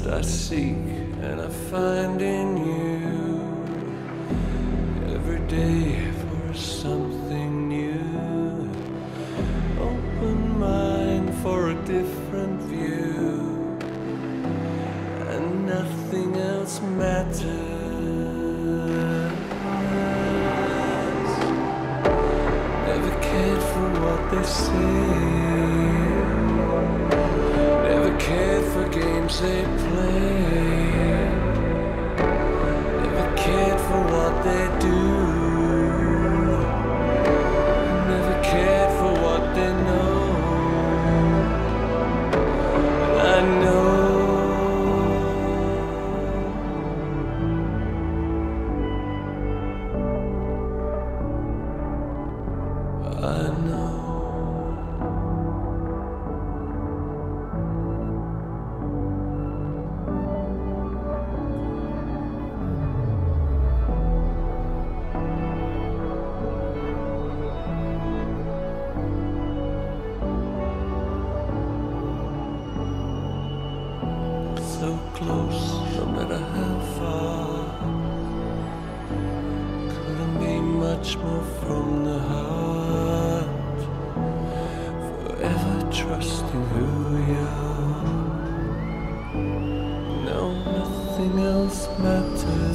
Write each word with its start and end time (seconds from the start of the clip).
rest 0.00 0.12
I 0.12 0.22
seek 0.22 0.76
and 1.22 1.40
I 1.40 1.48
find 1.48 2.20
in 2.22 2.56
you 2.56 3.00
every 5.14 5.40
day 5.46 6.10
for 6.12 6.54
something 6.54 7.68
new. 7.68 8.70
Open 9.80 10.58
mind 10.58 11.34
for 11.42 11.70
a 11.70 11.74
different 11.84 12.60
view, 12.62 13.78
and 15.28 15.66
nothing 15.66 16.36
else 16.36 16.80
matters. 16.80 17.40
Never 22.86 23.20
cared 23.20 23.62
for 23.62 23.88
what 24.00 24.30
they 24.30 24.44
say. 24.44 25.39
they 29.40 29.64
play 29.64 31.30
Never 33.02 33.36
cared 33.36 33.80
for 33.80 34.02
what 34.12 34.44
they 34.44 34.78
do. 34.80 35.39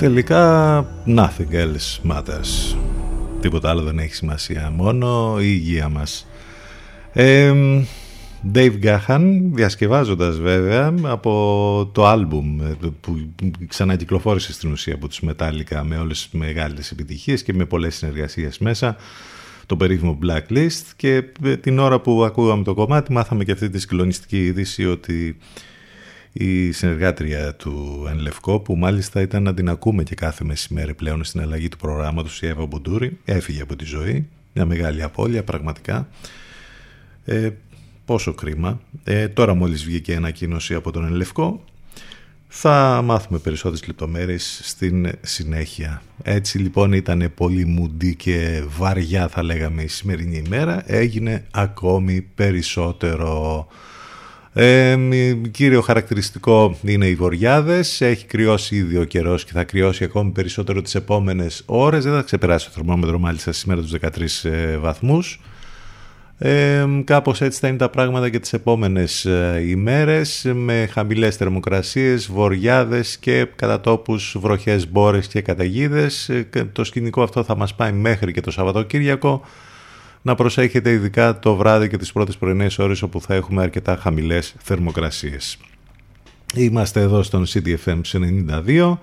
Τελικά 0.05 0.85
nothing 1.07 1.51
else 1.51 2.11
matters. 2.11 2.75
Τίποτα 3.39 3.69
άλλο 3.69 3.81
δεν 3.81 3.99
έχει 3.99 4.15
σημασία. 4.15 4.71
Μόνο 4.75 5.37
η 5.39 5.45
υγεία 5.47 5.89
μας. 5.89 6.27
Ε, 7.13 7.53
Dave 8.53 8.73
Gahan 8.83 9.39
διασκευάζοντας 9.53 10.39
βέβαια 10.39 10.93
από 11.03 11.89
το 11.93 12.05
άλμπουμ 12.05 12.59
που 13.01 13.17
ξανακυκλοφόρησε 13.67 14.53
στην 14.53 14.71
ουσία 14.71 14.93
από 14.93 15.07
τους 15.07 15.21
Metallica 15.27 15.81
με 15.83 15.97
όλες 15.97 16.29
τις 16.29 16.39
μεγάλες 16.39 16.91
επιτυχίες 16.91 17.43
και 17.43 17.53
με 17.53 17.65
πολλές 17.65 17.95
συνεργασίες 17.95 18.57
μέσα 18.57 18.95
το 19.65 19.75
περίφημο 19.75 20.19
Blacklist 20.23 20.83
και 20.95 21.23
την 21.61 21.79
ώρα 21.79 21.99
που 21.99 22.23
ακούγαμε 22.23 22.63
το 22.63 22.73
κομμάτι 22.73 23.11
μάθαμε 23.11 23.43
και 23.43 23.51
αυτή 23.51 23.69
τη 23.69 23.79
συγκλονιστική 23.79 24.45
είδηση 24.45 24.85
ότι 24.85 25.37
η 26.37 26.71
συνεργάτρια 26.71 27.55
του 27.55 28.05
Εν 28.09 28.19
Λευκό 28.19 28.59
που 28.59 28.75
μάλιστα 28.75 29.21
ήταν 29.21 29.43
να 29.43 29.53
την 29.53 29.69
ακούμε 29.69 30.03
και 30.03 30.15
κάθε 30.15 30.43
μεσημέρι 30.43 30.93
πλέον 30.93 31.23
στην 31.23 31.41
αλλαγή 31.41 31.69
του 31.69 31.77
προγράμματος 31.77 32.41
η 32.41 32.47
Εύα 32.47 32.65
Μπουντούρη 32.65 33.17
έφυγε 33.25 33.61
από 33.61 33.75
τη 33.75 33.85
ζωή 33.85 34.27
μια 34.53 34.65
μεγάλη 34.65 35.03
απώλεια 35.03 35.43
πραγματικά 35.43 36.07
ε, 37.25 37.49
πόσο 38.05 38.33
κρίμα 38.33 38.81
ε, 39.03 39.27
τώρα 39.27 39.53
μόλις 39.53 39.83
βγήκε 39.83 40.11
η 40.11 40.15
ανακοίνωση 40.15 40.73
από 40.73 40.91
τον 40.91 41.05
Εν 41.05 41.13
Λευκό 41.13 41.63
θα 42.47 43.01
μάθουμε 43.05 43.39
περισσότερες 43.39 43.87
λεπτομέρειες 43.87 44.59
στην 44.63 45.11
συνέχεια. 45.21 46.01
Έτσι 46.23 46.57
λοιπόν 46.57 46.93
ήταν 46.93 47.31
πολύ 47.35 47.65
μουντή 47.65 48.15
και 48.15 48.63
βαριά 48.77 49.27
θα 49.27 49.43
λέγαμε 49.43 49.81
η 49.81 49.87
σημερινή 49.87 50.43
ημέρα. 50.45 50.83
Έγινε 50.85 51.45
ακόμη 51.51 52.21
περισσότερο 52.21 53.67
ε, 54.57 54.97
κύριο 55.51 55.81
χαρακτηριστικό 55.81 56.77
είναι 56.81 57.07
οι 57.07 57.15
βοριάδες. 57.15 58.01
Έχει 58.01 58.25
κρυώσει 58.25 58.75
ήδη 58.75 58.97
ο 58.97 59.03
καιρός 59.03 59.45
και 59.45 59.51
θα 59.53 59.63
κρυώσει 59.63 60.03
ακόμη 60.03 60.31
περισσότερο 60.31 60.81
τις 60.81 60.95
επόμενες 60.95 61.63
ώρες. 61.65 62.03
Δεν 62.03 62.13
θα 62.13 62.21
ξεπεράσει 62.21 62.65
το 62.65 62.71
θερμόμετρο 62.75 63.19
μάλιστα 63.19 63.51
σήμερα 63.51 63.81
τους 63.81 63.91
13 64.43 64.49
ε, 64.49 64.77
βαθμούς. 64.77 65.39
Ε, 66.37 66.85
κάπως 67.03 67.41
έτσι 67.41 67.59
θα 67.59 67.67
είναι 67.67 67.77
τα 67.77 67.89
πράγματα 67.89 68.29
και 68.29 68.39
τις 68.39 68.53
επόμενες 68.53 69.25
ε, 69.25 69.63
ημέρες 69.67 70.51
με 70.53 70.89
χαμηλές 70.91 71.35
θερμοκρασίες, 71.35 72.31
βοριάδες 72.31 73.17
και 73.17 73.47
κατά 73.55 73.81
τόπους 73.81 74.35
βροχές 74.39 74.91
μπόρες 74.91 75.27
και 75.27 75.41
καταιγίδες. 75.41 76.29
Ε, 76.29 76.47
το 76.71 76.83
σκηνικό 76.83 77.23
αυτό 77.23 77.43
θα 77.43 77.57
μας 77.57 77.75
πάει 77.75 77.91
μέχρι 77.91 78.31
και 78.31 78.41
το 78.41 78.51
Σαββατοκύριακο 78.51 79.41
να 80.25 80.35
προσέχετε 80.35 80.91
ειδικά 80.91 81.39
το 81.39 81.55
βράδυ 81.55 81.89
και 81.89 81.97
τις 81.97 82.11
πρώτες 82.11 82.37
πρωινές 82.37 82.79
ώρες 82.79 83.01
όπου 83.01 83.21
θα 83.21 83.33
έχουμε 83.33 83.61
αρκετά 83.61 83.97
χαμηλές 84.01 84.55
θερμοκρασίες. 84.57 85.57
Είμαστε 86.55 87.01
εδώ 87.01 87.23
στον 87.23 87.45
CDFM 87.45 88.01
92 88.65 88.97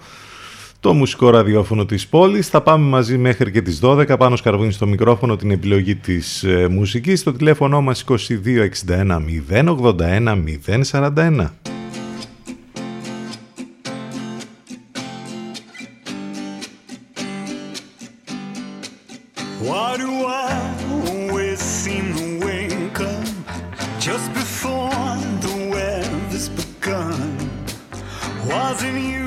το 0.80 0.92
μουσικό 0.92 1.30
ραδιόφωνο 1.30 1.84
της 1.84 2.06
πόλης. 2.06 2.48
Θα 2.48 2.60
πάμε 2.60 2.88
μαζί 2.88 3.19
μέχρι 3.19 3.50
και 3.50 3.62
τις 3.62 3.80
12. 3.82 4.19
Πάνω 4.19 4.36
σκαρβούνι 4.36 4.72
στο 4.72 4.86
μικρόφωνο 4.86 5.36
την 5.36 5.50
επιλογή 5.50 5.96
της 5.96 6.42
μουσική. 6.44 6.72
μουσικής. 6.72 7.22
Το 7.22 7.32
τηλέφωνο 7.32 7.80
μας 7.80 8.04
2261 8.04 9.20
081 9.48 10.44
041. 10.90 11.50
thousand 28.72 29.02
years. 29.04 29.21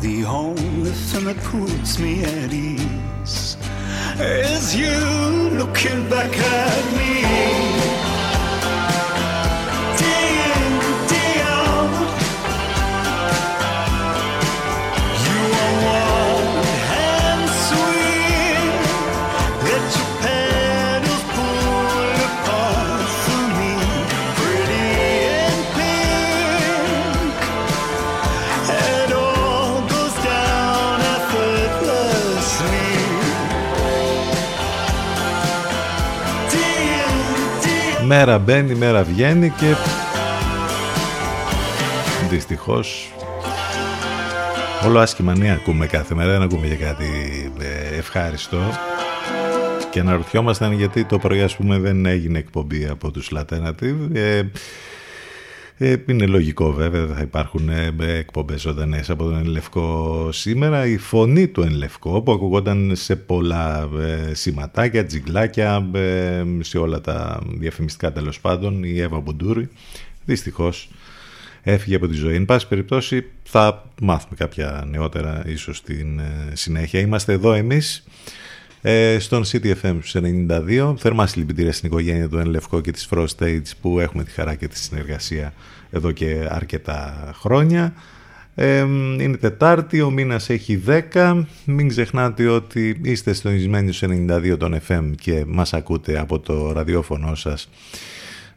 The 0.00 0.24
only 0.24 0.90
thing 0.90 1.24
that 1.24 1.36
puts 1.38 1.98
me 1.98 2.22
at 2.22 2.52
ease 2.52 3.56
is 4.20 4.76
you 4.76 4.90
looking 5.58 6.08
back 6.10 6.36
at 6.36 6.96
me. 6.96 7.15
Μέρα 38.06 38.38
μπαίνει, 38.38 38.74
μέρα 38.74 39.02
βγαίνει 39.02 39.50
και 39.50 39.74
δυστυχώς 42.30 43.12
όλο 44.86 44.98
άσχημα 44.98 45.36
ναι 45.36 45.52
ακούμε 45.52 45.86
κάθε 45.86 46.14
μέρα, 46.14 46.32
δεν 46.32 46.42
ακούμε 46.42 46.66
για 46.66 46.76
κάτι 46.76 47.06
ε, 47.60 47.96
ευχάριστο. 47.96 48.58
Και 49.90 50.00
αναρωτιόμασταν 50.00 50.72
γιατί 50.72 51.04
το 51.04 51.18
πρωί 51.18 51.42
ας 51.42 51.56
πούμε 51.56 51.78
δεν 51.78 52.06
έγινε 52.06 52.38
εκπομπή 52.38 52.86
από 52.86 53.10
τους 53.10 53.30
Alternative 53.34 53.96
ε, 54.12 54.36
ε, 54.36 54.50
είναι 55.78 56.26
λογικό 56.26 56.72
βέβαια, 56.72 57.06
θα 57.06 57.20
υπάρχουν 57.20 57.68
ε, 57.68 57.94
εκπομπές 57.98 58.60
ζωντανές 58.60 59.10
από 59.10 59.24
τον 59.24 59.36
Ενλευκό 59.36 60.28
σήμερα. 60.32 60.86
Η 60.86 60.96
φωνή 60.96 61.48
του 61.48 61.62
Ενλευκό 61.62 62.22
που 62.22 62.32
ακουγόταν 62.32 62.92
σε 62.94 63.16
πολλά 63.16 63.88
ε, 64.00 64.34
σηματάκια, 64.34 65.06
τζιγκλάκια, 65.06 65.88
ε, 65.94 66.44
σε 66.60 66.78
όλα 66.78 67.00
τα 67.00 67.40
διαφημιστικά 67.58 68.12
τέλος 68.12 68.40
πάντων, 68.40 68.84
η 68.84 69.00
Εύα 69.00 69.20
Μπουντούρη, 69.20 69.68
δυστυχώς 70.24 70.88
έφυγε 71.62 71.96
από 71.96 72.08
τη 72.08 72.14
ζωή. 72.14 72.34
Εν 72.34 72.44
πάση 72.44 72.68
περιπτώσει 72.68 73.24
θα 73.42 73.90
μάθουμε 74.02 74.34
κάποια 74.36 74.84
νεότερα 74.90 75.42
ίσως 75.46 75.76
στην 75.76 76.20
συνέχεια. 76.52 77.00
Είμαστε 77.00 77.32
εδώ 77.32 77.52
εμείς 77.52 78.04
ε, 78.88 79.18
στον 79.18 79.44
CTFM 79.44 79.98
92. 80.12 80.94
Θερμά 80.96 81.26
συλληπιτήρια 81.26 81.72
στην 81.72 81.88
οικογένεια 81.88 82.28
του 82.28 82.38
Ενλευκό 82.38 82.80
και 82.80 82.90
της 82.90 83.08
Frost 83.10 83.26
Stage 83.38 83.70
που 83.80 84.00
έχουμε 84.00 84.24
τη 84.24 84.30
χαρά 84.30 84.54
και 84.54 84.68
τη 84.68 84.78
συνεργασία 84.78 85.52
εδώ 85.90 86.10
και 86.10 86.46
αρκετά 86.48 87.30
χρόνια. 87.34 87.94
Ε, 88.54 88.78
είναι 89.18 89.36
Τετάρτη, 89.36 90.00
ο 90.00 90.10
μήνας 90.10 90.50
έχει 90.50 90.82
10. 91.12 91.42
Μην 91.64 91.88
ξεχνάτε 91.88 92.48
ότι 92.48 93.00
είστε 93.02 93.32
συντονισμένοι 93.32 93.92
στους 93.92 94.08
92 94.28 94.56
των 94.58 94.80
FM 94.88 95.10
και 95.20 95.44
μας 95.46 95.72
ακούτε 95.72 96.18
από 96.18 96.38
το 96.38 96.72
ραδιόφωνο 96.72 97.34
σας 97.34 97.68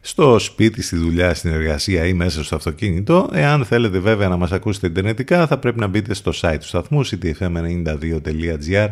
στο 0.00 0.38
σπίτι, 0.38 0.82
στη 0.82 0.96
δουλειά, 0.96 1.34
στην 1.34 1.52
εργασία 1.52 2.06
ή 2.06 2.12
μέσα 2.12 2.44
στο 2.44 2.56
αυτοκίνητο. 2.56 3.30
Εάν 3.32 3.64
θέλετε 3.64 3.98
βέβαια 3.98 4.28
να 4.28 4.36
μας 4.36 4.52
ακούσετε 4.52 4.86
ιντερνετικά 4.86 5.46
θα 5.46 5.58
πρέπει 5.58 5.78
να 5.78 5.86
μπείτε 5.86 6.14
στο 6.14 6.32
site 6.34 6.56
του 6.60 6.66
σταθμού 6.66 7.06
ctfm92.gr 7.06 8.88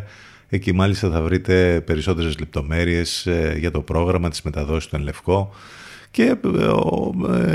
Εκεί 0.49 0.73
μάλιστα 0.73 1.09
θα 1.09 1.21
βρείτε 1.21 1.81
περισσότερες 1.85 2.39
λεπτομέρειες 2.39 3.25
ε, 3.25 3.55
για 3.59 3.71
το 3.71 3.81
πρόγραμμα 3.81 4.29
της 4.29 4.41
μεταδόσης 4.41 4.89
του 4.89 4.95
Ενλευκό 4.95 5.53
και 6.11 6.23
ε, 6.23 6.35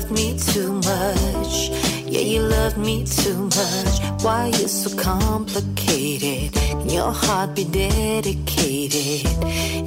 me 0.09 0.35
too 0.39 0.73
much. 0.73 1.69
Yeah, 2.07 2.21
you 2.21 2.41
love 2.41 2.79
me 2.79 3.05
too 3.05 3.37
much. 3.43 4.23
Why 4.23 4.47
you 4.47 4.67
so 4.67 4.89
complicated? 4.97 6.51
Can 6.53 6.89
your 6.89 7.11
heart 7.11 7.53
be 7.55 7.63
dedicated? 7.65 9.21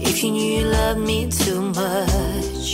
If 0.09 0.23
you 0.23 0.31
knew 0.31 0.59
you 0.59 0.65
loved 0.67 1.01
me 1.01 1.29
too 1.29 1.61
much. 1.61 2.67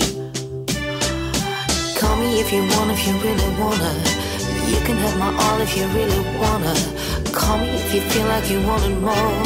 Call 1.98 2.16
me 2.16 2.40
if 2.40 2.52
you 2.52 2.62
want, 2.72 2.90
if 2.90 3.06
you 3.06 3.14
really 3.26 3.50
wanna. 3.60 3.92
You 4.68 4.80
can 4.86 4.96
have 4.98 5.18
my 5.18 5.32
all 5.44 5.60
if 5.62 5.74
you 5.74 5.86
really 5.86 6.22
wanna. 6.38 6.74
Call 7.32 7.56
me 7.56 7.68
if 7.80 7.94
you 7.94 8.02
feel 8.10 8.26
like 8.26 8.50
you 8.50 8.60
wanted 8.66 9.00
more. 9.00 9.42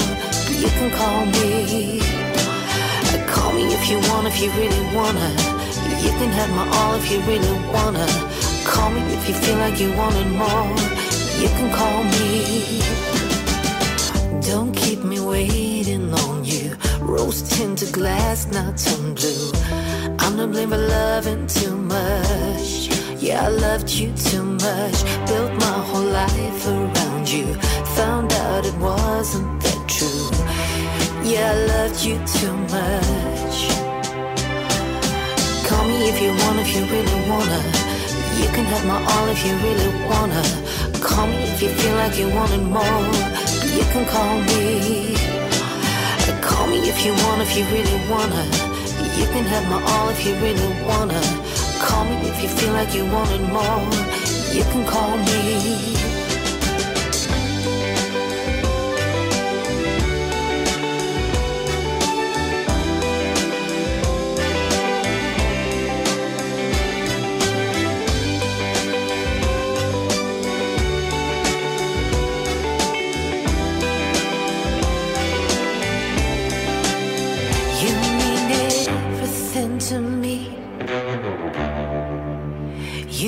You 0.63 0.71
can 0.79 0.91
call 0.91 1.25
me. 1.37 2.01
Call 3.29 3.53
me 3.53 3.65
if 3.73 3.89
you 3.89 3.99
want, 4.11 4.27
if 4.27 4.43
you 4.43 4.51
really 4.51 4.97
wanna. 4.97 5.56
You 6.07 6.13
can 6.21 6.31
have 6.31 6.51
my 6.51 6.67
all 6.79 6.95
if 6.95 7.11
you 7.11 7.19
really 7.31 7.55
wanna. 7.75 8.07
Call 8.65 8.91
me 8.91 9.01
if 9.17 9.29
you 9.29 9.35
feel 9.35 9.59
like 9.59 9.81
you 9.81 9.91
wanted 9.95 10.29
more. 10.43 10.71
You 11.43 11.49
can 11.57 11.69
call 11.79 12.05
me. 12.15 12.81
Don't 14.41 14.73
keep 14.73 15.03
me 15.03 15.19
waiting 15.19 16.15
on 16.15 16.45
you. 16.45 16.77
Rose 17.01 17.43
tinted 17.43 17.93
glass, 17.93 18.47
not 18.53 18.79
turn 18.79 19.15
blue. 19.15 19.51
I'm 20.21 20.37
to 20.37 20.47
blame 20.47 20.71
for 20.71 20.79
loving 20.79 21.47
too 21.49 21.77
much. 21.77 22.89
Yeah, 23.21 23.47
I 23.47 23.49
loved 23.49 23.91
you 23.91 24.13
too 24.13 24.45
much. 24.45 24.99
Built 25.27 25.53
my 25.55 25.79
whole 25.89 26.11
life 26.23 26.67
around 26.69 27.29
you. 27.29 27.47
Found 27.99 28.33
out 28.33 28.65
it 28.65 28.77
wasn't 28.79 29.61
that 29.61 29.83
true. 29.89 30.31
Yeah, 31.29 31.51
I 31.51 31.57
loved 31.73 32.05
you 32.05 32.17
too 32.39 32.55
much 32.77 33.76
me 35.99 36.09
if 36.09 36.21
you 36.21 36.31
want, 36.45 36.59
if 36.61 36.75
you 36.75 36.85
really 36.85 37.19
wanna. 37.29 37.61
You 38.41 38.49
can 38.55 38.65
have 38.73 38.85
my 38.85 38.99
all 39.13 39.29
if 39.29 39.41
you 39.47 39.55
really 39.67 39.91
wanna. 40.11 40.43
Call 41.01 41.27
me 41.27 41.37
if 41.53 41.63
you 41.63 41.71
feel 41.71 41.95
like 41.97 42.19
you 42.19 42.29
wanted 42.29 42.63
more. 42.63 43.05
You 43.77 43.85
can 43.93 44.05
call 44.15 44.35
me. 44.49 45.17
Call 46.43 46.67
me 46.67 46.79
if 46.93 46.99
you 47.05 47.13
want, 47.25 47.41
if 47.43 47.57
you 47.57 47.65
really 47.77 47.99
wanna. 48.11 48.43
You 49.19 49.27
can 49.33 49.45
have 49.53 49.65
my 49.73 49.81
all 49.93 50.09
if 50.11 50.21
you 50.27 50.35
really 50.45 50.71
wanna. 50.89 51.21
Call 51.87 52.05
me 52.05 52.17
if 52.31 52.43
you 52.43 52.49
feel 52.49 52.73
like 52.73 52.95
you 52.95 53.05
wanted 53.17 53.43
more. 53.57 53.85
You 54.57 54.65
can 54.73 54.85
call 54.87 55.17
me. 55.17 56.06
You 80.87 80.95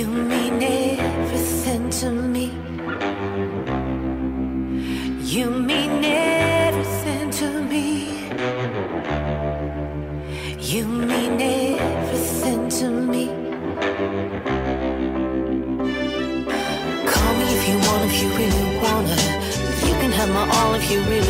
mean 0.06 0.62
everything 0.62 1.90
to 1.90 2.10
me. 2.10 2.52
You 5.24 5.50
mean 5.50 6.04
everything 6.04 7.30
to 7.30 7.60
me. 7.62 8.06
You 10.60 10.86
mean 10.86 11.40
everything 11.40 12.68
to 12.78 12.90
me. 12.90 13.26
Call 17.10 17.32
me 17.38 17.44
if 17.56 17.62
you 17.68 17.76
want, 17.86 18.02
if 18.06 18.14
you 18.22 18.28
really 18.38 18.66
wanna. 18.84 19.16
You 19.88 19.94
can 20.00 20.12
have 20.12 20.30
my 20.30 20.44
all 20.58 20.74
if 20.74 20.90
you 20.92 21.00
really 21.00 21.27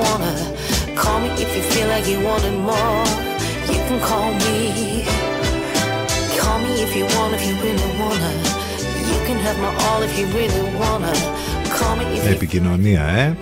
wanna. 0.00 0.32
Call 1.00 1.18
me 1.22 1.28
if 1.44 1.50
you 1.56 1.62
feel 1.72 1.88
like 1.94 2.06
you 2.08 2.18
wanted 2.26 2.56
more. 2.60 3.04
You 3.70 3.80
can 3.88 3.98
call 4.08 4.28
me. 4.32 4.64
επικοινωνία, 12.34 13.04
ε. 13.16 13.32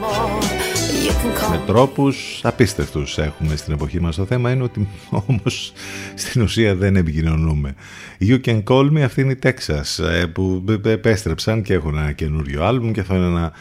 Με 1.49 1.61
τρόπους 1.65 2.39
απίστευτους 2.43 3.17
έχουμε 3.17 3.55
στην 3.55 3.73
εποχή 3.73 3.99
μας. 3.99 4.15
Το 4.15 4.25
θέμα 4.25 4.51
είναι 4.51 4.63
ότι 4.63 4.87
όμως 5.27 5.73
στην 6.15 6.41
ουσία 6.41 6.75
δεν 6.75 6.95
επικοινωνούμε. 6.95 7.75
You 8.19 8.39
Can 8.45 8.63
Call 8.63 8.91
Me, 8.91 8.99
αυτή 8.99 9.21
είναι 9.21 9.31
η 9.31 9.39
Texas 9.43 10.03
ε, 10.03 10.25
που 10.25 10.63
επέστρεψαν 10.83 11.61
και 11.61 11.73
έχουν 11.73 11.97
ένα 11.97 12.11
καινούριο 12.11 12.63
άλμπουμ 12.63 12.91
και 12.91 12.99
αυτό 12.99 13.15
είναι 13.15 13.25
ένα 13.25 13.51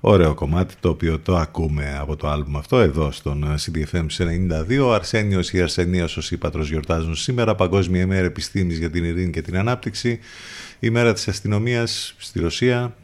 ωραίο 0.00 0.34
κομμάτι 0.34 0.74
το 0.80 0.88
οποίο 0.88 1.18
το 1.18 1.36
ακούμε 1.36 1.96
από 2.00 2.16
το 2.16 2.28
άλμπουμ 2.28 2.56
αυτό 2.56 2.78
εδώ 2.78 3.10
στον 3.10 3.56
CDFM 3.56 4.06
92. 4.18 4.84
Ο 4.84 4.92
Αρσένιος 4.92 5.52
ή 5.52 5.60
Αρσενίος 5.60 6.16
ο 6.16 6.20
Ήπατρος 6.30 6.68
γιορτάζουν 6.68 7.14
σήμερα 7.14 7.54
Παγκόσμια 7.54 8.00
ημέρα 8.00 8.26
επιστήμης 8.26 8.78
για 8.78 8.90
την 8.90 9.04
ειρήνη 9.04 9.30
και 9.30 9.42
την 9.42 9.56
ανάπτυξη. 9.58 10.18
Η 10.78 10.90
μέρα 10.90 11.12
της 11.12 11.28
αστυνομίας 11.28 12.14
στη 12.18 12.40
Ρωσία 12.40 12.94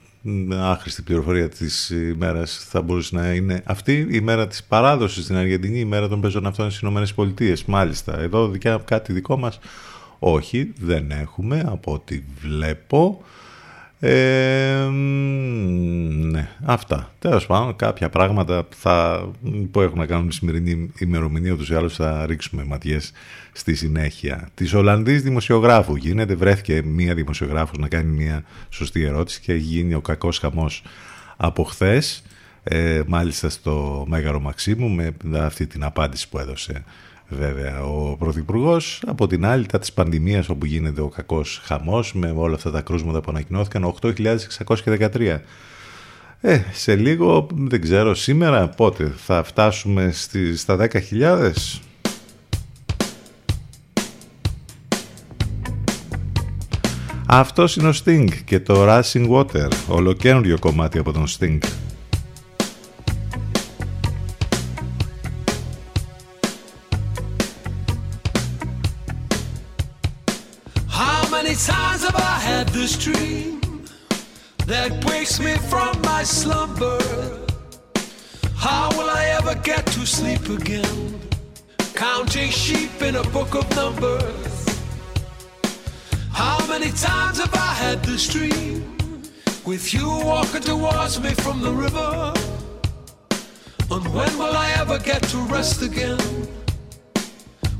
άχρηστη 0.53 1.03
πληροφορία 1.03 1.49
της 1.49 1.91
ημέρας 1.91 2.67
θα 2.71 2.83
μπορούσε 2.83 3.17
να 3.17 3.33
είναι 3.33 3.63
αυτή 3.65 3.93
η 3.93 4.09
ημέρα 4.11 4.47
της 4.47 4.65
παράδοσης 4.65 5.25
στην 5.25 5.37
Αργεντινή, 5.37 5.77
η 5.77 5.83
ημέρα 5.85 6.09
των 6.09 6.21
πεζών 6.21 6.47
αυτών 6.47 6.69
στις 6.71 6.83
Ηνωμένες 6.83 7.15
Πολιτείες. 7.15 7.65
Μάλιστα, 7.65 8.19
εδώ 8.19 8.49
δικιά 8.49 8.83
κάτι 8.85 9.13
δικό 9.13 9.37
μας, 9.37 9.59
όχι, 10.19 10.73
δεν 10.81 11.11
έχουμε 11.11 11.65
από 11.67 11.93
ό,τι 11.93 12.23
βλέπω. 12.41 13.23
Ε, 14.07 14.89
ναι, 16.31 16.49
αυτά. 16.65 17.13
Τέλος 17.19 17.47
πάντων, 17.47 17.77
κάποια 17.77 18.09
πράγματα 18.09 18.69
θα, 18.77 19.27
που 19.71 19.81
έχουν 19.81 19.99
να 19.99 20.07
κάνουν 20.07 20.29
τη 20.29 20.35
σημερινή 20.35 20.91
ημερομηνία, 20.99 21.53
ούτως 21.53 21.71
ή 21.71 21.75
άλλως 21.75 21.95
θα 21.95 22.27
ρίξουμε 22.27 22.65
ματιές 22.65 23.13
στη 23.53 23.75
συνέχεια. 23.75 24.49
Της 24.55 24.75
Ολλανδής 24.75 25.23
δημοσιογράφου 25.23 25.97
γίνεται, 25.97 26.35
βρέθηκε 26.35 26.83
μία 26.85 27.15
δημοσιογράφος 27.15 27.79
να 27.79 27.89
κάνει 27.89 28.11
μία 28.11 28.45
σωστή 28.69 29.05
ερώτηση 29.05 29.41
και 29.41 29.53
έχει 29.53 29.63
γίνει 29.63 29.95
ο 29.95 30.01
κακός 30.01 30.39
χαμός 30.39 30.83
από 31.37 31.65
χθες. 31.65 32.23
Ε, 32.63 33.03
μάλιστα 33.07 33.49
στο 33.49 34.05
Μέγαρο 34.09 34.41
Μαξίμου 34.41 34.89
με 34.89 35.15
αυτή 35.39 35.67
την 35.67 35.85
απάντηση 35.85 36.29
που 36.29 36.39
έδωσε 36.39 36.85
βέβαια 37.29 37.85
ο 37.85 38.17
Πρωθυπουργός. 38.17 39.03
Από 39.07 39.27
την 39.27 39.47
άλλη, 39.47 39.67
τα 39.67 39.79
της 39.79 39.93
πανδημίας 39.93 40.49
όπου 40.49 40.67
γίνεται 40.67 41.01
ο 41.01 41.09
κακός 41.09 41.61
χαμός 41.65 42.15
με 42.15 42.33
όλα 42.37 42.55
αυτά 42.55 42.71
τα 42.71 42.81
κρούσματα 42.81 43.21
που 43.21 43.31
ανακοινώθηκαν, 43.31 43.95
8.613. 44.01 45.41
Ε, 46.41 46.61
σε 46.73 46.97
λίγο, 46.97 47.47
δεν 47.55 47.81
ξέρω, 47.81 48.15
σήμερα 48.15 48.69
πότε 48.69 49.13
θα 49.17 49.43
φτάσουμε 49.43 50.11
στη, 50.13 50.57
στα 50.57 50.77
10.000. 50.77 51.53
Αυτός 57.27 57.77
είναι 57.77 57.89
ο 57.89 57.93
Sting 58.05 58.29
και 58.45 58.61
το 58.61 58.75
Rushing 58.89 59.31
Water, 59.31 59.69
ολοκένουργιο 59.89 60.59
κομμάτι 60.59 60.99
από 60.99 61.13
τον 61.13 61.27
Sting. 61.39 61.59
This 72.85 72.99
dream 72.99 73.63
that 74.67 74.93
wakes 75.07 75.41
me 75.41 75.55
from 75.71 75.99
my 76.03 76.23
slumber? 76.23 77.01
How 78.55 78.91
will 78.91 79.09
I 79.09 79.25
ever 79.39 79.55
get 79.55 79.87
to 79.87 80.05
sleep 80.05 80.47
again? 80.51 81.19
Counting 81.95 82.51
sheep 82.51 83.01
in 83.01 83.17
a 83.17 83.23
book 83.31 83.55
of 83.55 83.65
numbers. 83.75 84.67
How 86.31 86.59
many 86.67 86.91
times 86.91 87.39
have 87.39 87.55
I 87.55 87.73
had 87.85 88.05
this 88.05 88.29
dream 88.29 89.23
with 89.65 89.95
you 89.95 90.07
walking 90.07 90.61
towards 90.61 91.19
me 91.23 91.31
from 91.31 91.63
the 91.63 91.73
river? 91.73 92.35
And 93.91 94.07
when 94.13 94.37
will 94.37 94.55
I 94.67 94.75
ever 94.77 94.99
get 94.99 95.23
to 95.33 95.39
rest 95.47 95.81
again? 95.81 96.21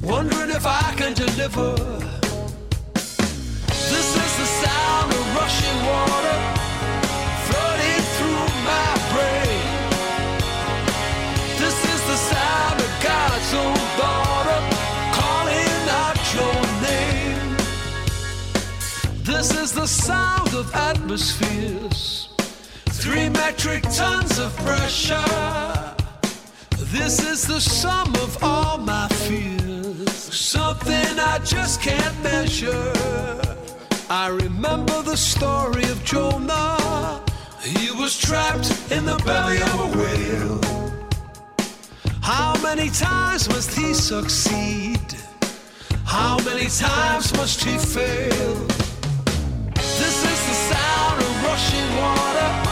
Wondering 0.01 0.49
if 0.49 0.65
I 0.67 0.95
can 0.97 1.13
deliver 1.13 2.24
the 19.85 19.89
sound 19.89 20.55
of 20.55 20.75
atmospheres, 20.75 22.31
three 22.89 23.29
metric 23.29 23.83
tons 23.93 24.39
of 24.39 24.57
pressure. 24.57 25.95
This 26.91 27.21
is 27.21 27.47
the 27.47 27.61
sum 27.61 28.09
of 28.15 28.43
all 28.43 28.79
my 28.79 29.07
fears, 29.09 30.11
something 30.11 31.19
I 31.19 31.39
just 31.45 31.83
can't 31.83 32.23
measure. 32.23 32.93
I 34.11 34.29
remember 34.29 35.01
the 35.03 35.17
story 35.17 35.85
of 35.85 36.05
Jonah. 36.05 37.23
He 37.63 37.91
was 37.93 38.19
trapped 38.19 38.71
in 38.91 39.07
the 39.07 39.17
belly 39.25 39.63
of 39.63 39.81
a 39.81 39.99
whale. 39.99 40.61
How 42.21 42.55
many 42.63 42.91
times 42.91 43.49
must 43.49 43.75
he 43.75 43.95
succeed? 43.95 45.01
How 46.05 46.37
many 46.45 46.67
times 46.67 47.33
must 47.35 47.65
he 47.65 47.79
fail? 47.79 48.55
This 49.75 50.17
is 50.33 50.41
the 50.49 50.75
sound 50.75 51.23
of 51.23 51.45
rushing 51.45 51.97
water. 51.97 52.65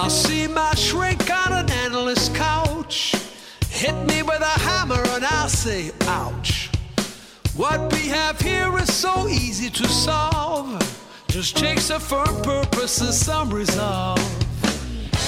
I'll 0.00 0.08
see 0.08 0.46
my 0.46 0.72
shrink 0.76 1.28
on 1.28 1.52
an 1.52 1.68
endless 1.72 2.28
couch. 2.28 3.16
Hit 3.68 3.96
me 4.06 4.22
with 4.22 4.40
a 4.40 4.58
hammer 4.60 5.02
and 5.08 5.24
I'll 5.24 5.48
say, 5.48 5.90
ouch. 6.02 6.70
What 7.56 7.92
we 7.92 8.06
have 8.06 8.40
here 8.40 8.78
is 8.78 8.94
so 8.94 9.26
easy 9.26 9.68
to 9.70 9.88
solve. 9.88 10.78
Just 11.26 11.56
takes 11.56 11.90
a 11.90 11.98
firm 11.98 12.42
purpose 12.42 13.00
and 13.00 13.12
some 13.12 13.50
resolve. 13.50 14.22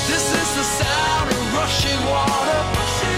This 0.06 0.26
is 0.40 0.48
the 0.54 0.62
sound 0.62 1.30
of 1.32 1.54
rushing 1.54 2.00
water 2.06 3.09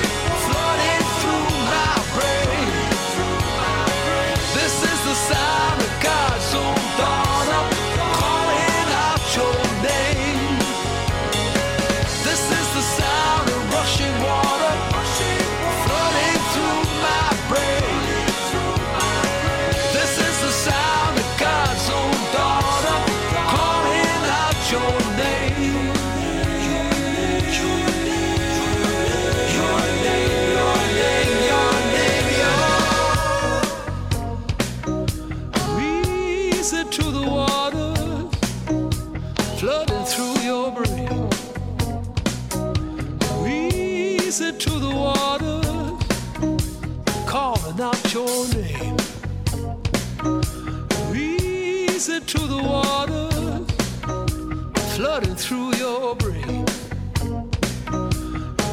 flooding 55.03 55.37
through 55.45 55.71
your 55.85 56.15
brain. 56.23 56.65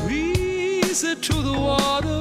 Easy 0.09 1.13
to 1.27 1.35
the 1.47 1.55
water. 1.67 2.17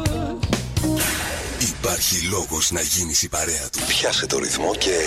Υπάρχει 1.61 2.27
λόγος 2.31 2.71
να 2.71 2.81
γίνεις 2.81 3.23
η 3.23 3.29
παρέα 3.29 3.69
του. 3.73 3.79
Πιάσε 3.89 4.27
το 4.27 4.39
ρυθμό 4.39 4.75
και 4.75 4.99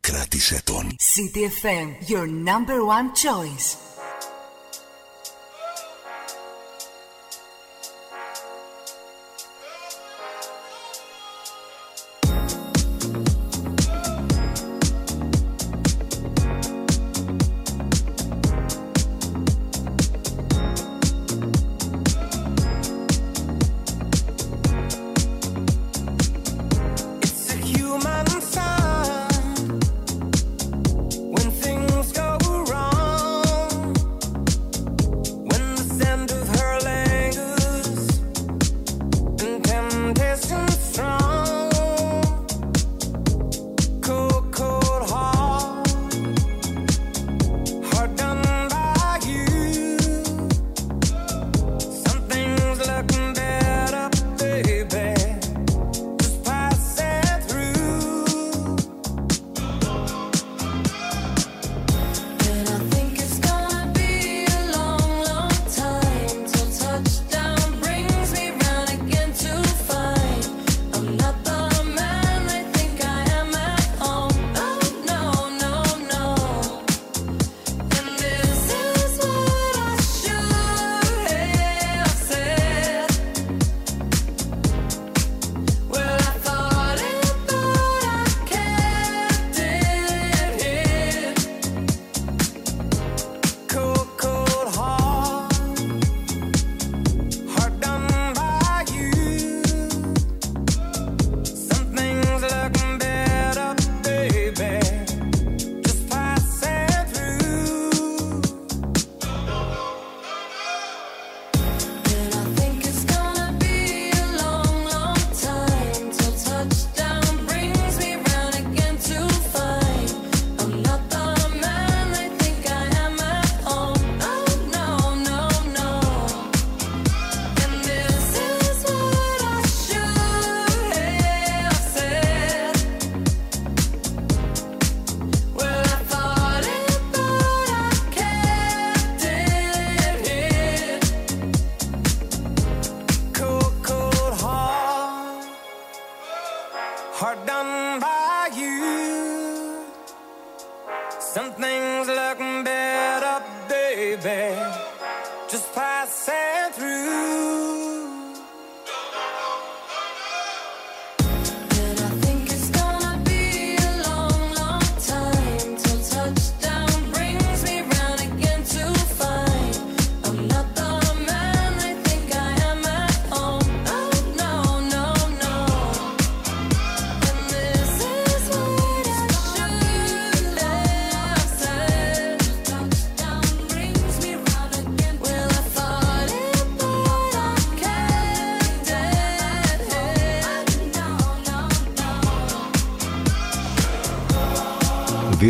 κράτησε 0.00 0.60
τον. 0.64 0.96
CTFM, 0.96 2.10
your 2.10 2.26
number 2.26 2.78
one 2.96 3.08
choice. 3.24 3.91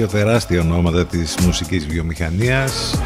Δύο 0.07 0.11
τεράστια 0.11 0.61
ονόματα 0.61 1.07
της 1.07 1.37
μουσικής 1.45 1.87
βιομηχανίας. 1.87 3.01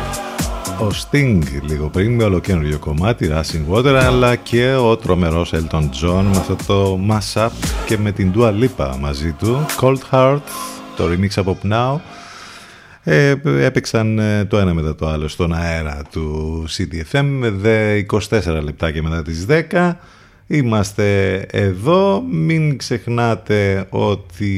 Ο 0.81 0.87
Sting 0.87 1.43
λίγο 1.63 1.89
πριν 1.89 2.15
με 2.15 2.25
ολοκένουργιο 2.25 2.79
κομμάτι 2.79 3.31
Racing 3.33 3.75
Water 3.75 4.01
αλλά 4.03 4.37
και 4.37 4.75
ο 4.75 4.97
τρομερός 4.97 5.53
Elton 5.55 5.83
John 5.83 6.23
με 6.23 6.37
αυτό 6.37 6.57
το 6.67 7.01
mash-up 7.11 7.49
και 7.87 7.99
με 7.99 8.13
την 8.13 8.33
Dua 8.37 8.51
Lipa 8.51 8.97
μαζί 9.01 9.33
του. 9.33 9.67
Cold 9.81 9.99
Heart, 10.11 10.41
το 10.97 11.05
remix 11.05 11.29
από 11.37 11.59
Now 11.71 11.97
ε, 13.03 13.35
έπαιξαν 13.45 14.19
ε, 14.19 14.45
το 14.45 14.59
ένα 14.59 14.75
μετά 14.75 14.95
το 14.95 15.09
άλλο 15.09 15.29
στον 15.29 15.53
αέρα 15.53 16.03
του 16.11 16.65
CDFM 16.69 17.53
24 18.31 18.63
λεπτάκια 18.63 19.03
μετά 19.03 19.23
τις 19.23 19.47
10 19.71 19.93
Είμαστε 20.49 21.37
εδώ, 21.51 22.23
μην 22.31 22.77
ξεχνάτε 22.77 23.87
ότι 23.89 24.55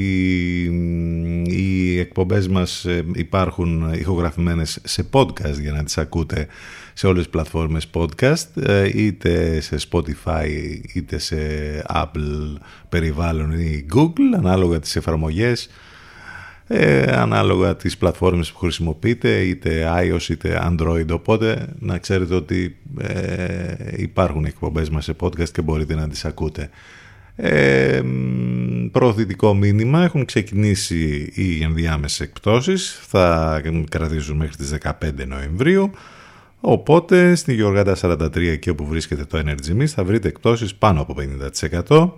οι 1.92 1.98
εκπομπές 1.98 2.48
μας 2.48 2.84
ε, 2.84 3.04
υπάρχουν 3.14 3.92
ηχογραφημένες 3.92 4.78
σε 4.84 5.08
podcast 5.12 5.60
για 5.60 5.72
να 5.72 5.84
τις 5.84 5.98
ακούτε 5.98 6.46
σε 6.92 7.06
όλες 7.06 7.22
τις 7.22 7.30
πλατφόρμες 7.30 7.90
podcast 7.92 8.62
ε, 8.62 8.90
είτε 8.94 9.60
σε 9.60 9.76
Spotify 9.90 10.46
είτε 10.94 11.18
σε 11.18 11.36
Apple 11.94 12.56
περιβάλλον 12.88 13.52
ή 13.52 13.86
Google 13.94 14.36
ανάλογα 14.36 14.78
τις 14.78 14.96
εφαρμογές 14.96 15.68
ε, 16.70 17.02
ανάλογα 17.02 17.76
τις 17.76 17.96
πλατφόρμες 17.96 18.52
που 18.52 18.58
χρησιμοποιείτε 18.58 19.40
είτε 19.40 19.92
iOS 19.98 20.28
είτε 20.28 20.60
Android. 20.70 21.06
Οπότε 21.10 21.66
να 21.78 21.98
ξέρετε 21.98 22.34
ότι 22.34 22.76
ε, 22.98 23.74
υπάρχουν 23.96 24.44
εκπομπές 24.44 24.90
μας 24.90 25.04
σε 25.04 25.16
podcast 25.20 25.48
και 25.48 25.62
μπορείτε 25.62 25.94
να 25.94 26.08
τις 26.08 26.24
ακούτε 26.24 26.70
ε, 27.40 28.02
προωθητικό 28.92 29.54
μήνυμα. 29.54 30.04
Έχουν 30.04 30.24
ξεκινήσει 30.24 31.32
οι 31.34 31.62
ενδιάμεσες 31.62 32.20
εκπτώσεις. 32.20 33.00
Θα 33.08 33.62
κρατήσουν 33.88 34.36
μέχρι 34.36 34.56
τις 34.56 34.74
15 34.82 35.26
Νοεμβρίου. 35.26 35.90
Οπότε 36.60 37.34
στην 37.34 37.54
Γεωργάτα 37.54 37.96
43 38.00 38.36
εκεί 38.36 38.70
όπου 38.70 38.86
βρίσκεται 38.86 39.24
το 39.24 39.42
Energy 39.44 39.80
Mist 39.80 39.86
θα 39.86 40.04
βρείτε 40.04 40.28
εκπτώσεις 40.28 40.74
πάνω 40.74 41.00
από 41.00 41.14
50% 41.88 42.10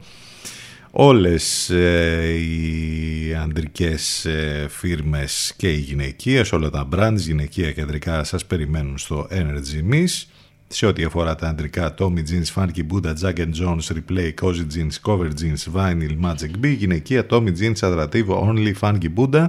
όλες 0.90 1.70
ε, 1.70 2.34
οι 2.34 3.34
ανδρικές 3.34 4.24
ε, 4.24 4.66
φίρμες 4.70 5.54
και 5.56 5.72
οι 5.72 5.78
γυναικείες, 5.78 6.52
όλα 6.52 6.70
τα 6.70 6.88
brands 6.96 7.16
γυναικεία 7.16 7.72
κεντρικά 7.72 8.24
σας 8.24 8.46
περιμένουν 8.46 8.98
στο 8.98 9.28
Energy 9.30 9.94
Miss. 9.94 10.24
Σε 10.72 10.86
ό,τι 10.86 11.04
αφορά 11.04 11.34
τα 11.34 11.48
ανδρικά, 11.48 11.94
Tommy 11.98 12.18
Jeans, 12.18 12.52
Funky 12.54 12.82
Buddha, 12.90 13.12
Jack 13.22 13.36
and 13.36 13.52
Jones, 13.60 13.86
Replay, 13.92 14.30
Cozy 14.40 14.66
Jeans, 14.74 14.94
Cover 15.06 15.28
Jeans, 15.40 15.62
Vinyl, 15.74 16.16
Magic 16.22 16.54
B, 16.64 16.66
γυναικεία, 16.78 17.26
Tommy 17.30 17.52
Jeans, 17.60 17.80
Adrattivo, 17.80 18.40
Only, 18.48 18.72
Funky 18.80 19.08
Buddha. 19.16 19.46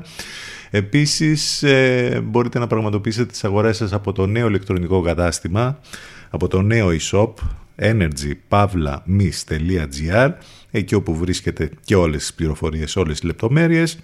Επίσης 0.69 1.63
ε, 1.63 2.21
μπορείτε 2.23 2.59
να 2.59 2.67
πραγματοποιήσετε 2.67 3.25
τις 3.25 3.43
αγορές 3.43 3.77
σας 3.77 3.93
από 3.93 4.11
το 4.11 4.25
νέο 4.25 4.47
ηλεκτρονικό 4.47 5.01
κατάστημα, 5.01 5.79
από 6.29 6.47
το 6.47 6.61
νέο 6.61 6.89
e-shop 6.99 7.33
energypavlamis.gr 7.75 10.31
εκεί 10.71 10.95
όπου 10.95 11.15
βρίσκεται 11.15 11.69
και 11.83 11.95
όλες 11.95 12.19
τις 12.19 12.33
πληροφορίες, 12.33 12.95
όλες 12.95 13.19
τις 13.19 13.23
λεπτομέρειες. 13.23 13.99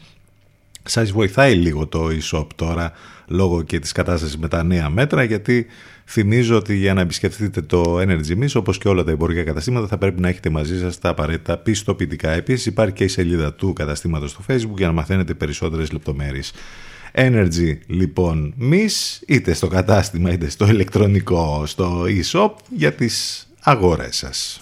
Σας 0.84 1.12
βοηθάει 1.12 1.56
λίγο 1.56 1.88
το 1.88 2.08
e-shop 2.08 2.48
τώρα 2.56 2.92
λόγω 3.28 3.64
και 3.64 3.80
της 3.80 3.92
κατάστασης 3.92 4.38
με 4.38 4.48
τα 4.48 4.64
νέα 4.64 4.90
μέτρα 4.90 5.24
γιατί 5.24 5.68
θυμίζω 6.08 6.56
ότι 6.56 6.76
για 6.76 6.94
να 6.94 7.02
επισκεφτείτε 7.02 7.62
το 7.62 8.00
Energy 8.00 8.44
Miss 8.44 8.52
όπως 8.54 8.78
και 8.78 8.88
όλα 8.88 9.04
τα 9.04 9.12
εμπορικά 9.12 9.44
καταστήματα 9.44 9.88
θα 9.88 9.98
πρέπει 9.98 10.22
να 10.22 10.28
έχετε 10.28 10.50
μαζί 10.50 10.80
σας 10.80 11.00
τα 11.00 11.10
απαραίτητα 11.10 11.58
πιστοποιητικά. 11.58 12.32
Επίσης 12.32 12.66
υπάρχει 12.66 12.94
και 12.94 13.04
η 13.04 13.08
σελίδα 13.08 13.54
του 13.54 13.74
καταστήματος 13.74 14.32
στο 14.32 14.44
Facebook 14.48 14.78
για 14.78 14.88
να 14.88 14.94
μαθαίνετε 14.94 15.34
περισσότερες 15.34 15.92
λεπτομέρειες. 15.92 16.54
Energy 17.14 17.78
λοιπόν 17.88 18.54
Miss 18.72 19.22
είτε 19.28 19.54
στο 19.54 19.68
κατάστημα 19.68 20.32
είτε 20.32 20.50
στο 20.50 20.68
ηλεκτρονικό 20.68 21.64
στο 21.66 22.04
e-shop 22.08 22.52
για 22.70 22.94
τις 22.94 23.48
αγορές 23.62 24.16
σας. 24.18 24.62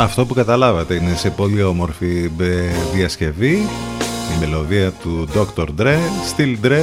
Αυτό 0.00 0.26
που 0.26 0.34
καταλάβατε 0.34 0.94
είναι 0.94 1.14
σε 1.14 1.30
πολύ 1.30 1.62
όμορφη 1.62 2.30
διασκευή 2.94 3.52
η 4.36 4.38
μελωδία 4.40 4.90
του 4.90 5.28
Dr. 5.34 5.66
Dre, 5.78 5.96
Still 6.36 6.56
Dre, 6.66 6.80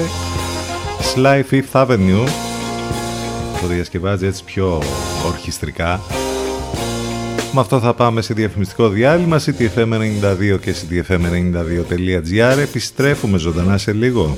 Sly 1.15 1.43
Fifth 1.51 1.86
Avenue 1.86 2.28
το 3.62 3.67
διασκευάζει 3.67 4.25
έτσι 4.25 4.43
πιο 4.43 4.82
ορχιστρικά. 5.25 6.01
Με 7.54 7.60
αυτό 7.60 7.80
θα 7.80 7.93
πάμε 7.93 8.21
σε 8.21 8.34
διαφημιστικό 8.34 8.89
διάλειμμα 8.89 9.39
ctfm92 9.39 10.60
και 10.62 10.75
ctfm92.gr 10.75 12.58
επιστρέφουμε 12.58 13.38
ζωντανά 13.38 13.78
σε 13.78 13.93
λίγο 13.93 14.38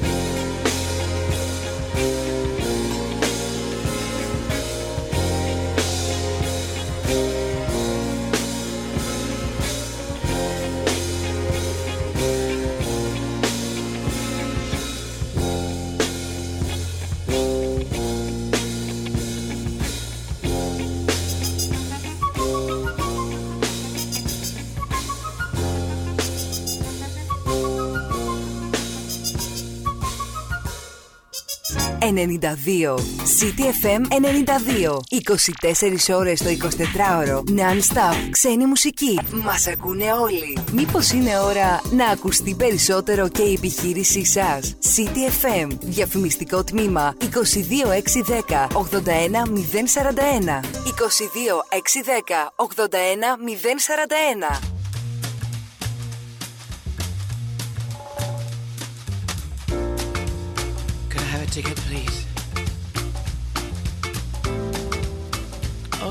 92. 32.55 32.95
City 33.39 33.63
FM 33.83 34.01
92. 34.09 34.99
24 36.09 36.15
ώρες 36.15 36.41
το 36.41 36.49
24ωρο. 36.49 37.37
Non-stop. 37.37 38.15
Ξένη 38.29 38.65
μουσική. 38.65 39.19
Μας 39.31 39.67
ακούνε 39.67 40.11
όλοι. 40.11 40.57
Μήπως 40.71 41.11
είναι 41.11 41.39
ώρα 41.39 41.81
να 41.91 42.07
ακουστεί 42.07 42.55
περισσότερο 42.55 43.27
και 43.27 43.41
η 43.41 43.53
επιχείρησή 43.53 44.25
σας; 44.25 44.75
City 44.95 45.45
FM. 45.45 45.67
Διαφημιστικό 45.81 46.63
τμήμα 46.63 47.15
22610 47.19 48.67
81041. 48.73 50.61
22610 50.85 52.53
81041. 52.55 54.76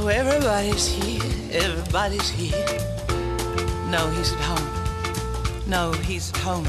Everybody's 0.08 0.86
here, 0.86 1.20
everybody's 1.50 2.30
here. 2.30 2.64
No, 3.90 4.08
he's 4.10 4.32
at 4.32 4.40
home. 4.40 4.68
No, 5.66 5.90
he's 5.92 6.30
at 6.30 6.36
home. 6.38 6.64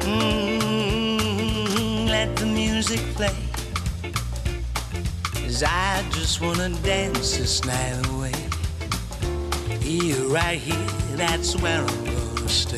Mm, 0.00 2.06
let 2.06 2.36
the 2.36 2.44
music 2.44 3.00
play. 3.14 3.34
Cause 5.34 5.62
I 5.62 6.04
just 6.10 6.42
wanna 6.42 6.68
dance 6.82 7.38
this 7.38 7.64
night 7.64 8.06
away. 8.10 8.34
Here, 9.80 10.22
right 10.28 10.58
here, 10.58 10.86
that's 11.16 11.56
where 11.56 11.80
I'm 11.80 12.04
gonna 12.04 12.48
stay 12.48 12.76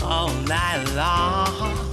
all 0.00 0.32
night 0.46 0.84
long. 0.94 1.87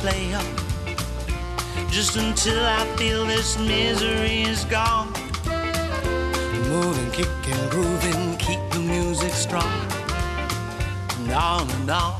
Play 0.00 0.32
on. 0.34 0.44
Just 1.90 2.16
until 2.16 2.64
I 2.64 2.84
feel 2.96 3.26
this 3.26 3.58
misery 3.58 4.42
is 4.42 4.64
gone. 4.64 5.12
Moving, 6.68 7.10
kicking, 7.10 7.68
grooving, 7.70 8.36
keep 8.36 8.60
the 8.70 8.78
music 8.78 9.32
strong. 9.32 9.72
And 11.18 11.32
On 11.32 11.68
and 11.70 11.90
on, 11.90 12.14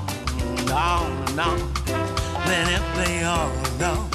and 0.59 0.71
on 0.71 1.29
and 1.29 1.41
on. 1.41 1.59
Let 2.47 2.67
it 2.77 2.85
play 2.95 3.25
oh, 3.25 3.31
on 3.31 3.67
and 3.67 3.83
on. 3.83 4.11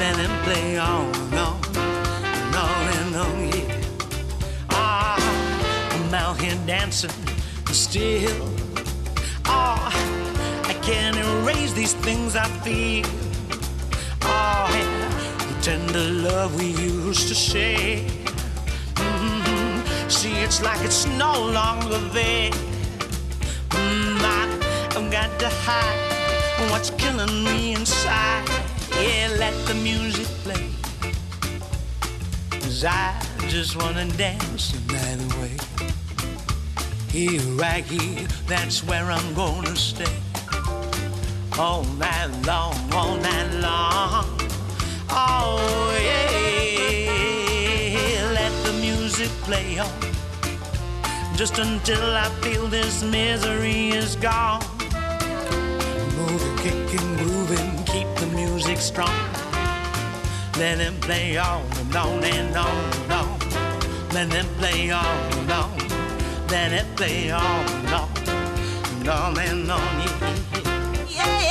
Let 0.00 0.16
it 0.18 0.32
play 0.44 0.78
on 0.78 1.14
and 1.14 1.34
on. 1.34 1.60
And 1.76 2.56
on 2.56 2.82
and 2.98 3.16
on, 3.16 3.48
yeah. 3.48 3.80
I'm 4.70 6.14
out 6.14 6.40
here 6.40 6.58
dancing 6.66 7.10
still. 7.70 8.48
Oh, 9.46 9.78
I 10.64 10.74
can't 10.82 11.19
erase 11.42 11.72
these 11.72 11.94
things 11.94 12.36
I 12.36 12.46
feel. 12.64 13.06
Oh, 14.22 14.66
yeah, 14.74 15.46
the 15.48 15.62
tender 15.62 16.10
love 16.28 16.58
we 16.58 16.68
used 16.68 17.28
to 17.28 17.34
share. 17.34 17.98
Mm-hmm. 18.94 20.08
See, 20.08 20.36
it's 20.42 20.62
like 20.62 20.80
it's 20.84 21.06
no 21.06 21.32
longer 21.32 21.98
there. 22.12 22.50
Mm, 23.70 24.20
I, 24.22 24.88
I've 24.96 25.10
got 25.10 25.38
to 25.40 25.48
hide 25.48 26.70
what's 26.70 26.90
killing 26.90 27.44
me 27.44 27.74
inside. 27.74 28.48
Yeah, 28.92 29.28
let 29.38 29.54
the 29.66 29.74
music 29.74 30.26
play. 30.44 30.68
Cause 32.60 32.84
I 32.84 33.18
just 33.48 33.76
wanna 33.76 34.06
dance 34.16 34.72
the 34.72 34.92
night 34.92 35.20
away. 35.34 35.56
Here, 37.10 37.40
right 37.56 37.84
here, 37.84 38.28
that's 38.46 38.84
where 38.84 39.10
I'm 39.10 39.34
gonna 39.34 39.74
stay. 39.74 40.29
All 41.60 41.84
night 41.98 42.30
long, 42.46 42.74
all 42.92 43.16
night 43.16 43.52
long. 43.60 44.24
Oh, 45.10 45.92
yeah. 46.02 47.10
Let 48.32 48.52
the 48.64 48.72
music 48.80 49.30
play 49.42 49.78
on. 49.78 49.92
Just 51.36 51.58
until 51.58 52.16
I 52.16 52.28
feel 52.40 52.66
this 52.66 53.02
misery 53.02 53.90
is 53.90 54.16
gone. 54.16 54.62
Moving, 56.16 56.56
kicking, 56.64 57.16
grooving, 57.16 57.84
keep 57.84 58.08
the 58.16 58.26
music 58.34 58.78
strong. 58.78 59.18
Let 60.56 60.80
it 60.80 60.98
play 61.02 61.36
on 61.36 61.62
and 61.78 61.94
on 61.94 62.24
and 62.24 62.56
on 62.56 62.92
and 63.02 63.12
on. 63.12 63.38
Let 64.14 64.32
it 64.34 64.46
play 64.58 64.90
on 64.90 65.32
and 65.38 65.50
on 65.50 65.80
let 66.50 66.72
it 66.72 66.96
play 66.96 67.30
on 67.30 67.42
and 67.42 67.88
on 67.94 68.08
and 68.98 69.08
on 69.08 69.38
and 69.38 69.70
on. 69.70 69.80
Yeah, 71.08 71.40
yeah. 71.42 71.49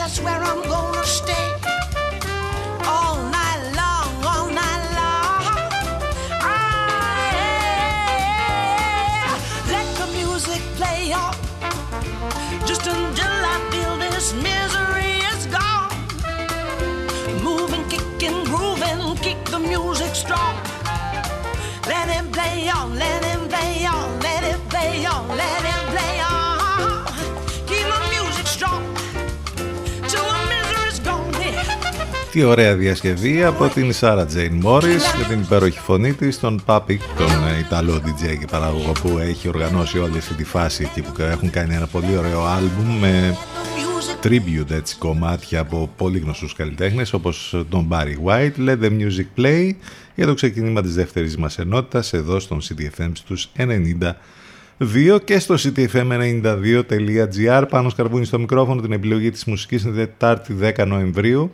that's 0.00 0.18
where 0.22 0.42
I'm 0.42 0.69
Τι 32.30 32.42
ωραία 32.42 32.76
διασκευή 32.76 33.44
από 33.44 33.68
την 33.68 33.92
Σάρα 33.92 34.26
Τζέιν 34.26 34.54
Μόρις 34.54 35.14
με 35.18 35.24
την 35.28 35.40
υπέροχη 35.40 35.78
φωνή 35.78 36.12
της, 36.12 36.40
τον 36.40 36.62
Πάπικ, 36.64 37.00
τον 37.16 37.26
Ιταλό 37.66 37.94
DJ 37.94 38.38
και 38.38 38.46
παραγωγό 38.50 38.92
που 38.92 39.18
έχει 39.18 39.48
οργανώσει 39.48 39.98
όλη 39.98 40.18
αυτή 40.18 40.34
τη 40.34 40.44
φάση 40.44 40.82
εκεί 40.82 41.00
που 41.00 41.22
έχουν 41.22 41.50
κάνει 41.50 41.74
ένα 41.74 41.86
πολύ 41.86 42.16
ωραίο 42.16 42.44
άλμπουμ 42.44 42.98
με 42.98 43.36
tribute 44.22 44.70
έτσι 44.70 44.96
κομμάτια 44.96 45.60
από 45.60 45.90
πολύ 45.96 46.18
γνωστούς 46.18 46.54
καλλιτέχνες 46.54 47.12
όπως 47.12 47.64
τον 47.68 47.88
Barry 47.90 48.16
White, 48.24 48.68
Let 48.68 48.82
the 48.82 48.90
Music 48.90 49.40
Play 49.40 49.70
για 50.14 50.26
το 50.26 50.34
ξεκίνημα 50.34 50.82
της 50.82 50.94
δεύτερης 50.94 51.36
μας 51.36 51.58
ενότητας 51.58 52.12
εδώ 52.12 52.40
στον 52.40 52.60
CTFM 52.60 53.10
στους 53.12 53.50
92 53.56 55.18
και 55.24 55.38
στο 55.38 55.54
ctfm92.gr 55.58 57.64
Πάνος 57.68 57.88
Καρβούνης 57.88 58.24
στο 58.24 58.38
μικρόφωνο 58.38 58.80
στην 58.80 58.92
επιλογή 58.92 59.30
της 59.30 59.44
μουσικής 59.44 59.82
είναι 59.82 59.94
Τετάρτη 59.94 60.56
10 60.76 60.86
Νοεμβρίου 60.86 61.52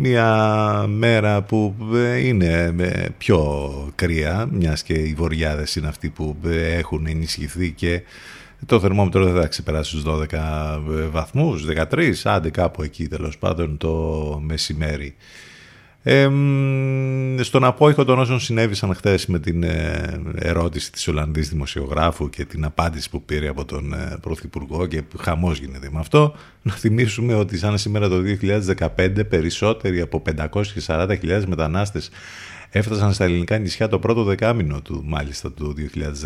μια 0.00 0.86
μέρα 0.88 1.42
που 1.42 1.74
ε, 1.94 2.16
είναι 2.16 2.74
ε, 2.78 3.06
πιο 3.18 3.92
κρύα 3.94 4.48
μιας 4.52 4.82
και 4.82 4.92
οι 4.92 5.14
βοριάδες 5.14 5.76
είναι 5.76 5.88
αυτοί 5.88 6.08
που 6.08 6.36
ε, 6.44 6.76
έχουν 6.76 7.06
ενισχυθεί 7.06 7.72
και 7.72 8.02
το 8.66 8.80
θερμόμετρο 8.80 9.24
δεν 9.24 9.42
θα 9.42 9.48
ξεπεράσει 9.48 9.90
στους 9.90 10.04
12 10.06 10.80
βαθμούς, 11.10 11.66
13, 11.90 12.12
άντε 12.24 12.50
κάπου 12.50 12.82
εκεί 12.82 13.08
τέλος 13.08 13.38
πάντων 13.38 13.76
το 13.76 14.40
μεσημέρι. 14.42 15.14
Ε, 16.10 16.30
στον 17.40 17.64
απόϊχο 17.64 18.04
των 18.04 18.18
όσων 18.18 18.40
συνέβησαν 18.40 18.94
χθες 18.94 19.26
με 19.26 19.38
την 19.38 19.62
ε, 19.62 20.20
ερώτηση 20.34 20.92
της 20.92 21.08
Ολλανδής 21.08 21.48
δημοσιογράφου 21.48 22.30
και 22.30 22.44
την 22.44 22.64
απάντηση 22.64 23.10
που 23.10 23.22
πήρε 23.22 23.48
από 23.48 23.64
τον 23.64 23.92
ε, 23.92 24.16
Πρωθυπουργό 24.20 24.86
και 24.86 25.02
χαμός 25.18 25.58
γίνεται 25.58 25.88
με 25.92 25.98
αυτό, 25.98 26.34
να 26.62 26.72
θυμίσουμε 26.72 27.34
ότι 27.34 27.58
σαν 27.58 27.78
σήμερα 27.78 28.08
το 28.08 28.22
2015 28.96 29.28
περισσότεροι 29.28 30.00
από 30.00 30.22
540.000 30.86 31.42
μετανάστες 31.46 32.10
έφτασαν 32.70 33.12
στα 33.12 33.24
ελληνικά 33.24 33.58
νησιά 33.58 33.88
το 33.88 33.98
πρώτο 33.98 34.24
δεκάμινο 34.24 34.80
του 34.82 35.02
μάλιστα 35.06 35.52
του 35.52 35.74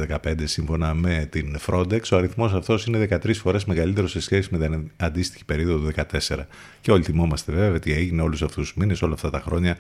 2015 0.09 0.17
σύμφωνα 0.45 0.95
με 0.95 1.29
την 1.31 1.59
Frontex. 1.67 2.01
Ο 2.13 2.17
αριθμός 2.17 2.53
αυτός 2.53 2.87
είναι 2.87 3.09
13 3.11 3.35
φορές 3.35 3.65
μεγαλύτερος 3.65 4.11
σε 4.11 4.21
σχέση 4.21 4.49
με 4.53 4.59
την 4.59 4.91
αντίστοιχη 4.97 5.45
περίοδο 5.45 5.79
του 5.79 5.93
2014. 6.29 6.47
Και 6.81 6.93
όλοι 6.93 7.03
θυμόμαστε 7.03 7.53
βέβαια 7.53 7.79
τι 7.79 7.93
έγινε 7.93 8.23
όλους 8.23 8.43
αυτούς 8.43 8.69
τους 8.69 8.77
μήνες, 8.77 9.03
όλα 9.03 9.15
αυτά 9.15 9.31
τα 9.31 9.41
χρόνια 9.41 9.77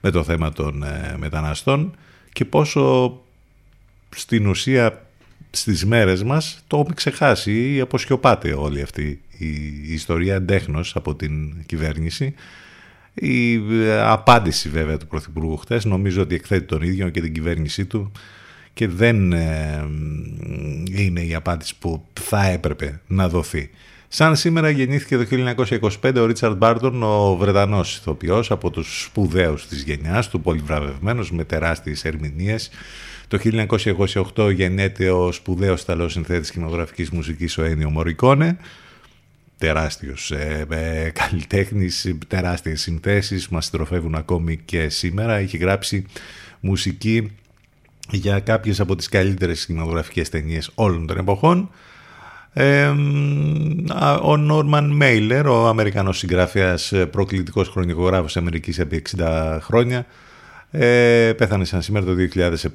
με 0.00 0.10
το 0.10 0.24
θέμα 0.24 0.52
των 0.52 0.82
ε, 0.82 1.14
μεταναστών 1.18 1.96
και 2.32 2.44
πόσο 2.44 3.16
στην 4.16 4.46
ουσία 4.46 5.06
στις 5.50 5.86
μέρες 5.86 6.22
μας 6.22 6.64
το 6.66 6.78
έχουμε 6.78 6.94
ξεχάσει 6.94 7.74
ή 7.74 7.80
αποσιωπάται 7.80 8.52
όλη 8.52 8.82
αυτή 8.82 9.20
η 9.38 9.92
ιστορία 9.92 10.34
εντέχνος 10.34 10.96
από 10.96 11.14
την 11.14 11.64
κυβέρνηση 11.66 12.34
η 13.20 13.54
ε, 13.54 14.00
απάντηση 14.00 14.68
βέβαια 14.68 14.96
του 14.96 15.06
Πρωθυπουργού 15.06 15.56
χτες 15.56 15.84
νομίζω 15.84 16.22
ότι 16.22 16.34
εκθέτει 16.34 16.64
τον 16.64 16.82
ίδιο 16.82 17.08
και 17.08 17.20
την 17.20 17.32
κυβέρνησή 17.32 17.84
του 17.84 18.12
και 18.74 18.88
δεν 18.88 19.32
ε, 19.32 19.84
είναι 20.90 21.20
η 21.20 21.34
απάντηση 21.34 21.74
που 21.78 22.04
θα 22.20 22.46
έπρεπε 22.46 23.00
να 23.06 23.28
δοθεί. 23.28 23.70
Σαν 24.08 24.36
σήμερα 24.36 24.70
γεννήθηκε 24.70 25.16
το 25.16 25.24
1925 26.02 26.14
ο 26.16 26.24
Ρίτσαρντ 26.24 26.56
Μπάρτον, 26.56 27.02
ο 27.02 27.36
Βρετανός 27.36 27.96
ηθοποιός 27.96 28.50
από 28.50 28.70
τους 28.70 29.02
σπουδαίους 29.02 29.66
της 29.66 29.82
γενιάς 29.82 30.28
του, 30.28 30.40
πολυβραβευμένος 30.40 31.30
με 31.30 31.44
τεράστιες 31.44 32.04
ερμηνείες. 32.04 32.70
Το 33.28 33.38
1928 34.34 34.52
γεννέται 34.54 35.10
ο 35.10 35.32
σπουδαίος 35.32 35.82
Ιταλός 35.82 36.12
συνθέτης 36.12 36.50
κινηματογραφικής 36.50 37.10
μουσικής 37.10 37.58
ο 37.58 37.62
Ένιο 37.62 37.90
Μωρικόνε 37.90 38.56
τεράστιος 39.58 40.30
ε, 40.30 40.66
ε, 40.70 41.10
καλλιτέχνης, 41.10 42.14
τεράστιες 42.26 42.80
συνθέσεις, 42.80 43.48
μας 43.48 43.64
συντροφεύουν 43.64 44.14
ακόμη 44.14 44.56
και 44.56 44.88
σήμερα. 44.88 45.34
Έχει 45.34 45.56
γράψει 45.56 46.06
μουσική 46.60 47.32
για 48.10 48.40
κάποιες 48.40 48.80
από 48.80 48.96
τις 48.96 49.08
καλύτερες 49.08 49.66
κινηματογραφικές 49.66 50.28
ταινίες 50.28 50.70
όλων 50.74 51.06
των 51.06 51.18
εποχών. 51.18 51.70
Ε, 52.52 52.92
ο 54.22 54.36
Νόρμαν 54.36 54.90
Μέιλερ, 54.90 55.46
ο 55.46 55.66
Αμερικανός 55.66 56.18
συγγραφέας 56.18 56.92
ε, 56.92 57.06
προκλητικός 57.06 57.68
χρονικογράφος 57.68 58.36
Αμερικής 58.36 58.78
επί 58.78 59.02
60 59.16 59.58
χρόνια, 59.60 60.06
ε, 60.70 61.32
πέθανε 61.36 61.64
σαν 61.64 61.82
σήμερα 61.82 62.04
το 62.04 62.14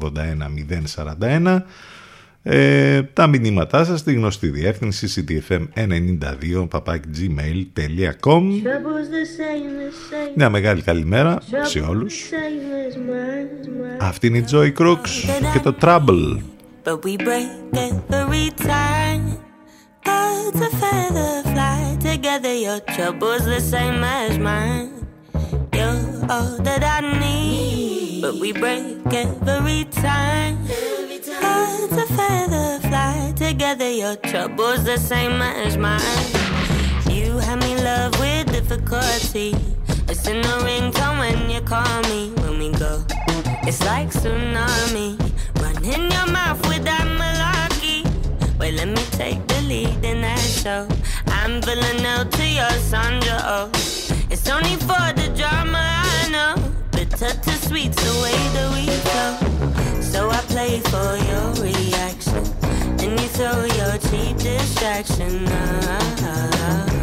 041. 1.20 1.59
Ε, 2.42 3.03
τα 3.03 3.26
μηνύματά 3.26 3.84
σας 3.84 4.01
στη 4.01 4.12
γνωστή 4.12 4.49
διεύθυνση 4.49 5.24
ctfm92 5.28 6.68
gmail.com 7.18 8.42
Μια 10.34 10.51
μεγάλη 10.51 10.82
καλημέρα 10.82 11.38
σε 11.62 11.78
όλους. 11.78 12.24
Αυτή 13.99 14.26
είναι 14.26 14.38
η 14.38 14.44
Joy 14.51 14.72
Crooks 14.78 15.11
και 15.53 15.59
το 15.62 15.74
Trouble. 15.80 16.38
But 16.84 17.05
we 17.05 17.16
break 17.16 17.49
every 18.11 18.49
time 18.51 19.45
Birds 20.07 20.61
of 20.61 20.72
feather 20.80 21.42
fly 21.52 21.96
together. 22.00 22.54
Your 22.54 22.80
trouble's 22.80 23.44
the 23.44 23.61
same 23.61 24.02
as 24.04 24.38
mine. 24.38 25.07
You're 25.74 26.30
all 26.30 26.57
that 26.66 26.82
I 26.82 27.00
need, 27.18 28.22
but 28.22 28.34
we 28.36 28.52
break 28.52 29.07
every 29.12 29.84
time. 29.90 30.59
Birds 31.42 31.96
of 32.02 32.09
feather 32.16 32.78
fly 32.88 33.32
together. 33.36 33.90
Your 33.90 34.16
trouble's 34.16 34.84
the 34.84 34.96
same 34.96 35.42
as 35.42 35.76
mine. 35.76 36.00
You 37.11 37.38
have 37.38 37.61
me 37.61 37.74
love 37.82 38.18
with 38.20 38.52
difficulty. 38.52 39.54
It's 40.09 40.26
in 40.28 40.40
the 40.40 40.57
ringtone 40.66 41.18
when 41.18 41.50
you 41.50 41.61
call 41.62 42.00
me. 42.02 42.30
When 42.42 42.59
we 42.59 42.70
go, 42.78 43.04
it's 43.68 43.82
like 43.84 44.11
tsunami. 44.11 45.18
Run 45.61 45.76
in 45.84 46.11
your 46.11 46.26
mouth 46.30 46.61
with 46.68 46.84
that 46.84 47.07
malarkey. 47.20 48.04
Wait, 48.59 48.74
let 48.74 48.88
me 48.88 49.04
take 49.12 49.44
the 49.48 49.55
lead 49.76 50.04
in 50.04 50.20
that 50.22 50.38
show. 50.38 50.88
I'm 51.26 51.60
Villanelle 51.60 52.26
to 52.36 52.46
your 52.46 52.74
Sandra 52.90 53.38
Oh. 53.54 53.70
It's 54.30 54.48
only 54.48 54.76
for 54.88 55.06
the 55.20 55.28
drama, 55.36 55.82
I 56.18 56.28
know. 56.34 56.54
Bitter 56.92 57.32
to 57.44 57.52
sweet's 57.66 58.00
the 58.06 58.14
way 58.24 58.38
that 58.54 58.68
we 58.76 58.84
flow. 59.04 59.32
So 60.00 60.30
I 60.30 60.40
play 60.52 60.80
for 60.92 61.10
your 61.30 61.46
reaction. 61.66 62.44
And 63.02 63.12
you 63.20 63.28
throw 63.36 63.58
your 63.80 63.94
cheap 64.08 64.36
distraction. 64.38 65.44
Ah, 65.48 66.16
ah, 66.20 66.50
ah. 66.52 66.95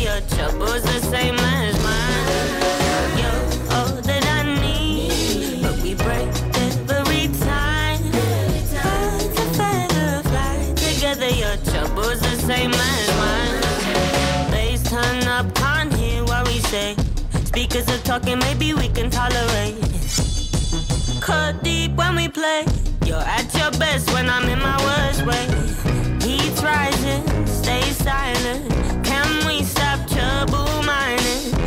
your 0.00 0.20
trouble's 0.32 0.82
the 0.82 1.00
same 1.12 1.34
as 1.36 1.74
mine. 1.84 3.18
You're 3.20 3.76
all 3.76 3.92
that 4.08 4.24
I 4.38 4.42
need, 4.60 5.62
but 5.62 5.76
we 5.82 5.94
break 5.94 6.28
every 6.56 7.28
time. 7.44 8.00
Birds 8.10 9.38
of 9.42 9.56
feather 9.56 10.22
fly 10.28 10.72
together. 10.76 11.28
Your 11.28 11.56
trouble's 11.68 12.20
the 12.20 12.36
same 12.48 12.72
as 12.72 13.08
mine. 13.20 14.50
Bass 14.50 14.82
turn 14.88 15.24
up, 15.28 15.54
can't 15.54 15.92
hear 15.92 16.24
what 16.24 16.46
we 16.48 16.60
say. 16.60 16.96
Speakers 17.44 17.86
are 17.88 18.02
talking, 18.04 18.38
maybe 18.38 18.72
we 18.72 18.88
can 18.88 19.10
tolerate. 19.10 19.76
Cut 21.20 21.62
deep 21.62 21.92
when 21.92 22.16
we 22.16 22.28
play. 22.28 22.64
You're 23.04 23.26
at 23.38 23.52
your 23.54 23.70
best 23.72 24.10
when 24.12 24.30
I'm 24.30 24.48
in 24.48 24.60
my 24.60 24.78
worst 24.86 25.26
way. 25.26 25.44
Heat's 26.26 26.62
rising, 26.62 27.46
stay 27.46 27.82
silent. 27.92 28.89
We 29.46 29.64
stop 29.64 30.06
trouble 30.08 30.82
mining? 30.82 31.59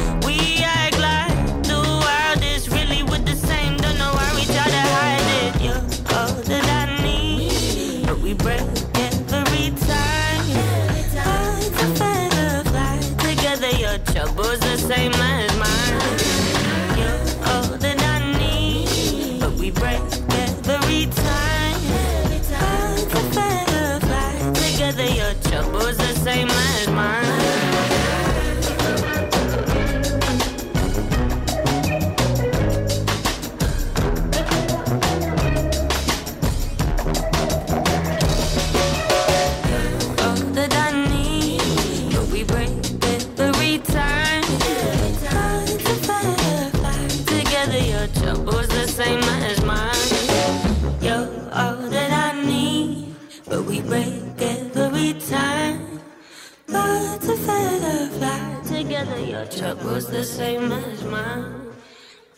The 60.24 60.30
same 60.42 60.72
as 60.72 61.00
mine. 61.14 61.54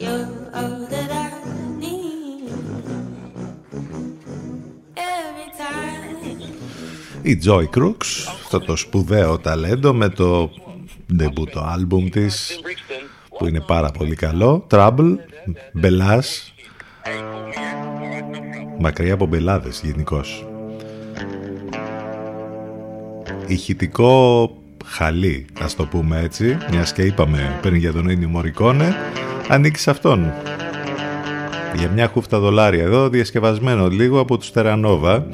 You're 0.03 0.27
all 0.59 0.77
that 0.93 1.11
I 1.23 1.29
need. 1.83 2.49
Every 5.13 5.49
time. 5.61 6.15
Η 7.21 7.39
Joy 7.45 7.63
Crooks, 7.77 8.27
αυτό 8.33 8.59
το 8.59 8.75
σπουδαίο 8.75 9.39
ταλέντο 9.39 9.93
με 9.93 10.09
το 10.09 10.49
ντεμπούτο 11.15 11.59
άλμπουμ 11.59 12.09
της 12.09 12.59
που 13.37 13.47
είναι 13.47 13.61
πάρα 13.61 13.91
πολύ 13.91 14.15
καλό 14.15 14.67
Trouble, 14.71 15.15
Μπελάς 15.73 16.53
μακριά 18.79 19.13
από 19.13 19.25
μπελάδες 19.25 19.81
γενικώς. 19.83 20.47
ηχητικό 23.47 24.49
χαλί 24.85 25.45
ας 25.61 25.75
το 25.75 25.85
πούμε 25.85 26.19
έτσι 26.19 26.57
μιας 26.71 26.93
και 26.93 27.01
είπαμε 27.01 27.59
πριν 27.61 27.75
για 27.75 27.91
τον 27.91 28.09
ίδιο 28.09 28.27
Μωρικόνε 28.27 28.95
ανήκει 29.47 29.79
σε 29.79 29.89
αυτόν 29.89 30.33
για 31.75 31.89
μια 31.89 32.07
χούφτα 32.07 32.39
δολάρια 32.39 32.83
εδώ 32.83 33.09
διασκευασμένο 33.09 33.87
λίγο 33.87 34.19
από 34.19 34.37
τους 34.37 34.51
Τερανόβα 34.51 35.25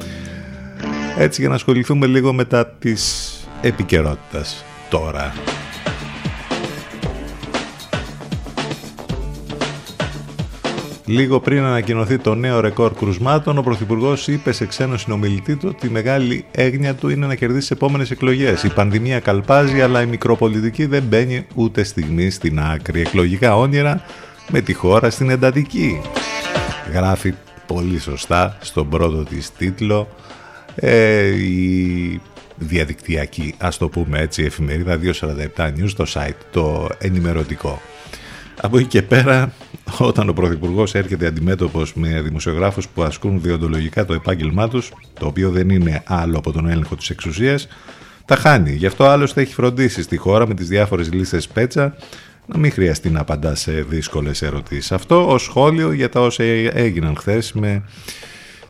έτσι 1.18 1.40
για 1.40 1.48
να 1.50 1.54
ασχοληθούμε 1.54 2.06
λίγο 2.06 2.32
μετά 2.32 2.66
της 2.66 3.32
επικαιρότητας 3.60 4.64
τώρα. 4.90 5.32
Λίγο 11.04 11.40
πριν 11.40 11.64
ανακοινωθεί 11.64 12.18
το 12.18 12.34
νέο 12.34 12.60
ρεκόρ 12.60 12.94
κρουσμάτων, 12.94 13.58
ο 13.58 13.62
Πρωθυπουργός 13.62 14.28
είπε 14.28 14.52
σε 14.52 14.66
ξένο 14.66 14.96
συνομιλητή 14.96 15.56
του 15.56 15.68
ότι 15.74 15.86
η 15.86 15.90
μεγάλη 15.90 16.44
έγνοια 16.50 16.94
του 16.94 17.08
είναι 17.08 17.26
να 17.26 17.34
κερδίσει 17.34 17.60
τις 17.60 17.70
επόμενες 17.70 18.10
εκλογές. 18.10 18.62
Η 18.62 18.68
πανδημία 18.68 19.20
καλπάζει, 19.20 19.80
αλλά 19.80 20.02
η 20.02 20.06
μικροπολιτική 20.06 20.86
δεν 20.86 21.02
μπαίνει 21.02 21.46
ούτε 21.54 21.82
στιγμή 21.82 22.30
στην 22.30 22.60
άκρη. 22.60 23.00
Εκλογικά 23.00 23.56
όνειρα 23.56 24.04
με 24.50 24.60
τη 24.60 24.72
χώρα 24.72 25.10
στην 25.10 25.30
εντατική. 25.30 26.00
Γράφει 26.92 27.34
πολύ 27.66 27.98
σωστά 27.98 28.56
στον 28.60 28.88
πρώτο 28.88 29.24
της 29.24 29.52
τίτλο 29.52 30.08
ε, 30.74 31.26
η 31.26 32.20
διαδικτυακή, 32.56 33.54
ας 33.58 33.78
το 33.78 33.88
πούμε 33.88 34.20
έτσι, 34.20 34.42
εφημερίδα 34.42 34.98
247 35.56 35.66
News, 35.66 35.90
το 35.96 36.06
site, 36.14 36.42
το 36.50 36.88
ενημερωτικό. 36.98 37.80
Από 38.60 38.78
εκεί 38.78 38.86
και 38.86 39.02
πέρα, 39.02 39.52
όταν 39.98 40.28
ο 40.28 40.32
Πρωθυπουργός 40.32 40.94
έρχεται 40.94 41.26
αντιμέτωπος 41.26 41.94
με 41.94 42.20
δημοσιογράφους 42.20 42.88
που 42.88 43.02
ασκούν 43.02 43.40
διοντολογικά 43.40 44.04
το 44.04 44.12
επάγγελμά 44.12 44.68
τους, 44.68 44.92
το 45.18 45.26
οποίο 45.26 45.50
δεν 45.50 45.68
είναι 45.68 46.02
άλλο 46.06 46.38
από 46.38 46.52
τον 46.52 46.68
έλεγχο 46.68 46.96
της 46.96 47.10
εξουσίας, 47.10 47.68
τα 48.24 48.36
χάνει. 48.36 48.72
Γι' 48.72 48.86
αυτό 48.86 49.04
άλλωστε 49.04 49.40
έχει 49.40 49.54
φροντίσει 49.54 50.02
στη 50.02 50.16
χώρα 50.16 50.46
με 50.46 50.54
τις 50.54 50.68
διάφορες 50.68 51.12
λίστε 51.12 51.40
πέτσα 51.52 51.96
να 52.46 52.58
μην 52.58 52.72
χρειαστεί 52.72 53.10
να 53.10 53.20
απαντά 53.20 53.54
σε 53.54 53.72
δύσκολες 53.72 54.42
ερωτήσεις. 54.42 54.92
Αυτό 54.92 55.28
ως 55.28 55.42
σχόλιο 55.42 55.92
για 55.92 56.08
τα 56.08 56.20
όσα 56.20 56.44
έγιναν 56.72 57.16
χθες 57.16 57.52
με 57.52 57.82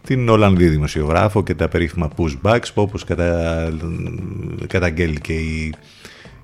την 0.06 0.28
Ολλανδή 0.28 0.68
δημοσιογράφο 0.68 1.42
και 1.42 1.54
τα 1.54 1.68
περίφημα 1.68 2.10
pushbacks 2.16 2.66
που 2.74 2.82
όπως 2.82 3.04
κατα... 3.04 3.72
καταγγέλει 4.66 5.20
και 5.20 5.32
η 5.32 5.74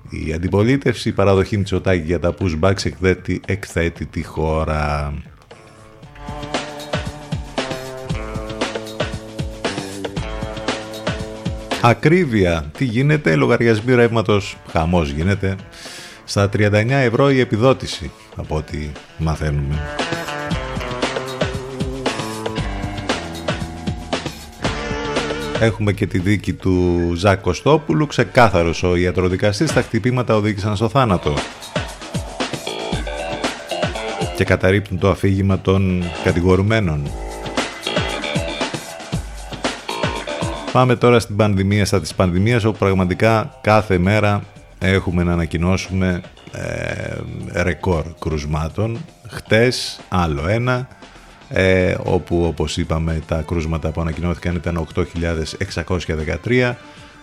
η 0.09 0.33
αντιπολίτευση, 0.33 1.09
η 1.09 1.11
παραδοχή 1.11 1.57
Μητσοτάκη 1.57 2.03
για 2.05 2.19
τα 2.19 2.33
pushbacks 2.39 2.85
εκθέτει, 2.85 3.41
εκθέτει 3.45 4.05
τη 4.05 4.23
χώρα. 4.23 5.13
Ακρίβεια. 11.81 12.71
Τι 12.77 12.85
γίνεται, 12.85 13.35
λογαριασμοί 13.35 13.95
ρεύματος 13.95 14.57
χαμός 14.71 15.09
γίνεται. 15.09 15.55
Στα 16.23 16.49
39 16.49 16.89
ευρώ 16.89 17.31
η 17.31 17.39
επιδότηση, 17.39 18.11
από 18.35 18.55
ό,τι 18.55 18.91
μαθαίνουμε. 19.17 19.79
Έχουμε 25.61 25.91
και 25.91 26.07
τη 26.07 26.19
δίκη 26.19 26.53
του 26.53 27.11
Ζακ 27.15 27.41
Κωστόπουλου. 27.41 28.07
Ξεκάθαρος 28.07 28.83
ο 28.83 28.95
ιατροδικαστής, 28.95 29.73
τα 29.73 29.81
χτυπήματα 29.81 30.35
οδήγησαν 30.35 30.75
στο 30.75 30.89
θάνατο. 30.89 31.33
Και 34.35 34.43
καταρρύπτουν 34.43 34.99
το 34.99 35.09
αφήγημα 35.09 35.59
των 35.59 36.03
κατηγορουμένων. 36.23 37.09
Πάμε 40.71 40.95
τώρα 40.95 41.19
στην 41.19 41.35
πανδημία, 41.35 41.85
στα 41.85 42.01
της 42.01 42.13
πανδημίας, 42.15 42.63
όπου 42.63 42.77
πραγματικά 42.77 43.57
κάθε 43.61 43.97
μέρα 43.97 44.43
έχουμε 44.79 45.23
να 45.23 45.33
ανακοινώσουμε 45.33 46.21
ε, 46.51 47.61
ρεκόρ 47.61 48.03
κρουσμάτων. 48.19 48.97
Χτες 49.27 49.99
άλλο 50.09 50.47
ένα, 50.47 50.87
ε, 51.49 51.95
όπου 52.03 52.45
όπως 52.45 52.77
είπαμε 52.77 53.21
τα 53.27 53.41
κρούσματα 53.41 53.91
που 53.91 54.01
ανακοινώθηκαν 54.01 54.55
ήταν 54.55 54.87
8.613 54.95 56.73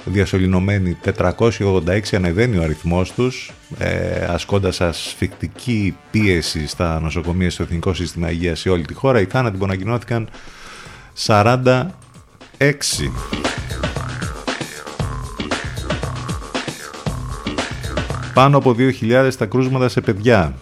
διασωληνωμένοι 0.05 0.97
486 1.19 2.01
ανεβαίνει 2.13 2.57
ο 2.57 2.63
αριθμός 2.63 3.13
τους 3.13 3.53
ε, 3.79 4.25
ασκώντας 4.29 4.81
ασφικτική 4.81 5.97
πίεση 6.11 6.67
στα 6.67 7.01
νοσοκομεία 7.01 7.51
στο 7.51 7.63
Εθνικό 7.63 7.95
Σύστημα 7.95 8.31
Υγείας 8.31 8.61
σε 8.61 8.69
όλη 8.69 8.85
τη 8.85 8.95
χώρα. 8.95 9.21
Οι 9.21 9.25
θάνατοι 9.25 9.57
που 9.57 9.65
ανακοινώθηκαν 9.65 10.29
46 11.27 11.85
πάνω 18.35 18.57
από 18.57 18.75
2.000 18.79 19.31
τα 19.39 19.47
κρούσματα 19.47 19.89
σε 19.89 20.01
παιδιά 20.01 20.55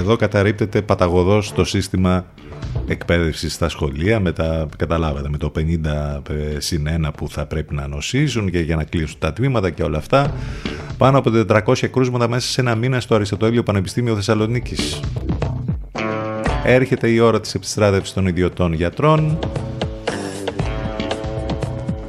εδώ 0.00 0.16
καταρρύπτεται 0.16 0.82
παταγωδός 0.82 1.52
το 1.52 1.64
σύστημα 1.64 2.24
εκπαίδευσης 2.86 3.54
στα 3.54 3.68
σχολεία 3.68 4.20
με 4.20 4.32
τα, 4.32 4.68
καταλάβατε, 4.76 5.28
με 5.28 5.36
το 5.36 5.52
50 5.56 5.60
ε, 6.30 6.60
συν 6.60 6.86
1 7.06 7.10
που 7.16 7.28
θα 7.28 7.46
πρέπει 7.46 7.74
να 7.74 7.86
νοσήσουν 7.86 8.50
και 8.50 8.58
για 8.60 8.76
να 8.76 8.84
κλείσουν 8.84 9.18
τα 9.18 9.32
τμήματα 9.32 9.70
και 9.70 9.82
όλα 9.82 9.98
αυτά. 9.98 10.34
Πάνω 10.98 11.18
από 11.18 11.30
400 11.48 11.88
κρούσματα 11.90 12.28
μέσα 12.28 12.48
σε 12.48 12.60
ένα 12.60 12.74
μήνα 12.74 13.00
στο 13.00 13.14
Αριστοτέλειο 13.14 13.62
Πανεπιστήμιο 13.62 14.14
Θεσσαλονίκης. 14.14 15.00
Έρχεται 16.64 17.08
η 17.08 17.18
ώρα 17.18 17.40
της 17.40 17.54
επιστράτευσης 17.54 18.14
των 18.14 18.26
ιδιωτών 18.26 18.72
γιατρών 18.72 19.38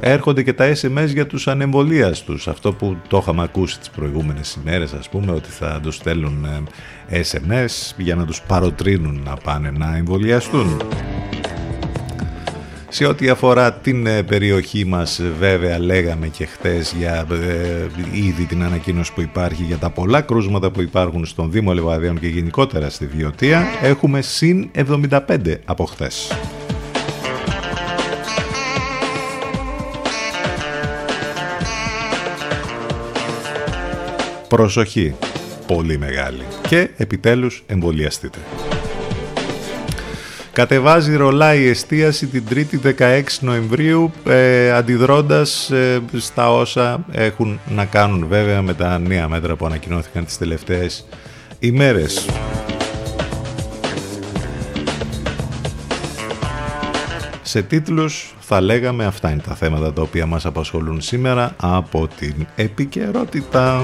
έρχονται 0.04 0.42
και 0.42 0.52
τα 0.52 0.72
SMS 0.72 1.06
για 1.06 1.26
τους 1.26 1.48
ανεμβολίαστους. 1.48 2.48
Αυτό 2.48 2.72
που 2.72 2.96
το 3.08 3.18
είχαμε 3.22 3.42
ακούσει 3.42 3.78
τις 3.78 3.90
προηγούμενες 3.90 4.58
ημέρες 4.62 4.92
ας 4.92 5.08
πούμε 5.08 5.32
ότι 5.32 5.48
θα 5.50 5.80
τους 5.82 5.94
στέλνουν 5.94 6.46
SMS 7.10 7.50
ε, 7.50 7.66
για 7.96 8.14
να 8.14 8.24
τους 8.24 8.42
παροτρύνουν 8.42 9.20
να 9.24 9.36
πάνε 9.36 9.70
να 9.70 9.96
εμβολιαστούν. 9.96 10.82
Σε 12.88 13.06
ό,τι 13.06 13.28
αφορά 13.28 13.72
την 13.72 14.06
ε, 14.06 14.22
περιοχή 14.22 14.84
μας 14.84 15.20
βέβαια 15.38 15.78
λέγαμε 15.78 16.28
και 16.28 16.46
χτες 16.46 16.94
για 16.98 17.26
ε, 17.30 17.86
ήδη 18.12 18.44
την 18.44 18.62
ανακοίνωση 18.62 19.12
που 19.12 19.20
υπάρχει 19.20 19.62
για 19.62 19.76
τα 19.76 19.90
πολλά 19.90 20.20
κρούσματα 20.20 20.70
που 20.70 20.80
υπάρχουν 20.80 21.26
στον 21.26 21.50
Δήμο 21.50 21.72
Λεβαδίων 21.72 22.20
και 22.20 22.28
γενικότερα 22.28 22.90
στη 22.90 23.06
Βιωτία 23.06 23.66
έχουμε 23.82 24.20
συν 24.20 24.70
75 24.74 25.18
από 25.64 25.84
χτες. 25.84 26.32
Προσοχή, 34.52 35.14
πολύ 35.66 35.98
μεγάλη. 35.98 36.42
Και 36.68 36.90
επιτέλους 36.96 37.62
εμβολιαστείτε. 37.66 38.38
Κατεβάζει 40.52 41.16
ρολά 41.16 41.54
η 41.54 41.68
εστίαση 41.68 42.26
την 42.26 42.44
3η 42.50 42.94
16 42.98 43.22
Νοεμβρίου 43.40 44.12
ε, 44.26 44.72
αντιδρώντας 44.72 45.70
ε, 45.70 46.02
στα 46.16 46.52
όσα 46.52 47.04
έχουν 47.10 47.60
να 47.68 47.84
κάνουν 47.84 48.26
βέβαια 48.28 48.62
με 48.62 48.74
τα 48.74 48.98
νέα 48.98 49.28
μέτρα 49.28 49.56
που 49.56 49.66
ανακοινώθηκαν 49.66 50.24
τις 50.24 50.38
τελευταίες 50.38 51.06
ημέρες. 51.58 52.26
Σε 57.42 57.62
τίτλους 57.62 58.34
θα 58.40 58.60
λέγαμε 58.60 59.04
αυτά 59.04 59.30
είναι 59.30 59.42
τα 59.46 59.54
θέματα 59.54 59.92
τα 59.92 60.02
οποία 60.02 60.26
μας 60.26 60.46
απασχολούν 60.46 61.00
σήμερα 61.00 61.54
από 61.60 62.08
την 62.18 62.46
επικαιρότητα 62.56 63.80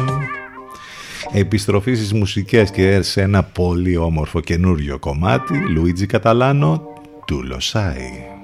επιστροφή 1.33 1.95
στις 1.95 2.13
μουσικές 2.13 2.71
και 2.71 3.03
σε 3.03 3.23
ένα 3.23 3.43
πολύ 3.43 3.97
όμορφο 3.97 4.41
καινούριο 4.41 4.99
κομμάτι 4.99 5.59
Λουίτζι 5.71 6.07
Καταλάνο 6.07 6.83
του 7.27 7.43
Λοσάι. 7.43 8.38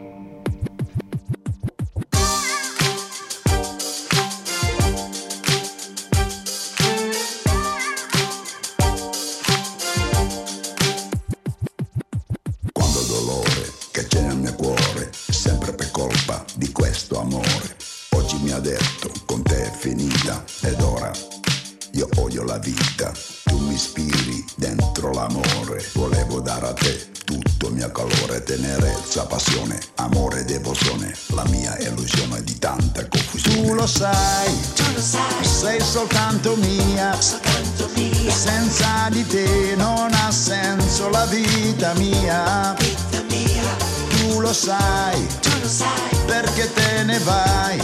Sei 35.65 35.81
soltanto 35.81 36.57
mia, 36.57 37.19
soltanto 37.19 37.89
mia, 37.95 38.31
senza 38.31 39.09
di 39.09 39.27
te 39.27 39.75
non 39.77 40.13
ha 40.13 40.31
senso 40.31 41.09
la 41.09 41.25
vita 41.25 41.95
mia. 41.95 42.75
vita 42.79 43.23
mia, 43.31 43.63
Tu 44.11 44.41
lo 44.41 44.53
sai, 44.53 45.27
tu 45.41 45.49
lo 45.63 45.67
sai, 45.67 46.19
perché 46.27 46.71
te 46.71 47.05
ne 47.05 47.19
vai. 47.21 47.83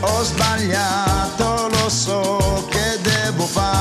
Ho 0.00 0.24
sbagliato, 0.24 1.68
lo 1.68 1.88
so 1.88 2.66
che 2.68 2.98
devo 3.02 3.46
fare. 3.46 3.77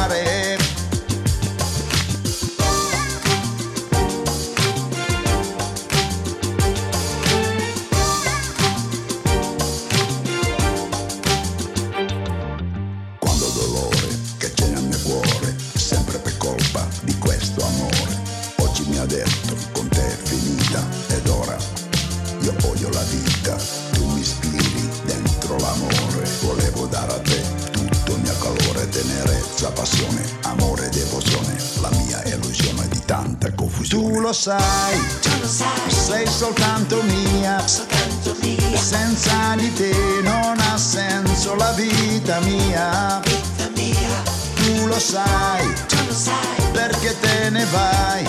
Tu 23.91 24.05
mi 24.05 24.19
ispiri 24.19 24.89
dentro 25.03 25.57
l'amore, 25.57 26.29
volevo 26.41 26.85
dare 26.87 27.13
a 27.13 27.19
te 27.19 27.41
tutto 27.71 28.11
il 28.13 28.19
mio 28.21 28.35
calore, 28.39 28.87
tenerezza, 28.89 29.71
passione, 29.71 30.23
amore, 30.43 30.89
devozione, 30.89 31.55
la 31.81 31.89
mia 31.91 32.23
illusione 32.25 32.87
di 32.89 33.01
tanta 33.05 33.51
confusione. 33.53 34.13
Tu 34.13 34.19
lo 34.19 34.33
sai, 34.33 34.99
tu 35.21 35.29
lo 35.39 35.47
sai, 35.47 35.91
sei 35.91 36.27
soltanto 36.27 37.01
mia, 37.03 37.65
soltanto 37.67 38.35
mia, 38.41 38.77
senza 38.77 39.55
di 39.55 39.73
te 39.73 39.93
non 40.21 40.57
ha 40.59 40.77
senso 40.77 41.55
la 41.55 41.71
vita 41.71 42.39
mia. 42.41 43.21
vita 43.23 43.69
mia, 43.75 44.23
Tu 44.55 44.87
lo 44.87 44.99
sai, 44.99 45.73
tu 45.87 45.95
lo 46.05 46.13
sai, 46.13 46.71
perché 46.71 47.15
te 47.19 47.49
ne 47.49 47.65
vai. 47.65 48.27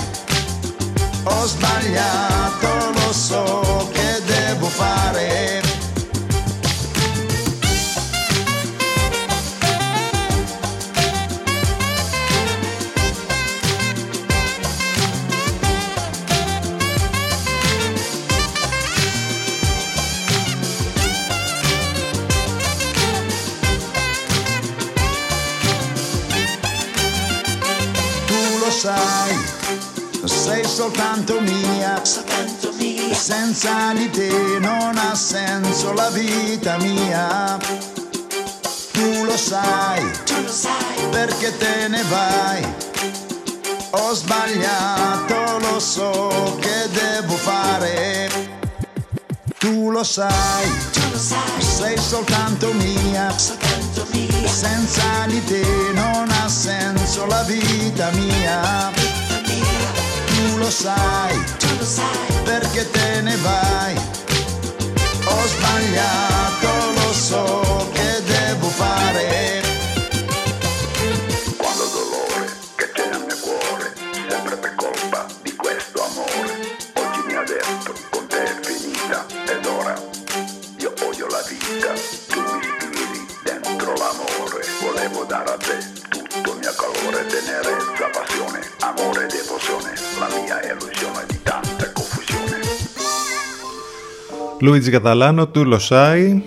Ho 1.25 1.47
sbagliato, 1.47 2.91
lo 2.95 3.13
so 3.13 3.89
che 3.93 4.08
devo 4.49 4.69
fare. 4.69 5.61
Tu 28.27 28.59
lo 28.59 28.71
sai, 28.71 29.37
sei 30.25 30.65
soltanto 30.65 31.39
mia, 31.41 32.01
senza 33.15 33.93
di 33.95 34.11
te 34.11 34.59
non 34.61 34.97
ha 34.97 35.15
senso 35.15 35.93
la 35.93 36.11
vita 36.11 36.77
mia. 36.79 37.59
Tu 38.93 39.25
lo 39.25 39.37
sai, 39.37 40.05
tu 40.25 40.43
lo 40.43 40.51
sai, 40.51 41.09
perché 41.11 41.57
te 41.57 41.89
ne 41.89 42.03
vai. 42.05 42.67
Ho 43.91 44.13
sbagliato, 44.15 45.59
lo 45.59 45.81
so 45.81 46.57
che 46.61 46.89
devo 46.91 47.37
fare. 47.37 48.29
Tu 49.59 49.91
lo 49.91 50.05
sai, 50.05 50.71
tu 50.93 51.01
lo 51.11 51.19
sai, 51.19 51.63
sei 51.63 51.99
soltanto 51.99 52.73
mia, 52.73 53.37
soltanto 53.37 54.07
mia, 54.13 54.49
senza 54.49 55.27
di 55.27 55.43
te 55.45 55.65
non 55.95 56.31
ha 56.31 56.49
senso 56.49 57.27
la 57.27 57.43
vita 57.43 58.11
mia. 58.11 58.91
Tu 60.27 60.57
lo 60.57 60.71
sai, 60.71 61.43
perché 62.45 62.91
te 62.91 63.23
ne 63.23 63.35
vai. 63.37 63.97
Ho 65.25 65.47
sbagliato, 65.47 66.69
lo 66.93 67.13
so 67.15 67.89
che 67.93 68.23
devo 68.25 68.69
fare. 68.69 69.63
Quando 71.57 71.83
ho 71.85 71.89
dolore 71.89 72.53
che 72.77 72.91
c'è 72.93 73.09
nel 73.09 73.25
mio 73.25 73.39
cuore, 73.41 73.95
sempre 74.29 74.57
per 74.57 74.75
colpa 74.75 75.27
di 75.41 75.57
questo 75.57 76.05
amore. 76.05 76.77
Oggi 76.93 77.21
mi 77.27 77.35
ha 77.35 77.43
detto 77.43 77.95
con 78.11 78.27
te 78.27 78.43
è 78.43 78.61
finita 78.61 79.25
ed 79.47 79.65
ora 79.65 79.99
io 80.77 80.93
odio 81.07 81.27
la 81.29 81.43
vita. 81.49 81.93
Tu 82.29 82.41
mi 82.41 82.59
ispiri 82.59 83.27
dentro 83.45 83.95
l'amore, 83.95 84.63
volevo 84.83 85.25
dare 85.25 85.53
a 85.53 85.57
te 85.57 85.79
tutto 86.11 86.53
il 86.53 86.59
mio 86.59 86.75
calore, 86.75 87.27
tenerezza, 87.27 88.11
passione, 88.13 88.61
amore, 88.81 89.27
devozione, 89.27 89.95
la 90.19 90.29
mia 90.37 90.63
illusione 90.71 91.08
Λουίτζι 94.61 94.91
Καταλάνο 94.91 95.49
του 95.49 95.65
Λοσάι 95.65 96.43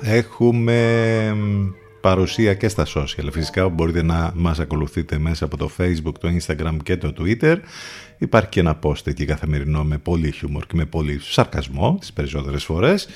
έχουμε 0.00 1.32
μ, 1.34 1.68
παρουσία 2.00 2.54
και 2.54 2.68
στα 2.68 2.86
social. 2.94 3.28
Φυσικά 3.32 3.68
μπορείτε 3.68 4.02
να 4.02 4.32
μας 4.34 4.58
ακολουθείτε 4.58 5.18
μέσα 5.18 5.44
από 5.44 5.56
το 5.56 5.70
facebook, 5.78 6.12
το 6.20 6.28
instagram 6.38 6.76
και 6.82 6.96
το 6.96 7.12
twitter. 7.18 7.56
Υπάρχει 8.18 8.48
και 8.48 8.60
ένα 8.60 8.78
post 8.82 9.06
εκεί 9.06 9.24
καθημερινό 9.24 9.84
με 9.84 9.98
πολύ 9.98 10.30
χιούμορ 10.30 10.66
και 10.66 10.76
με 10.76 10.84
πολύ 10.84 11.18
σαρκασμό 11.22 11.96
τις 12.00 12.12
περισσότερες 12.12 12.64
φορές 12.64 13.08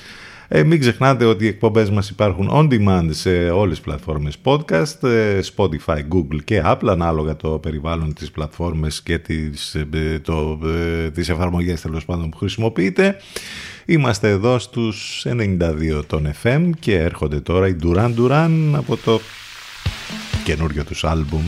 ε, 0.51 0.63
μην 0.63 0.79
ξεχνάτε 0.79 1.25
ότι 1.25 1.45
οι 1.45 1.47
εκπομπές 1.47 1.89
μας 1.89 2.09
υπάρχουν 2.09 2.49
on 2.51 2.67
demand 2.71 3.07
σε 3.09 3.49
όλες 3.49 3.75
τις 3.75 3.85
πλατφόρμες 3.85 4.37
podcast, 4.43 5.03
ε, 5.03 5.39
Spotify, 5.55 5.97
Google 5.97 6.43
και 6.43 6.61
Apple, 6.65 6.87
ανάλογα 6.87 7.35
το 7.35 7.49
περιβάλλον 7.49 8.13
της 8.13 8.31
πλατφόρμες 8.31 9.01
και 9.01 9.17
τις, 9.17 9.75
ε, 9.75 10.19
το, 10.23 10.59
ε, 10.65 11.09
τις 11.09 11.29
εφαρμογές 11.29 11.81
τέλος 11.81 12.05
πάντων 12.05 12.29
που 12.29 12.37
χρησιμοποιείτε. 12.37 13.17
Είμαστε 13.85 14.29
εδώ 14.29 14.59
στους 14.59 15.25
92 15.25 16.03
των 16.07 16.31
FM 16.43 16.69
και 16.79 16.97
έρχονται 16.97 17.39
τώρα 17.39 17.67
οι 17.67 17.75
Duran 17.83 18.13
Duran 18.17 18.51
από 18.71 18.97
το 18.97 19.19
καινούριο 20.43 20.83
τους 20.83 21.03
άλμπουμ 21.03 21.43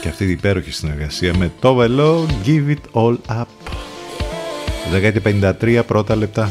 και 0.00 0.08
αυτή 0.08 0.24
την 0.24 0.34
υπέροχη 0.34 0.70
συνεργασία 0.70 1.36
με 1.36 1.52
το 1.60 1.74
βελό 1.74 2.26
Give 2.44 2.74
It 2.74 3.02
All 3.02 3.16
Up 3.28 3.57
1053 4.92 5.82
πρώτα 5.86 6.16
λεπτά 6.16 6.50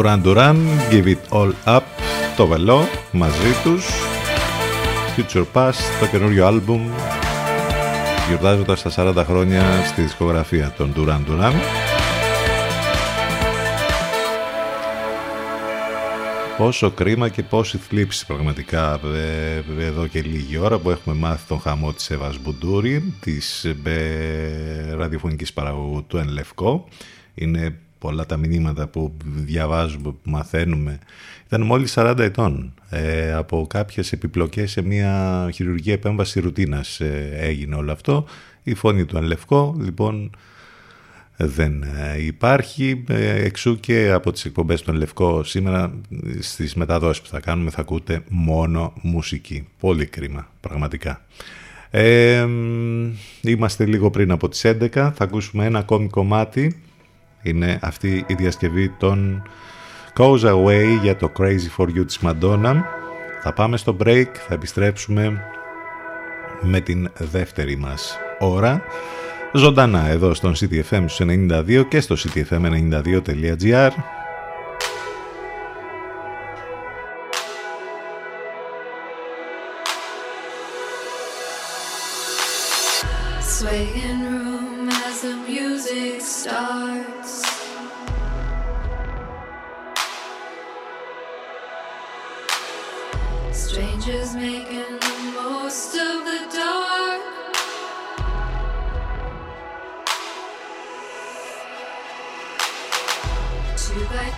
Duran 0.00 0.22
Duran, 0.22 0.56
Give 0.90 1.06
It 1.14 1.28
All 1.28 1.52
Up, 1.64 1.80
το 2.36 2.46
βελό 2.46 2.88
μαζί 3.12 3.52
τους, 3.62 3.86
Future 5.16 5.44
Past, 5.52 5.80
το 6.00 6.06
καινούριο 6.10 6.46
άλμπουμ, 6.46 6.90
γιορτάζοντας 8.28 8.82
τα 8.82 8.90
40 8.90 9.24
χρόνια 9.24 9.62
στη 9.86 10.02
δισκογραφία 10.02 10.74
των 10.76 10.92
Duran 10.96 11.20
Duran. 11.30 11.52
Πόσο 16.56 16.90
κρίμα 16.90 17.28
και 17.28 17.42
πόση 17.42 17.78
θλίψη 17.78 18.26
πραγματικά 18.26 19.00
ε, 19.78 19.84
εδώ 19.84 20.06
και 20.06 20.20
λίγη 20.22 20.58
ώρα 20.58 20.78
που 20.78 20.90
έχουμε 20.90 21.16
μάθει 21.16 21.46
τον 21.48 21.60
χαμό 21.60 21.92
της 21.92 22.10
Εύας 22.10 22.38
Μπουντούρη, 22.38 23.14
της 23.20 23.64
ε, 23.64 24.94
ραδιοφωνικής 24.96 25.52
παραγωγού 25.52 26.04
του 26.06 26.16
Εν 26.16 26.28
Λευκό. 26.28 26.88
Είναι 27.34 27.78
πολλά 28.00 28.26
τα 28.26 28.36
μηνύματα 28.36 28.86
που 28.86 29.12
διαβάζουμε, 29.22 30.02
που 30.02 30.30
μαθαίνουμε. 30.30 30.98
Ήταν 31.46 31.62
μόλις 31.62 31.92
40 31.96 32.18
ετών. 32.18 32.74
Ε, 32.90 33.32
από 33.32 33.66
κάποιες 33.68 34.12
επιπλοκές 34.12 34.70
σε 34.70 34.82
μια 34.82 35.48
χειρουργία 35.54 35.92
επέμβαση 35.92 36.40
ρουτίνας 36.40 37.00
ε, 37.00 37.30
έγινε 37.34 37.74
όλο 37.74 37.92
αυτό. 37.92 38.24
Η 38.62 38.74
φωνή 38.74 39.04
του 39.04 39.22
Λευκό, 39.22 39.76
λοιπόν, 39.80 40.30
δεν 41.36 41.82
ε, 41.82 42.22
υπάρχει. 42.24 43.04
Ε, 43.08 43.44
εξού 43.44 43.80
και 43.80 44.10
από 44.10 44.32
τις 44.32 44.44
εκπομπές 44.44 44.82
των 44.82 44.94
Λευκό 44.94 45.44
σήμερα 45.44 45.92
στις 46.40 46.74
μεταδόσεις 46.74 47.22
που 47.22 47.28
θα 47.28 47.40
κάνουμε 47.40 47.70
θα 47.70 47.80
ακούτε 47.80 48.22
μόνο 48.28 48.92
μουσική. 49.02 49.66
Πολύ 49.80 50.06
κρίμα, 50.06 50.48
πραγματικά. 50.60 51.24
Ε, 51.90 52.46
είμαστε 53.40 53.84
λίγο 53.86 54.10
πριν 54.10 54.30
από 54.30 54.48
τις 54.48 54.64
11, 54.64 54.88
θα 54.92 55.14
ακούσουμε 55.18 55.64
ένα 55.64 55.78
ακόμη 55.78 56.08
κομμάτι 56.08 56.82
είναι 57.42 57.78
αυτή 57.82 58.24
η 58.26 58.34
διασκευή 58.34 58.88
των 58.88 59.42
Goes 60.16 60.40
Away 60.40 60.98
για 61.02 61.16
το 61.16 61.32
Crazy 61.38 61.68
For 61.76 61.84
You 61.84 62.06
της 62.06 62.18
Madonna. 62.22 62.82
Θα 63.42 63.52
πάμε 63.52 63.76
στο 63.76 63.96
break, 64.04 64.28
θα 64.48 64.54
επιστρέψουμε 64.54 65.42
με 66.60 66.80
την 66.80 67.10
δεύτερη 67.18 67.76
μας 67.76 68.18
ώρα. 68.38 68.82
Ζωντανά 69.52 70.08
εδώ 70.08 70.34
στον 70.34 70.54
CTFM 70.54 71.06
92 71.18 71.84
και 71.88 72.00
στο 72.00 72.16
ctfm92.gr 72.18 73.90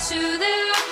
to 0.09 0.19
the 0.19 0.92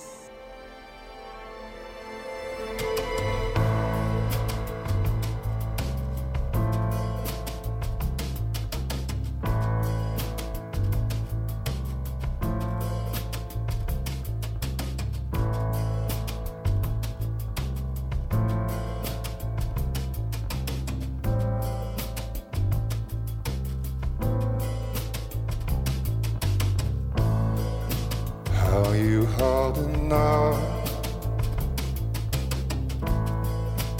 enough. 29.77 30.59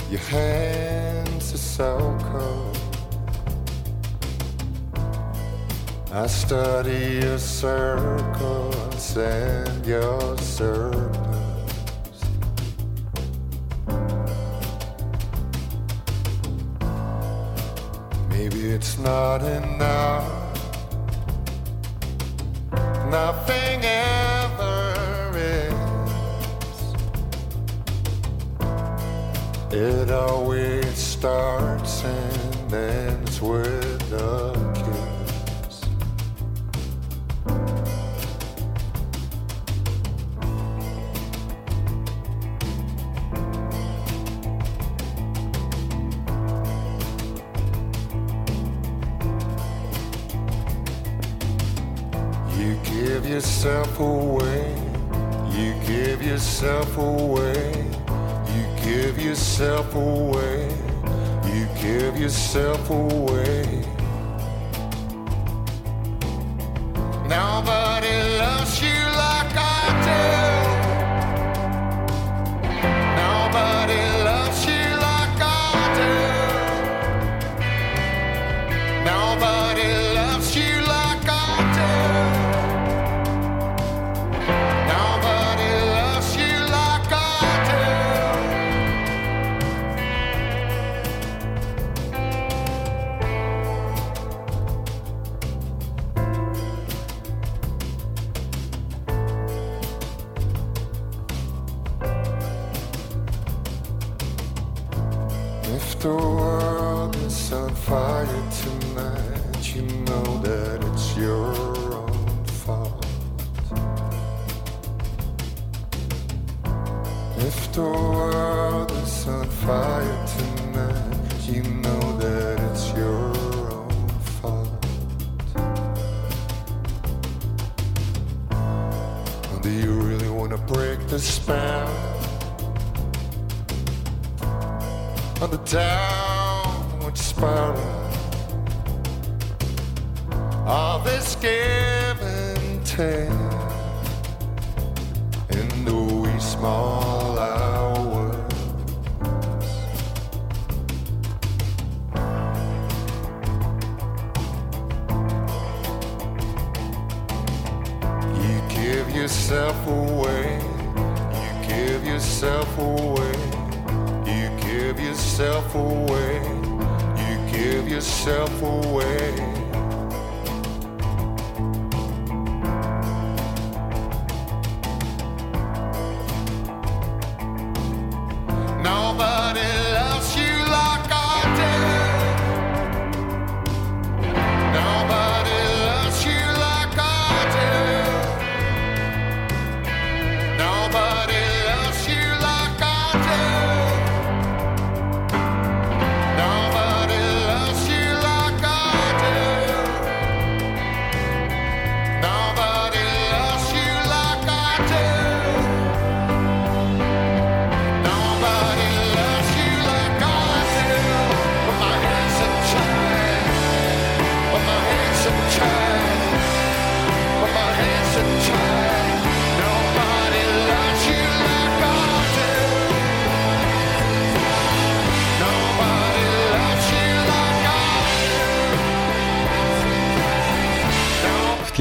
Your 0.10 0.20
hands 0.20 1.54
are 1.54 1.58
so 1.58 2.18
cold. 2.32 2.78
I 6.14 6.28
study 6.28 7.22
your 7.24 7.38
circles 7.38 9.18
and 9.18 9.86
your 9.86 10.38
serpents. 10.38 11.32
Maybe 18.30 18.72
it's 18.72 18.98
not 18.98 19.42
enough. 19.44 20.21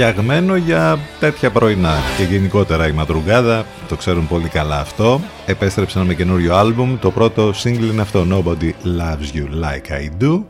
φτιαγμένο 0.00 0.56
για 0.56 0.98
τέτοια 1.20 1.50
πρωινά. 1.50 1.94
Και 2.16 2.22
γενικότερα 2.22 2.88
η 2.88 2.92
Ματρουγκάδα 2.92 3.66
το 3.88 3.96
ξέρουν 3.96 4.28
πολύ 4.28 4.48
καλά 4.48 4.80
αυτό. 4.80 5.20
Επέστρεψαν 5.46 6.06
με 6.06 6.14
καινούριο 6.14 6.54
άλμπουμ. 6.54 6.98
Το 6.98 7.10
πρώτο 7.10 7.52
single 7.62 7.90
είναι 7.92 8.00
αυτό, 8.00 8.26
Nobody 8.30 8.70
Loves 8.98 9.36
You 9.36 9.44
Like 9.64 9.90
I 9.92 10.22
Do 10.24 10.42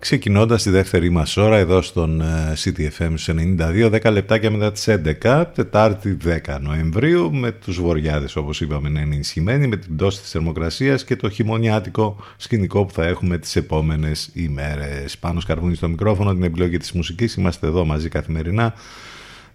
ξεκινώντας 0.00 0.62
τη 0.62 0.70
δεύτερη 0.70 1.10
μας 1.10 1.36
ώρα 1.36 1.56
εδώ 1.56 1.82
στον 1.82 2.20
ε, 2.20 2.52
CTFM 2.64 3.14
92, 3.26 4.00
10 4.02 4.12
λεπτάκια 4.12 4.50
μετά 4.50 4.72
τις 4.72 4.88
11, 5.22 5.44
Τετάρτη 5.54 6.16
10 6.46 6.56
Νοεμβρίου, 6.60 7.34
με 7.34 7.50
τους 7.50 7.80
βοριάδες 7.80 8.36
όπως 8.36 8.60
είπαμε 8.60 8.88
να 8.88 9.00
είναι 9.00 9.14
ενισχυμένοι, 9.14 9.66
με 9.66 9.76
την 9.76 9.96
πτώση 9.96 10.20
της 10.20 10.30
θερμοκρασίας 10.30 11.04
και 11.04 11.16
το 11.16 11.30
χειμωνιάτικο 11.30 12.16
σκηνικό 12.36 12.84
που 12.84 12.92
θα 12.92 13.04
έχουμε 13.04 13.38
τις 13.38 13.56
επόμενες 13.56 14.30
ημέρες. 14.32 15.18
Πάνω 15.18 15.40
σκαρβούνι 15.40 15.74
στο 15.74 15.88
μικρόφωνο, 15.88 16.32
την 16.32 16.42
επιλογή 16.42 16.76
της 16.76 16.92
μουσικής, 16.92 17.34
είμαστε 17.34 17.66
εδώ 17.66 17.84
μαζί 17.84 18.08
καθημερινά. 18.08 18.74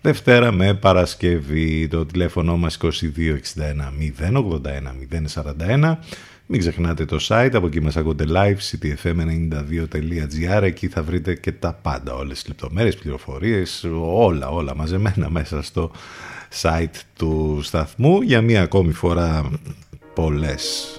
Δευτέρα 0.02 0.52
με 0.52 0.74
Παρασκευή, 0.74 1.88
το 1.88 2.06
τηλέφωνο 2.06 2.58
μας 2.58 2.78
2261 2.78 2.89
081 4.00 4.96
041 5.34 5.98
μην 6.46 6.60
ξεχνάτε 6.60 7.06
το 7.06 7.18
site, 7.28 7.52
από 7.54 7.68
εκεί 7.68 7.82
μας 7.82 7.98
ακούτε 7.98 8.26
live, 8.28 8.58
ctfm92.gr, 8.72 10.62
εκεί 10.62 10.88
θα 10.88 11.04
βρείτε 11.04 11.36
και 11.36 11.52
τα 11.52 11.74
πάντα, 11.74 12.14
όλες 12.14 12.39
τις 12.39 12.48
λεπτομέρειες, 12.48 12.96
πληροφορίες, 12.96 13.86
όλα, 14.02 14.50
όλα 14.50 14.76
μαζεμένα 14.76 15.30
μέσα 15.30 15.62
στο 15.62 15.91
site 16.62 17.00
του 17.18 17.60
σταθμού. 17.64 18.22
Για 18.22 18.41
μία 18.41 18.62
ακόμη 18.62 18.91
φορά 18.91 19.50
πολλές 20.14 20.96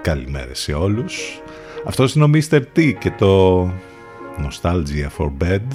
καλημέρες 0.00 0.58
σε 0.58 0.72
όλους. 0.72 1.40
Αυτό 1.84 2.06
είναι 2.14 2.24
ο 2.24 2.30
Mr. 2.34 2.62
T 2.76 2.92
και 2.98 3.10
το 3.18 3.62
Nostalgia 4.38 5.08
for 5.18 5.30
Bed 5.42 5.66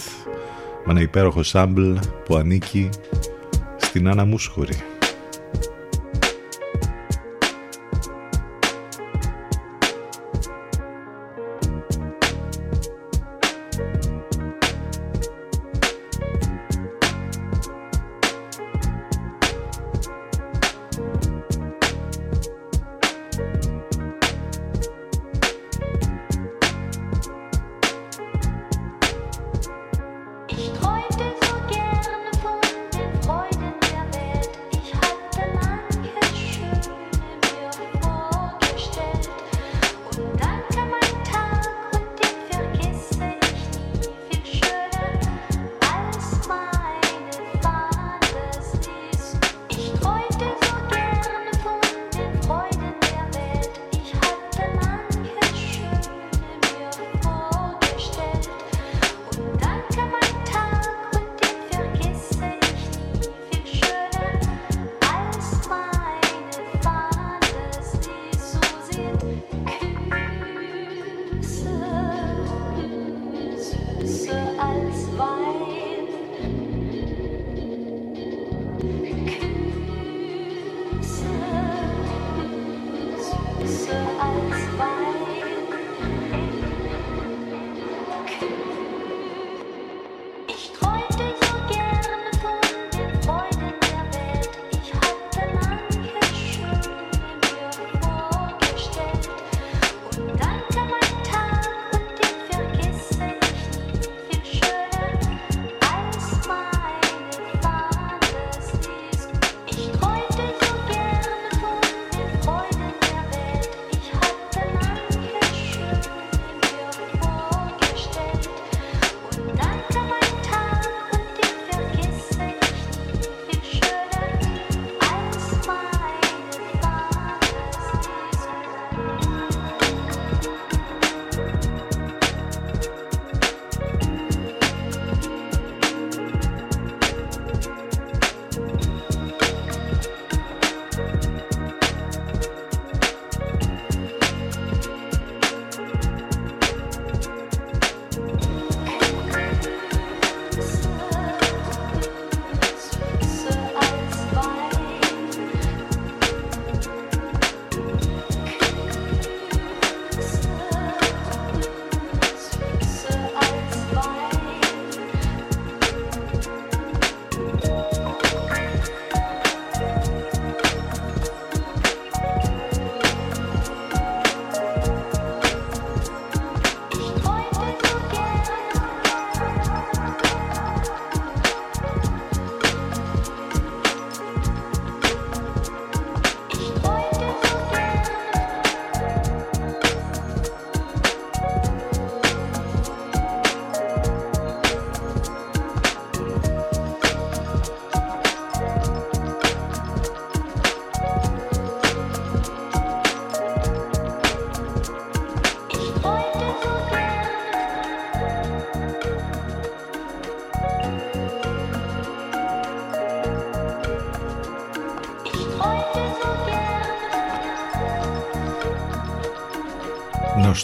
με 0.85 0.91
ένα 0.91 1.01
υπέροχο 1.01 1.41
sample 1.51 1.95
που 2.25 2.35
ανήκει 2.35 2.89
στην 3.77 4.07
Άννα 4.07 4.25
Μούσχουρη. 4.25 4.94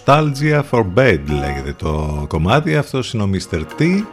Nostalgia 0.06 0.62
for 0.72 0.86
Bed 0.96 1.20
λέγεται 1.28 1.74
το 1.78 2.26
κομμάτι, 2.28 2.76
αυτός 2.76 3.14
είναι 3.14 3.24
ο 3.24 3.30
Mr. 3.34 3.60
T. 3.80 4.04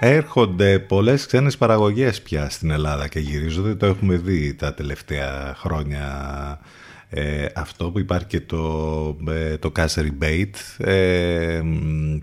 Έρχονται 0.00 0.78
πολλές 0.78 1.26
ξένες 1.26 1.56
παραγωγές 1.56 2.22
πια 2.22 2.50
στην 2.50 2.70
Ελλάδα 2.70 3.08
και 3.08 3.18
γυρίζονται, 3.18 3.74
το 3.74 3.86
έχουμε 3.86 4.16
δει 4.16 4.54
τα 4.54 4.74
τελευταία 4.74 5.54
χρόνια 5.58 6.06
ε, 7.14 7.46
αυτό 7.54 7.90
που 7.90 7.98
υπάρχει 7.98 8.26
και 8.26 8.40
το, 8.40 9.16
ε, 9.28 9.56
το 9.56 9.72
cash 9.76 9.94
rebate 9.94 10.86
ε, 10.86 11.60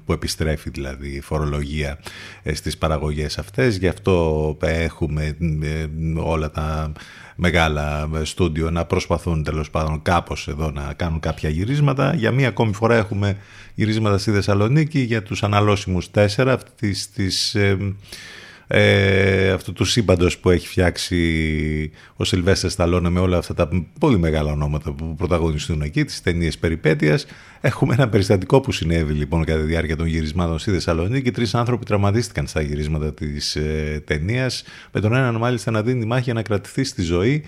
που 0.05 0.13
επιστρέφει 0.13 0.69
δηλαδή 0.69 1.09
η 1.09 1.21
φορολογία 1.21 1.99
ε, 2.43 2.53
στις 2.53 2.77
παραγωγές 2.77 3.37
αυτές. 3.37 3.77
Γι' 3.77 3.87
αυτό 3.87 4.57
έχουμε 4.59 5.37
όλα 6.17 6.51
τα 6.51 6.91
μεγάλα 7.35 8.09
στούντιο 8.23 8.71
να 8.71 8.85
προσπαθούν 8.85 9.43
τέλος 9.43 9.69
πάντων 9.69 10.01
κάπως 10.01 10.47
εδώ 10.47 10.71
να 10.71 10.93
κάνουν 10.93 11.19
κάποια 11.19 11.49
γυρίσματα. 11.49 12.13
Για 12.15 12.31
μία 12.31 12.47
ακόμη 12.47 12.73
φορά 12.73 12.95
έχουμε 12.95 13.37
γυρίσματα 13.75 14.17
στη 14.17 14.31
Θεσσαλονίκη 14.31 14.99
για 14.99 15.23
τους 15.23 15.43
αναλώσιμους 15.43 16.09
4 16.13 16.25
αυτής 16.47 17.11
της 17.11 17.55
ε, 18.71 19.49
αυτού 19.51 19.73
του 19.73 19.85
σύμπαντος 19.85 20.37
που 20.37 20.49
έχει 20.49 20.67
φτιάξει 20.67 21.91
ο 22.15 22.23
Σιλβέστερ 22.23 22.69
Σταλόνε 22.69 23.09
με 23.09 23.19
όλα 23.19 23.37
αυτά 23.37 23.53
τα 23.53 23.69
πολύ 23.99 24.17
μεγάλα 24.17 24.51
ονόματα 24.51 24.91
που 24.91 25.15
πρωταγωνιστούν 25.15 25.81
εκεί, 25.81 26.03
τις 26.03 26.21
ταινίες 26.21 26.57
περιπέτειας. 26.57 27.25
Έχουμε 27.61 27.93
ένα 27.93 28.09
περιστατικό 28.09 28.61
που 28.61 28.71
συνέβη 28.71 29.13
λοιπόν 29.13 29.43
κατά 29.43 29.59
τη 29.59 29.65
διάρκεια 29.65 29.95
των 29.95 30.05
γυρισμάτων 30.07 30.59
στη 30.59 30.71
Θεσσαλονίκη. 30.71 31.31
Τρεις 31.31 31.55
άνθρωποι 31.55 31.85
τραυματίστηκαν 31.85 32.47
στα 32.47 32.61
γυρίσματα 32.61 33.13
της 33.13 33.55
ε, 33.55 34.03
ταινίας, 34.05 34.63
με 34.91 34.99
τον 34.99 35.13
έναν 35.13 35.35
μάλιστα 35.35 35.71
να 35.71 35.81
δίνει 35.81 36.05
μάχη 36.05 36.23
για 36.23 36.33
να 36.33 36.41
κρατηθεί 36.41 36.83
στη 36.83 37.01
ζωή. 37.01 37.43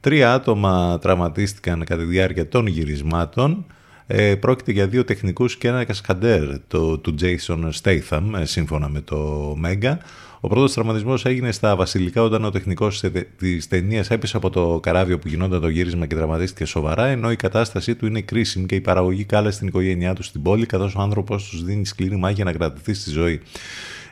Τρία 0.00 0.34
άτομα 0.34 0.98
τραυματίστηκαν 0.98 1.84
κατά 1.84 2.02
τη 2.02 2.08
διάρκεια 2.08 2.48
των 2.48 2.66
γυρισμάτων. 2.66 3.66
Ε, 4.06 4.34
πρόκειται 4.34 4.72
για 4.72 4.86
δύο 4.86 5.04
τεχνικούς 5.04 5.56
και 5.56 5.68
ένα 5.68 5.84
κασκαντέρ 5.84 6.42
το, 6.68 6.98
του 6.98 7.14
Jason 7.20 7.70
Statham, 7.82 8.22
ε, 8.40 8.44
σύμφωνα 8.44 8.88
με 8.88 9.00
το 9.00 9.50
Mega. 9.64 9.96
Ο 10.44 10.48
πρώτος 10.48 10.72
τραυματισμός 10.72 11.24
έγινε 11.24 11.52
στα 11.52 11.76
Βασιλικά 11.76 12.22
όταν 12.22 12.44
ο 12.44 12.50
τεχνικός 12.50 13.02
της 13.38 13.68
ταινίας 13.68 14.10
έπεσε 14.10 14.36
από 14.36 14.50
το 14.50 14.80
καράβιο 14.82 15.18
που 15.18 15.28
γινόταν 15.28 15.60
το 15.60 15.68
γύρισμα 15.68 16.06
και 16.06 16.14
τραυματίστηκε 16.14 16.64
σοβαρά, 16.64 17.06
ενώ 17.06 17.30
η 17.30 17.36
κατάστασή 17.36 17.94
του 17.94 18.06
είναι 18.06 18.20
κρίσιμη 18.20 18.66
και 18.66 18.74
η 18.74 18.80
παραγωγή 18.80 19.24
κάλεσε 19.24 19.58
την 19.58 19.68
οικογένειά 19.68 20.14
του 20.14 20.22
στην 20.22 20.42
πόλη, 20.42 20.66
καθώς 20.66 20.94
ο 20.94 21.00
άνθρωπος 21.00 21.48
τους 21.48 21.64
δίνει 21.64 21.86
σκληρή 21.86 22.16
μάχη 22.16 22.34
για 22.34 22.44
να 22.44 22.52
κρατηθεί 22.52 22.94
στη 22.94 23.10
ζωή. 23.10 23.40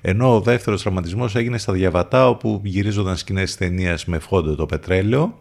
Ενώ 0.00 0.34
ο 0.34 0.40
δεύτερος 0.40 0.82
τραυματισμός 0.82 1.36
έγινε 1.36 1.58
στα 1.58 1.72
Διαβατά, 1.72 2.28
όπου 2.28 2.60
γυρίζονταν 2.64 3.16
σκηνές 3.16 3.56
ταινίας 3.56 4.04
με 4.04 4.18
φόντο 4.18 4.54
το 4.54 4.66
πετρέλαιο. 4.66 5.38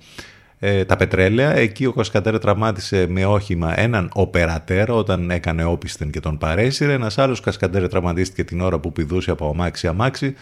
Ε, 0.60 0.86
τα 0.86 0.96
πετρέλαια. 0.96 1.56
Εκεί 1.56 1.86
ο 1.86 1.94
Κασκατέρ 1.94 2.40
τραυμάτισε 2.40 3.06
με 3.10 3.26
όχημα 3.26 3.80
έναν 3.80 4.10
οπερατέρ 4.14 4.92
όταν 4.92 5.32
έκανε 5.32 5.64
όπισθεν 5.64 6.12
και 6.12 6.20
τον 6.20 6.38
παρέσυρε. 6.38 6.94
Ένας 6.94 7.18
άλλος 7.18 7.40
Κασκατέρ 7.40 7.88
τραυματίστηκε 7.88 8.44
την 8.44 8.62
ώρα 8.62 8.80
που 8.80 8.92
πηδούσε 8.92 9.32
από 9.32 9.50
αμάξι 9.50 9.88
αμάξι. 9.88 10.36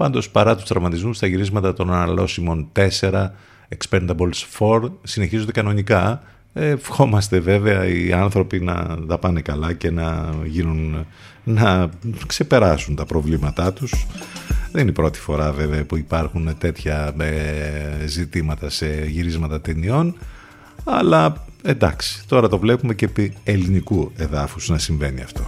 Πάντως 0.00 0.30
παρά 0.30 0.56
τους 0.56 0.64
τραυματισμούς 0.64 1.18
τα 1.18 1.26
γυρίσματα 1.26 1.72
των 1.72 1.92
αναλώσιμων 1.92 2.68
4 3.00 3.28
Expendables 3.78 4.58
4 4.58 4.90
συνεχίζονται 5.02 5.52
κανονικά. 5.52 6.22
Ε, 6.52 6.68
ευχόμαστε 6.68 7.40
βέβαια 7.40 7.86
οι 7.86 8.12
άνθρωποι 8.12 8.60
να 8.60 8.98
τα 9.08 9.18
πάνε 9.18 9.40
καλά 9.40 9.72
και 9.72 9.90
να, 9.90 10.34
γίνουν, 10.44 11.06
να 11.44 11.90
ξεπεράσουν 12.26 12.94
τα 12.94 13.04
προβλήματά 13.04 13.72
τους. 13.72 14.06
Δεν 14.72 14.80
είναι 14.80 14.90
η 14.90 14.94
πρώτη 14.94 15.18
φορά 15.18 15.52
βέβαια 15.52 15.84
που 15.84 15.96
υπάρχουν 15.96 16.58
τέτοια 16.58 17.14
ε, 17.18 18.06
ζητήματα 18.06 18.70
σε 18.70 19.04
γυρίσματα 19.06 19.60
ταινιών 19.60 20.14
αλλά 20.84 21.44
εντάξει 21.62 22.28
τώρα 22.28 22.48
το 22.48 22.58
βλέπουμε 22.58 22.94
και 22.94 23.04
επί 23.04 23.36
ελληνικού 23.44 24.12
εδάφους 24.16 24.68
να 24.68 24.78
συμβαίνει 24.78 25.22
αυτό. 25.22 25.42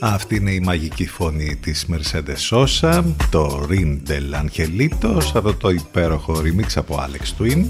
Αυτή 0.00 0.36
είναι 0.36 0.50
η 0.50 0.60
μαγική 0.60 1.06
φωνή 1.06 1.56
της 1.56 1.86
Mercedes 1.92 2.50
Sosa, 2.50 3.02
το 3.30 3.66
Rin 3.70 3.98
del 4.08 4.34
Angelito, 4.42 5.16
σε 5.22 5.32
αυτό 5.38 5.54
το 5.54 5.68
υπέροχο 5.70 6.42
remix 6.44 6.66
από 6.74 6.98
Alex 7.06 7.42
Twin. 7.42 7.64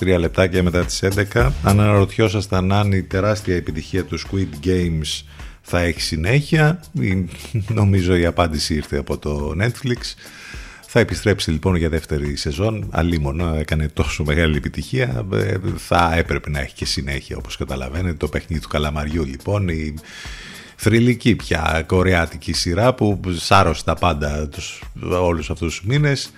23 0.00 0.18
λεπτάκια 0.18 0.62
μετά 0.62 0.84
τις 0.84 1.02
11. 1.02 1.50
Αν 1.62 1.80
αναρωτιόσασταν 1.80 2.72
αν 2.72 2.92
η 2.92 3.02
τεράστια 3.02 3.56
επιτυχία 3.56 4.04
του 4.04 4.18
Squid 4.20 4.66
Games 4.66 5.22
θα 5.62 5.80
έχει 5.80 6.00
συνέχεια, 6.00 6.80
η- 6.92 7.28
νομίζω 7.68 8.16
η 8.16 8.26
απάντηση 8.26 8.74
ήρθε 8.74 8.96
από 8.98 9.18
το 9.18 9.54
Netflix. 9.60 10.14
Θα 10.92 11.00
επιστρέψει 11.00 11.50
λοιπόν 11.50 11.74
για 11.76 11.88
δεύτερη 11.88 12.36
σεζόν. 12.36 12.86
Αλίμονο 12.90 13.54
έκανε 13.54 13.88
τόσο 13.88 14.24
μεγάλη 14.24 14.56
επιτυχία. 14.56 15.26
ε, 15.32 15.54
Θα 15.76 16.12
έπρεπε 16.16 16.50
να 16.50 16.60
έχει 16.60 16.74
και 16.74 16.84
συνέχεια 16.84 17.36
όπως 17.36 17.56
καταλαβαίνετε. 17.56 18.14
Το 18.14 18.28
παιχνίδι 18.28 18.62
του 18.62 18.68
Καλαμαριού 18.68 19.24
λοιπόν. 19.24 19.68
Η 19.68 19.94
θρηλυκή 20.76 21.36
πια 21.36 21.84
κορεάτικη 21.86 22.52
σειρά 22.52 22.94
που 22.94 23.20
σάρωσε 23.36 23.84
τα 23.84 23.94
πάντα 23.94 24.48
τους, 24.48 24.82
όλους 25.02 25.50
αυτούς 25.50 25.76
τους 25.76 25.86
μήνες. 25.86 26.32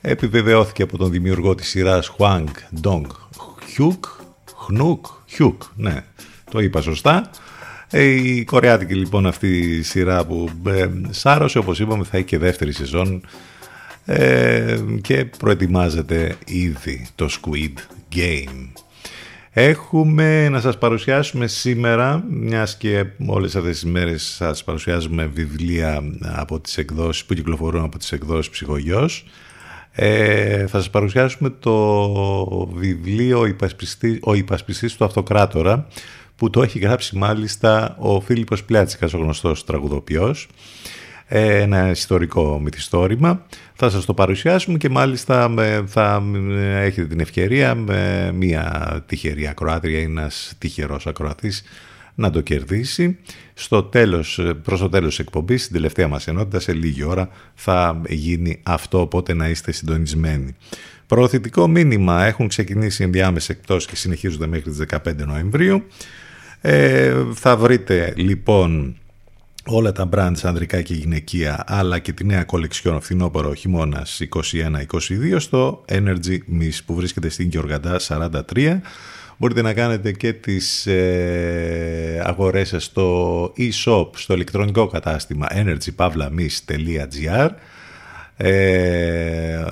Επιβεβαιώθηκε 0.00 0.82
από 0.82 0.98
τον 0.98 1.10
δημιουργό 1.10 1.54
της 1.54 1.68
σειράς 1.68 2.12
Huang 2.18 2.44
Dong 2.82 3.06
Hyuk. 3.76 4.00
Χνουκ, 4.66 5.06
Hyuk, 5.38 5.56
ναι, 5.74 6.04
το 6.50 6.58
είπα 6.60 6.80
σωστά. 6.80 7.30
Ε, 7.90 8.02
Η 8.02 8.44
κορεάτικη 8.44 8.94
λοιπόν 8.94 9.26
αυτή 9.26 9.58
η 9.58 9.82
σειρά 9.82 10.26
που 10.26 10.50
ε, 10.66 10.88
σάρωσε 11.10 11.58
όπως 11.58 11.80
είπαμε 11.80 12.04
θα 12.04 12.16
έχει 12.16 12.26
και 12.26 12.38
δεύτερη 12.38 12.72
σεζόν 12.72 13.22
ε, 14.10 14.78
και 15.00 15.24
προετοιμάζεται 15.38 16.36
ήδη 16.46 17.06
το 17.14 17.28
Squid 17.30 17.74
Game. 18.16 18.68
Έχουμε 19.50 20.48
να 20.48 20.60
σας 20.60 20.78
παρουσιάσουμε 20.78 21.46
σήμερα, 21.46 22.24
μιας 22.30 22.76
και 22.76 23.04
όλες 23.26 23.56
αυτές 23.56 23.80
τις 23.80 23.90
μέρες 23.90 24.22
σας 24.22 24.64
παρουσιάζουμε 24.64 25.26
βιβλία 25.26 26.02
από 26.20 26.60
τις 26.60 26.78
εκδόσεις 26.78 27.24
που 27.24 27.34
κυκλοφορούν 27.34 27.82
από 27.82 27.98
τις 27.98 28.12
εκδόσεις 28.12 28.50
Ψυχογιός. 28.50 29.24
Ε, 29.92 30.66
θα 30.66 30.78
σας 30.78 30.90
παρουσιάσουμε 30.90 31.50
το 31.50 32.66
βιβλίο 32.74 33.38
«Ο 33.38 33.46
υπασπιστής, 33.46 34.18
«Ο 34.22 34.34
υπασπιστής 34.34 34.96
του 34.96 35.04
Αυτοκράτορα» 35.04 35.86
που 36.36 36.50
το 36.50 36.62
έχει 36.62 36.78
γράψει 36.78 37.16
μάλιστα 37.16 37.96
ο 37.98 38.20
Φίλιππος 38.20 38.64
Πλιάτσικας, 38.64 39.14
ο 39.14 39.18
γνωστός 39.18 39.64
τραγουδοποιός 39.64 40.48
ε, 40.50 40.54
ένα 41.28 41.90
ιστορικό 41.90 42.60
μυθιστόρημα. 42.60 43.46
Θα 43.74 43.90
σας 43.90 44.04
το 44.04 44.14
παρουσιάσουμε 44.14 44.78
και 44.78 44.88
μάλιστα 44.88 45.54
ε, 45.58 45.82
θα 45.86 46.22
ε, 46.50 46.84
έχετε 46.84 47.06
την 47.06 47.20
ευκαιρία 47.20 47.74
με 47.74 48.30
μία 48.34 49.04
τυχερή 49.06 49.48
ακροάτρια 49.48 49.98
ή 49.98 50.02
ένας 50.02 50.52
τυχερός 50.58 51.06
ακροατής 51.06 51.62
να 52.14 52.30
το 52.30 52.40
κερδίσει. 52.40 53.18
Στο 53.54 53.82
τέλος, 53.82 54.38
ε, 54.38 54.54
προς 54.54 54.80
το 54.80 54.88
τέλος 54.88 55.08
της 55.08 55.18
εκπομπής, 55.18 55.62
στην 55.62 55.74
τελευταία 55.74 56.08
μας 56.08 56.26
ενότητα, 56.26 56.60
σε 56.60 56.72
λίγη 56.72 57.04
ώρα 57.04 57.28
θα 57.54 58.00
γίνει 58.08 58.60
αυτό, 58.62 59.00
οπότε 59.00 59.34
να 59.34 59.48
είστε 59.48 59.72
συντονισμένοι. 59.72 60.56
Προωθητικό 61.06 61.68
μήνυμα 61.68 62.24
έχουν 62.24 62.48
ξεκινήσει 62.48 63.04
ενδιάμεσες 63.04 63.48
εκτός 63.48 63.86
και 63.86 63.96
συνεχίζονται 63.96 64.46
μέχρι 64.46 64.70
τις 64.70 64.78
15 64.78 65.26
Νοεμβρίου. 65.26 65.82
Ε, 66.60 67.14
θα 67.34 67.56
βρείτε 67.56 68.12
λοιπόν 68.16 68.96
όλα 69.68 69.92
τα 69.92 70.08
brands 70.12 70.40
ανδρικά 70.42 70.82
και 70.82 70.94
γυναικεία 70.94 71.64
αλλά 71.66 71.98
και 71.98 72.12
τη 72.12 72.24
νέα 72.24 72.44
κολεξιόν 72.44 73.00
φθινόπωρο 73.00 73.54
χειμώνας 73.54 74.20
21-22 74.34 75.36
στο 75.36 75.84
Energy 75.88 76.38
Miss 76.60 76.78
που 76.86 76.94
βρίσκεται 76.94 77.28
στην 77.28 77.48
Γεωργαντά 77.48 78.00
43. 78.08 78.40
Μπορείτε 79.36 79.62
να 79.62 79.72
κάνετε 79.72 80.12
και 80.12 80.32
τις 80.32 80.86
ε, 80.86 82.22
αγορές 82.24 82.68
σας 82.68 82.84
στο 82.84 83.52
e-shop, 83.58 84.06
στο 84.14 84.34
ηλεκτρονικό 84.34 84.86
κατάστημα 84.86 85.46
energypavlamis.gr 85.50 87.50
ε, 88.40 89.64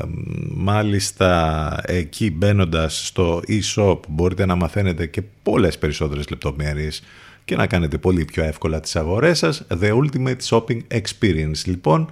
μάλιστα 0.55 1.81
εκεί 1.87 2.31
μπαίνοντας 2.31 3.07
στο 3.07 3.43
e-shop 3.49 3.99
μπορείτε 4.09 4.47
να 4.47 4.55
μαθαίνετε 4.55 5.07
και 5.07 5.23
πολλές 5.43 5.79
περισσότερες 5.79 6.29
λεπτομέρειες 6.29 7.03
και 7.47 7.57
να 7.57 7.67
κάνετε 7.67 7.99
πολύ 7.99 8.25
πιο 8.25 8.45
εύκολα 8.45 8.81
τις 8.81 8.97
αγορές 8.97 9.39
σας. 9.39 9.67
The 9.81 9.93
Ultimate 9.93 10.41
Shopping 10.49 10.81
Experience 10.91 11.65
λοιπόν. 11.65 12.11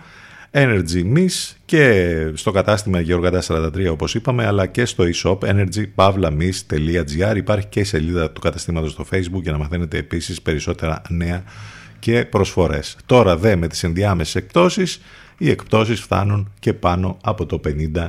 Energy 0.56 1.16
Miss 1.16 1.52
και 1.65 2.12
στο 2.35 2.51
κατάστημα 2.51 3.01
Γεωργαντά 3.01 3.43
43 3.47 3.89
όπως 3.90 4.15
είπαμε 4.15 4.47
αλλά 4.47 4.66
και 4.66 4.85
στο 4.85 5.05
e-shop 5.15 5.39
energypavlamis.gr 5.39 7.36
υπάρχει 7.36 7.66
και 7.66 7.81
η 7.81 7.85
σελίδα 7.85 8.31
του 8.31 8.40
καταστήματος 8.40 8.93
στο 8.93 9.06
facebook 9.12 9.43
για 9.43 9.52
να 9.52 9.59
μαθαίνετε 9.59 9.98
επίσης 9.98 10.43
περισσότερα 10.43 11.02
νέα 11.09 11.44
και 11.98 12.24
προσφορές. 12.24 12.97
Τώρα 13.06 13.36
δε 13.36 13.56
με 13.56 13.69
τις 13.69 13.82
ενδιάμεσες 13.82 14.35
εκπτώσεις 14.35 15.01
οι 15.39 15.51
εκπτώσεις 15.51 16.01
φτάνουν 16.01 16.52
και 16.59 16.73
πάνω 16.73 17.19
από 17.23 17.47
το 17.47 17.61
50%. 17.65 18.09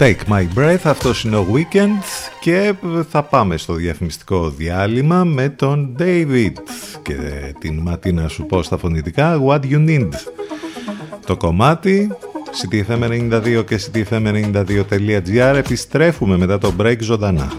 Take 0.00 0.28
My 0.28 0.46
Breath, 0.58 0.80
αυτός 0.84 1.24
είναι 1.24 1.36
ο 1.36 1.46
Weekend 1.52 2.02
και 2.40 2.74
θα 3.10 3.22
πάμε 3.22 3.56
στο 3.56 3.72
διαφημιστικό 3.72 4.50
διάλειμμα 4.50 5.24
με 5.24 5.48
τον 5.48 5.96
David 5.98 6.52
και 7.02 7.14
την 7.58 7.78
ματίνα 7.78 8.28
σου 8.28 8.46
πω 8.46 8.62
στα 8.62 8.76
φωνητικά 8.76 9.40
What 9.46 9.60
You 9.60 9.88
Need. 9.88 10.08
Το 11.26 11.36
κομμάτι 11.36 12.10
CTFM92 12.62 13.64
και 13.66 13.80
CTFM92.gr 13.80 15.54
επιστρέφουμε 15.56 16.36
μετά 16.36 16.58
το 16.58 16.72
break 16.78 16.98
ζωντανά. 17.00 17.52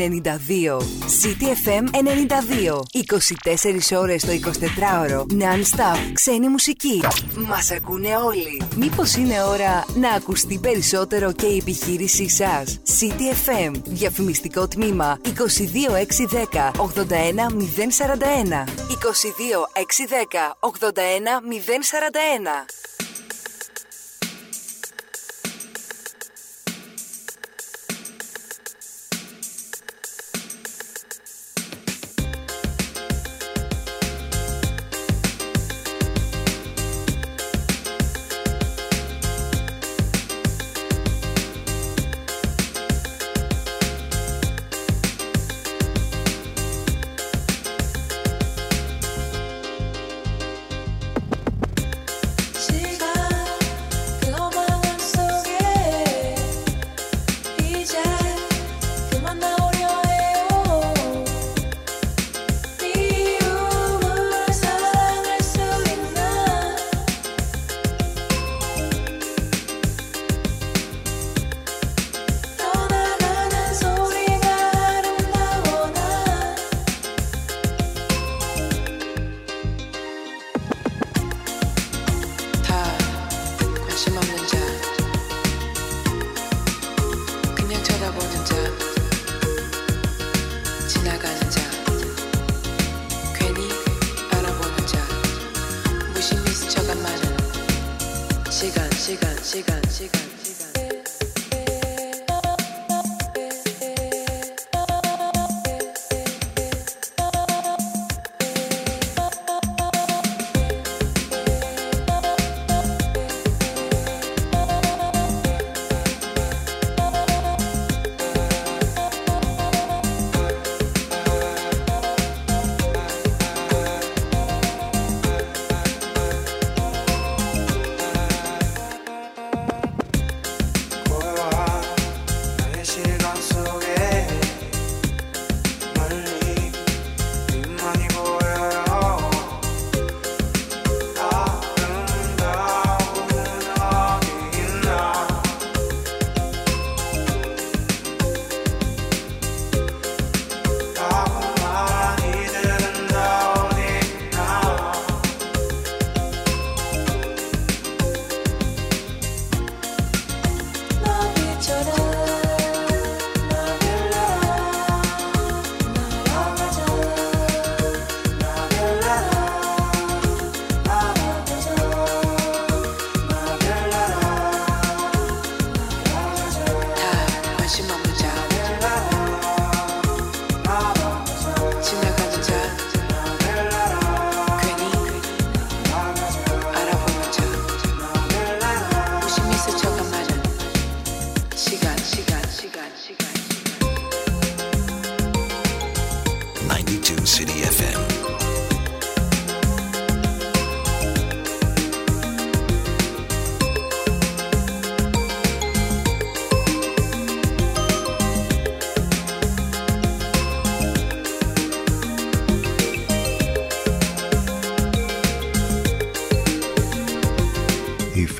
92. 0.00 0.78
FM 1.64 1.84
92. 1.92 2.82
24 3.92 3.98
ώρες 3.98 4.22
το 4.22 4.32
24ωρο. 4.32 5.20
Non-stop. 5.20 5.98
Ξένη 6.12 6.48
μουσική. 6.48 7.00
Μας 7.36 7.70
ακούνε 7.70 8.16
όλοι. 8.16 8.62
Μήπως 8.76 9.14
είναι 9.14 9.42
ώρα 9.42 9.84
να 9.94 10.10
ακουστεί 10.10 10.58
περισσότερο 10.58 11.32
και 11.32 11.46
η 11.46 11.56
επιχείρησή 11.56 12.28
σας; 12.28 12.80
FM. 13.46 13.72
Διαφημιστικό 13.84 14.68
τμήμα 14.68 15.18
22610 15.24 16.70
81041. 16.76 18.64
22610 18.88 20.56
81041. 20.60 22.66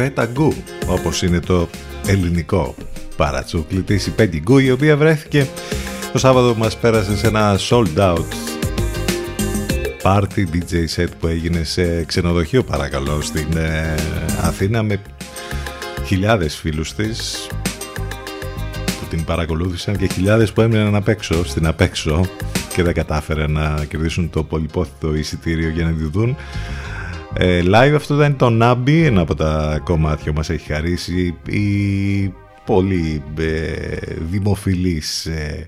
Φέτα 0.03 0.27
Γκου, 0.27 0.55
όπως 0.87 1.23
είναι 1.23 1.41
το 1.41 1.69
ελληνικό 2.07 2.75
παρατσούκλι 3.17 3.83
της, 3.83 4.07
η 4.07 4.11
Πέγγι 4.11 4.41
Γκου, 4.41 4.59
η 4.59 4.71
οποία 4.71 4.97
βρέθηκε 4.97 5.49
το 6.13 6.19
Σάββατο 6.19 6.53
που 6.53 6.59
μας 6.59 6.77
πέρασε 6.77 7.17
σε 7.17 7.27
ένα 7.27 7.59
sold 7.69 7.97
out 7.97 8.25
party 10.03 10.45
DJ 10.53 10.97
set 10.97 11.09
που 11.21 11.27
έγινε 11.27 11.65
σε 11.65 12.05
ξενοδοχείο 12.05 12.63
παρακαλώ 12.63 13.21
στην 13.21 13.57
ε, 13.57 13.95
Αθήνα 14.43 14.83
με 14.83 15.03
χιλιάδες 16.05 16.57
φίλους 16.57 16.95
της 16.95 17.47
που 19.01 19.07
την 19.11 19.25
παρακολούθησαν 19.25 19.97
και 19.97 20.07
χιλιάδες 20.07 20.53
που 20.53 20.61
έμειναν 20.61 20.95
απ' 20.95 21.09
έξω, 21.09 21.45
στην 21.45 21.67
απ' 21.67 21.81
έξω 21.81 22.29
και 22.75 22.83
δεν 22.83 22.95
κατάφεραν 22.95 23.53
να 23.53 23.85
κερδίσουν 23.89 24.31
το 24.31 24.45
πολυπόθητο 24.45 25.15
εισιτήριο 25.15 25.69
για 25.69 25.85
να 25.85 25.93
τη 25.93 26.05
δουν 26.05 26.37
ε, 27.35 27.63
live 27.65 27.93
αυτό 27.95 28.15
ήταν 28.15 28.37
το 28.37 28.59
Nabi, 28.63 29.03
ένα 29.05 29.21
από 29.21 29.35
τα 29.35 29.81
κομμάτια 29.85 30.31
που 30.31 30.37
μας 30.37 30.51
έχει 30.51 30.73
χαρίσει 30.73 31.37
η 31.47 32.35
πολύ 32.67 33.23
ε, 33.39 33.97
δημοφιλής 34.31 35.27
ε, 35.27 35.67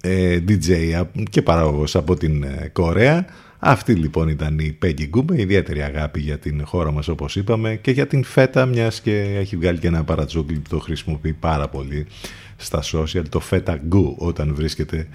ε, 0.00 0.38
DJ 0.48 1.02
και 1.30 1.42
παραγωγός 1.42 1.96
από 1.96 2.16
την 2.16 2.42
ε, 2.42 2.68
Κορέα. 2.72 3.26
Αυτή 3.58 3.94
λοιπόν 3.94 4.28
ήταν 4.28 4.58
η 4.58 4.78
Peggy 4.82 5.10
Goo 5.16 5.22
με 5.30 5.40
ιδιαίτερη 5.40 5.82
αγάπη 5.82 6.20
για 6.20 6.38
την 6.38 6.66
χώρα 6.66 6.92
μας 6.92 7.08
όπως 7.08 7.36
είπαμε 7.36 7.76
και 7.76 7.90
για 7.90 8.06
την 8.06 8.24
φέτα 8.24 8.66
μιας 8.66 9.00
και 9.00 9.20
έχει 9.20 9.56
βγάλει 9.56 9.78
και 9.78 9.86
ένα 9.86 10.04
παρατσούκλι 10.04 10.58
που 10.58 10.68
το 10.68 10.78
χρησιμοποιεί 10.78 11.32
πάρα 11.32 11.68
πολύ 11.68 12.06
στα 12.56 12.82
social, 12.92 13.22
το 13.28 13.40
φέτα 13.40 13.80
Goo 13.92 14.14
όταν 14.16 14.54
βρίσκεται 14.54 15.06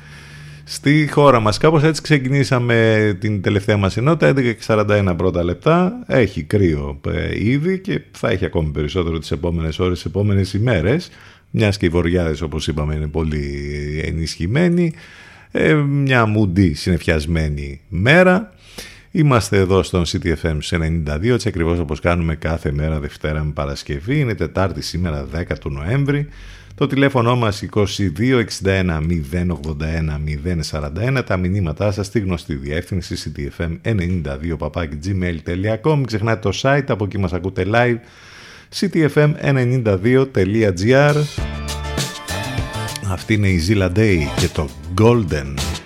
στη 0.69 1.07
χώρα 1.11 1.39
μας. 1.39 1.57
Κάπως 1.57 1.83
έτσι 1.83 2.01
ξεκινήσαμε 2.01 3.17
την 3.19 3.41
τελευταία 3.41 3.77
μας 3.77 3.97
ενότητα, 3.97 4.33
11.41 4.67 5.13
πρώτα 5.17 5.43
λεπτά. 5.43 6.03
Έχει 6.07 6.43
κρύο 6.43 7.01
ε, 7.07 7.49
ήδη 7.49 7.79
και 7.79 8.01
θα 8.11 8.29
έχει 8.29 8.45
ακόμη 8.45 8.69
περισσότερο 8.69 9.19
τις 9.19 9.31
επόμενες 9.31 9.79
ώρες, 9.79 9.93
τις 9.93 10.05
επόμενες 10.05 10.53
ημέρες. 10.53 11.09
Μιας 11.51 11.77
και 11.77 11.85
οι 11.85 11.89
βοριάδες 11.89 12.41
όπως 12.41 12.67
είπαμε 12.67 12.95
είναι 12.95 13.07
πολύ 13.07 13.45
ενισχυμένοι. 14.05 14.93
Ε, 15.51 15.73
μια 15.73 16.25
μουντή 16.25 16.73
συνεφιασμένη 16.73 17.81
μέρα. 17.89 18.53
Είμαστε 19.11 19.57
εδώ 19.57 19.83
στον 19.83 20.03
CTFM 20.05 20.57
σε 20.59 20.77
92, 20.77 21.33
έτσι 21.33 21.47
ακριβώς 21.47 21.79
όπως 21.79 21.99
κάνουμε 21.99 22.35
κάθε 22.35 22.71
μέρα 22.71 22.99
Δευτέρα 22.99 23.43
με 23.43 23.51
Παρασκευή. 23.51 24.19
Είναι 24.19 24.33
Τετάρτη 24.33 24.81
σήμερα 24.81 25.27
10 25.35 25.43
του 25.59 25.69
Νοέμβρη. 25.69 26.27
Το 26.77 26.87
τηλέφωνο 26.87 27.35
μας 27.35 27.63
2261 27.73 27.83
081 28.63 29.01
041. 30.71 31.21
Τα 31.25 31.37
μηνύματά 31.37 31.91
σας 31.91 32.05
στη 32.05 32.19
γνωστή 32.19 32.55
διεύθυνση 32.55 33.15
ctfm92 33.23 34.57
gmail.com 35.05 35.95
Μην 35.95 36.05
ξεχνάτε 36.05 36.49
το 36.49 36.59
site, 36.61 36.83
από 36.87 37.05
εκεί 37.05 37.17
μας 37.17 37.33
ακούτε 37.33 37.65
live 37.71 37.97
ctfm92.gr 38.79 41.15
Αυτή 43.11 43.33
είναι 43.33 43.47
η 43.47 43.61
Zilla 43.67 43.91
Day 43.95 44.19
και 44.39 44.47
το 44.47 44.69
Golden. 45.01 45.76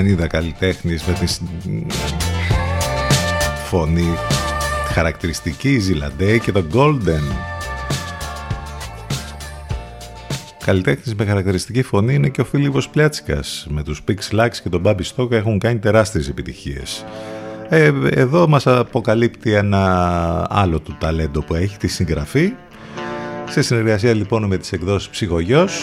Αμερικανίδα 0.00 0.26
καλλιτέχνης 0.26 1.02
με 1.04 1.12
τη 1.12 1.26
σ- 1.26 1.40
φωνή 3.68 4.14
χαρακτηριστική 4.92 5.78
Ζηλαντέ 5.78 6.38
και 6.38 6.52
το 6.52 6.64
Golden. 6.72 7.22
Καλλιτέχνης 10.64 11.14
με 11.14 11.24
χαρακτηριστική 11.24 11.82
φωνή 11.82 12.14
είναι 12.14 12.28
και 12.28 12.40
ο 12.40 12.44
Φίλιππος 12.44 12.88
Πλιάτσικας. 12.88 13.66
Με 13.70 13.82
τους 13.82 14.02
Pix 14.08 14.40
Lax 14.40 14.48
και 14.62 14.68
τον 14.68 14.80
Μπάμπι 14.80 15.02
Στόκα 15.02 15.36
έχουν 15.36 15.58
κάνει 15.58 15.78
τεράστιες 15.78 16.28
επιτυχίες. 16.28 17.04
Ε, 17.68 17.92
εδώ 18.10 18.48
μας 18.48 18.66
αποκαλύπτει 18.66 19.52
ένα 19.52 20.46
άλλο 20.50 20.80
του 20.80 20.96
ταλέντο 21.00 21.42
που 21.42 21.54
έχει, 21.54 21.76
τη 21.76 21.88
συγγραφή. 21.88 22.52
Σε 23.48 23.62
συνεργασία 23.62 24.14
λοιπόν 24.14 24.44
με 24.44 24.56
τις 24.56 24.72
εκδόσεις 24.72 25.08
Ψυχογιός 25.08 25.82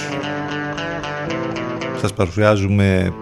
σας 2.01 2.13
παρουσιάζουμε 2.13 3.13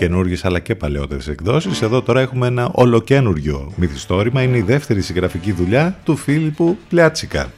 καινούργιες 0.00 0.44
αλλά 0.44 0.58
και 0.58 0.74
παλαιότερες 0.74 1.28
εκδόσεις. 1.28 1.82
Εδώ 1.82 2.02
τώρα 2.02 2.20
έχουμε 2.20 2.46
ένα 2.46 2.70
ολοκένουργιο 2.72 3.72
μυθιστόρημα. 3.76 4.42
Είναι 4.42 4.56
η 4.56 4.62
δεύτερη 4.62 5.00
συγγραφική 5.00 5.52
δουλειά 5.52 5.98
του 6.04 6.16
Φίλιππου 6.16 6.78
Πλιάτσικα. 6.88 7.50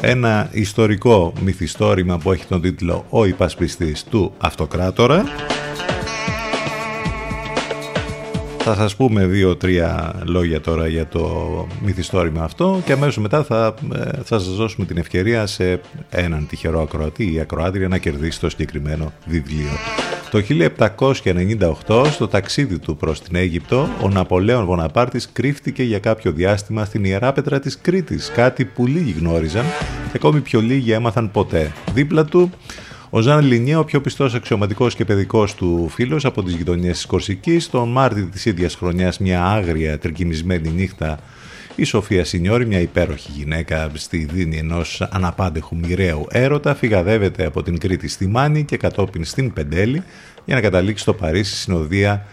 Ένα 0.00 0.48
ιστορικό 0.52 1.32
μυθιστόρημα 1.40 2.18
που 2.18 2.32
έχει 2.32 2.46
τον 2.46 2.60
τίτλο 2.60 3.06
«Ο 3.08 3.24
υπασπιστής 3.24 4.04
του 4.04 4.32
Αυτοκράτορα». 4.38 5.24
Θα 8.58 8.74
σας 8.74 8.96
πούμε 8.96 9.26
δύο-τρία 9.26 10.14
λόγια 10.24 10.60
τώρα 10.60 10.86
για 10.86 11.06
το 11.06 11.66
μυθιστόρημα 11.84 12.44
αυτό 12.44 12.82
και 12.84 12.92
αμέσως 12.92 13.18
μετά 13.18 13.44
θα, 13.44 13.74
ε, 13.94 13.98
θα 14.24 14.38
σας 14.38 14.54
δώσουμε 14.54 14.86
την 14.86 14.96
ευκαιρία 14.96 15.46
σε 15.46 15.80
έναν 16.10 16.46
τυχερό 16.46 16.80
ακροατή 16.82 17.32
ή 17.32 17.40
ακροάτρια 17.40 17.88
να 17.88 17.98
κερδίσει 17.98 18.40
το 18.40 18.50
συγκεκριμένο 18.50 19.12
βιβλίο. 19.26 19.70
Το 20.34 20.42
1798, 21.86 22.06
στο 22.10 22.28
ταξίδι 22.28 22.78
του 22.78 22.96
προς 22.96 23.22
την 23.22 23.36
Αίγυπτο, 23.36 23.88
ο 24.02 24.08
Ναπολέον 24.08 24.64
Βοναπάρτης 24.64 25.28
κρύφτηκε 25.32 25.82
για 25.82 25.98
κάποιο 25.98 26.32
διάστημα 26.32 26.84
στην 26.84 27.04
Ιεράπετρα 27.04 27.60
της 27.60 27.78
Κρήτης, 27.80 28.30
κάτι 28.34 28.64
που 28.64 28.86
λίγοι 28.86 29.14
γνώριζαν 29.18 29.64
και 30.04 30.12
ακόμη 30.14 30.40
πιο 30.40 30.60
λίγοι 30.60 30.92
έμαθαν 30.92 31.30
ποτέ. 31.30 31.72
Δίπλα 31.92 32.24
του, 32.24 32.50
ο 33.10 33.20
Ζαν 33.20 33.44
Λινιέ, 33.44 33.76
ο 33.76 33.84
πιο 33.84 34.00
πιστός 34.00 34.34
αξιωματικός 34.34 34.94
και 34.94 35.04
παιδικός 35.04 35.54
του 35.54 35.88
φίλος 35.88 36.24
από 36.24 36.42
τις 36.42 36.54
γειτονιές 36.54 36.96
της 36.96 37.06
Κορσικής, 37.06 37.70
τον 37.70 37.88
Μάρτιο 37.88 38.28
της 38.32 38.44
ίδιας 38.44 38.74
χρονιάς 38.74 39.18
μια 39.18 39.44
άγρια 39.44 39.98
τρικυμισμένη 39.98 40.68
νύχτα 40.68 41.18
η 41.76 41.84
Σοφία 41.84 42.24
Σινιόρη, 42.24 42.66
μια 42.66 42.80
υπέροχη 42.80 43.30
γυναίκα 43.30 43.90
στη 43.94 44.28
δίνη 44.32 44.56
ενός 44.56 45.00
αναπάντεχου 45.10 45.76
μοιραίου 45.76 46.26
έρωτα, 46.30 46.74
φυγαδεύεται 46.74 47.46
από 47.46 47.62
την 47.62 47.78
Κρήτη 47.78 48.08
στη 48.08 48.26
Μάνη 48.26 48.64
και 48.64 48.76
κατόπιν 48.76 49.24
στην 49.24 49.52
Πεντέλη 49.52 50.02
για 50.44 50.54
να 50.54 50.60
καταλήξει 50.60 51.02
στο 51.02 51.14
Παρίσι 51.14 51.54
συνοδεία 51.54 52.26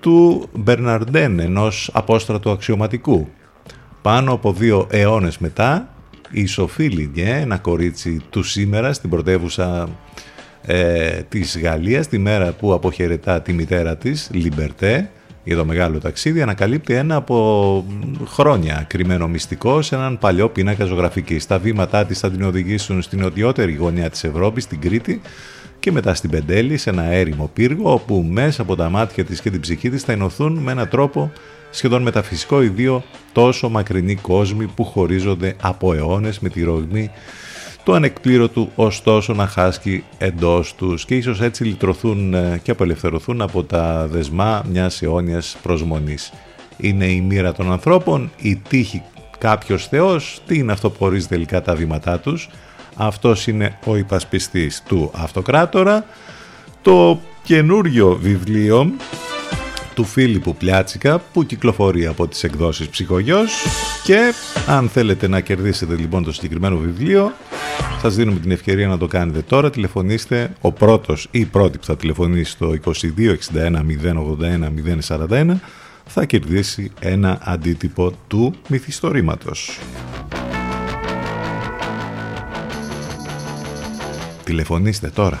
του 0.00 0.48
Μπερναρντέν, 0.52 1.38
ενός 1.38 1.90
απόστρατου 1.92 2.50
αξιωματικού. 2.50 3.28
Πάνω 4.02 4.32
από 4.32 4.52
δύο 4.52 4.86
αιώνες 4.90 5.38
μετά, 5.38 5.94
η 6.30 6.46
Σοφή 6.46 6.88
Λινιέ, 6.88 7.36
ένα 7.36 7.58
κορίτσι 7.58 8.20
του 8.30 8.42
σήμερα 8.42 8.92
στην 8.92 9.10
πρωτεύουσα 9.10 9.88
ε, 10.62 11.22
της 11.28 11.58
Γαλλίας, 11.58 12.08
τη 12.08 12.18
μέρα 12.18 12.52
που 12.52 12.72
αποχαιρετά 12.72 13.42
τη 13.42 13.52
μητέρα 13.52 13.96
της, 13.96 14.30
Λιμπερτέ, 14.32 15.10
για 15.50 15.58
το 15.58 15.64
μεγάλο 15.64 15.98
ταξίδι 15.98 16.42
ανακαλύπτει 16.42 16.94
ένα 16.94 17.16
από 17.16 17.84
χρόνια 18.26 18.84
κρυμμένο 18.88 19.28
μυστικό 19.28 19.82
σε 19.82 19.94
έναν 19.94 20.18
παλιό 20.18 20.48
πίνακα 20.48 20.84
ζωγραφική. 20.84 21.40
Τα 21.48 21.58
βήματά 21.58 22.04
της 22.04 22.18
θα 22.18 22.30
την 22.30 22.42
οδηγήσουν 22.42 23.02
στην 23.02 23.20
νοτιότερη 23.20 23.74
γωνιά 23.74 24.10
της 24.10 24.24
Ευρώπης, 24.24 24.64
στην 24.64 24.80
Κρήτη 24.80 25.20
και 25.80 25.92
μετά 25.92 26.14
στην 26.14 26.30
Πεντέλη, 26.30 26.76
σε 26.76 26.90
ένα 26.90 27.04
έρημο 27.04 27.50
πύργο, 27.52 27.92
όπου 27.92 28.26
μέσα 28.30 28.62
από 28.62 28.76
τα 28.76 28.88
μάτια 28.90 29.24
της 29.24 29.40
και 29.40 29.50
την 29.50 29.60
ψυχή 29.60 29.90
της 29.90 30.02
θα 30.02 30.12
ενωθούν 30.12 30.52
με 30.52 30.72
έναν 30.72 30.88
τρόπο 30.88 31.32
σχεδόν 31.70 32.02
μεταφυσικό 32.02 32.62
οι 32.62 32.68
δύο 32.68 33.02
τόσο 33.32 33.68
μακρινοί 33.68 34.14
κόσμοι 34.14 34.66
που 34.66 34.84
χωρίζονται 34.84 35.56
από 35.60 35.94
αιώνες 35.94 36.38
με 36.38 36.48
τη 36.48 36.62
ρογμή 36.62 37.10
του 37.90 37.96
ανεκπλήρωτου 37.96 38.70
ωστόσο 38.74 39.32
να 39.32 39.46
χάσκει 39.46 40.04
εντός 40.18 40.74
τους 40.74 41.04
και 41.04 41.14
ίσως 41.16 41.40
έτσι 41.40 41.64
λυτρωθούν 41.64 42.34
ε, 42.34 42.60
και 42.62 42.70
απελευθερωθούν 42.70 43.40
από 43.42 43.64
τα 43.64 44.06
δεσμά 44.10 44.62
μιας 44.70 45.02
αιώνιας 45.02 45.56
προσμονής. 45.62 46.32
Είναι 46.76 47.04
η 47.04 47.20
μοίρα 47.20 47.52
των 47.52 47.72
ανθρώπων, 47.72 48.30
η 48.36 48.56
τύχη 48.56 49.02
κάποιος 49.38 49.86
θεός, 49.86 50.40
τι 50.46 50.58
είναι 50.58 50.72
αυτό 50.72 50.90
που 50.90 51.06
ορίζει 51.06 51.26
τελικά 51.26 51.62
τα 51.62 51.74
βήματά 51.74 52.18
τους. 52.18 52.48
Αυτός 52.96 53.46
είναι 53.46 53.78
ο 53.84 53.96
υπασπιστής 53.96 54.82
του 54.88 55.10
αυτοκράτορα. 55.14 56.04
Το 56.82 57.20
καινούριο 57.42 58.18
βιβλίο 58.22 58.92
του 60.00 60.06
Φίλιππου 60.06 60.54
Πλιάτσικα 60.54 61.18
που 61.18 61.46
κυκλοφορεί 61.46 62.06
από 62.06 62.28
τις 62.28 62.44
εκδόσεις 62.44 62.88
Ψυχογιός 62.88 63.52
και 64.04 64.32
αν 64.66 64.88
θέλετε 64.88 65.28
να 65.28 65.40
κερδίσετε 65.40 65.94
λοιπόν 65.94 66.24
το 66.24 66.32
συγκεκριμένο 66.32 66.76
βιβλίο 66.76 67.32
σας 68.00 68.14
δίνουμε 68.14 68.38
την 68.38 68.50
ευκαιρία 68.50 68.88
να 68.88 68.98
το 68.98 69.06
κάνετε 69.06 69.40
τώρα 69.40 69.70
τηλεφωνήστε 69.70 70.52
ο 70.60 70.72
πρώτος 70.72 71.28
ή 71.30 71.38
η 71.38 71.44
πρώτη 71.44 71.78
που 71.78 71.84
θα 71.84 71.96
τηλεφωνήσει 71.96 72.50
στο 72.50 72.74
2261 72.84 72.94
081 75.08 75.28
041 75.28 75.54
θα 76.06 76.24
κερδίσει 76.24 76.90
ένα 77.00 77.38
αντίτυπο 77.42 78.12
του 78.28 78.54
μυθιστορήματος. 78.68 79.78
Τηλεφωνήστε 84.44 85.08
τώρα. 85.08 85.40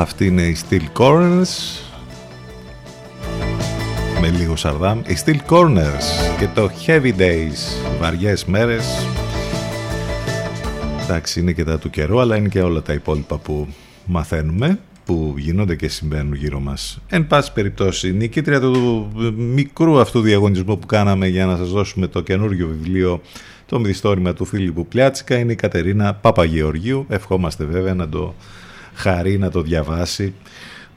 Αυτή 0.00 0.26
είναι 0.26 0.42
η 0.42 0.56
Steel 0.68 0.86
Corners 0.98 1.80
με 4.20 4.28
λίγο 4.28 4.56
σαρδάμ. 4.56 5.00
Η 5.00 5.16
Steel 5.24 5.38
Corners 5.48 6.36
και 6.38 6.48
το 6.54 6.70
Heavy 6.86 7.12
Days, 7.18 7.88
βαριές 8.00 8.44
μέρες. 8.44 9.06
Εντάξει, 11.02 11.40
είναι 11.40 11.52
και 11.52 11.64
τα 11.64 11.78
του 11.78 11.90
καιρού, 11.90 12.20
αλλά 12.20 12.36
είναι 12.36 12.48
και 12.48 12.62
όλα 12.62 12.82
τα 12.82 12.92
υπόλοιπα 12.92 13.38
που 13.38 13.66
μαθαίνουμε 14.06 14.78
που 15.04 15.34
γίνονται 15.36 15.76
και 15.76 15.88
συμβαίνουν 15.88 16.34
γύρω 16.34 16.60
μας. 16.60 16.98
Εν 17.08 17.26
πάση 17.26 17.52
περιπτώσει, 17.52 18.12
νικήτρια 18.12 18.60
του 18.60 19.08
μικρού 19.36 20.00
αυτού 20.00 20.20
διαγωνισμού 20.20 20.78
που 20.78 20.86
κάναμε 20.86 21.26
για 21.26 21.46
να 21.46 21.56
σας 21.56 21.70
δώσουμε 21.70 22.06
το 22.06 22.20
καινούργιο 22.20 22.66
βιβλίο 22.66 23.20
το 23.66 23.80
μυθιστόρημα 23.80 24.32
του 24.32 24.44
Φίλιππου 24.44 24.86
Πλιάτσικα 24.86 25.38
είναι 25.38 25.52
η 25.52 25.54
Κατερίνα 25.54 26.14
Παπαγεωργίου. 26.14 27.06
Ευχόμαστε 27.08 27.64
βέβαια 27.64 27.94
να 27.94 28.08
το 28.08 28.34
χαρεί, 28.98 29.38
να 29.38 29.50
το 29.50 29.62
διαβάσει 29.62 30.34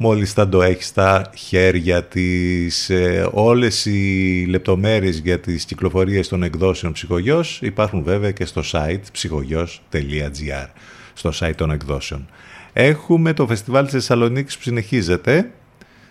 μόλις 0.01 0.33
θα 0.33 0.49
το 0.49 0.61
έχεις 0.61 0.85
στα 0.85 1.29
χέρια 1.35 2.03
της. 2.03 2.89
Ε, 2.89 3.29
όλες 3.31 3.85
οι 3.85 4.45
λεπτομέρειες 4.49 5.17
για 5.17 5.39
τις 5.39 5.65
κυκλοφορίες 5.65 6.27
των 6.27 6.43
εκδόσεων 6.43 6.91
Ψυχογιός 6.91 7.59
υπάρχουν 7.61 8.03
βέβαια 8.03 8.31
και 8.31 8.45
στο 8.45 8.61
site 8.71 9.01
ψυχογιός.gr 9.11 10.67
στο 11.13 11.31
site 11.39 11.53
των 11.55 11.71
εκδόσεων. 11.71 12.27
Έχουμε 12.73 13.33
το 13.33 13.47
φεστιβάλ 13.47 13.83
της 13.83 13.93
Θεσσαλονίκης 13.93 14.55
που 14.57 14.61
συνεχίζεται 14.61 15.51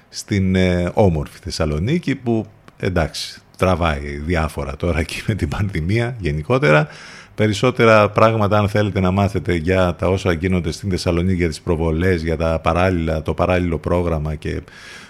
στην 0.09 0.55
ε, 0.55 0.91
όμορφη 0.95 1.39
Θεσσαλονίκη 1.43 2.15
που 2.15 2.47
εντάξει 2.77 3.41
τραβάει 3.57 4.21
διάφορα 4.27 4.77
τώρα 4.77 4.99
εκεί 4.99 5.23
με 5.27 5.35
την 5.35 5.49
πανδημία 5.49 6.17
γενικότερα. 6.19 6.89
Περισσότερα 7.41 8.11
πράγματα 8.11 8.59
αν 8.59 8.69
θέλετε 8.69 9.01
να 9.01 9.11
μάθετε 9.11 9.55
για 9.55 9.95
τα 9.95 10.09
όσα 10.09 10.33
γίνονται 10.33 10.73
στην 10.73 10.91
Θεσσαλονίκη, 10.91 11.37
για 11.37 11.49
τις 11.49 11.61
προβολές, 11.61 12.23
για 12.23 12.37
τα 12.37 12.61
παράλληλα, 12.63 13.23
το 13.23 13.35
παράλληλο 13.35 13.79
πρόγραμμα 13.79 14.35
και 14.35 14.61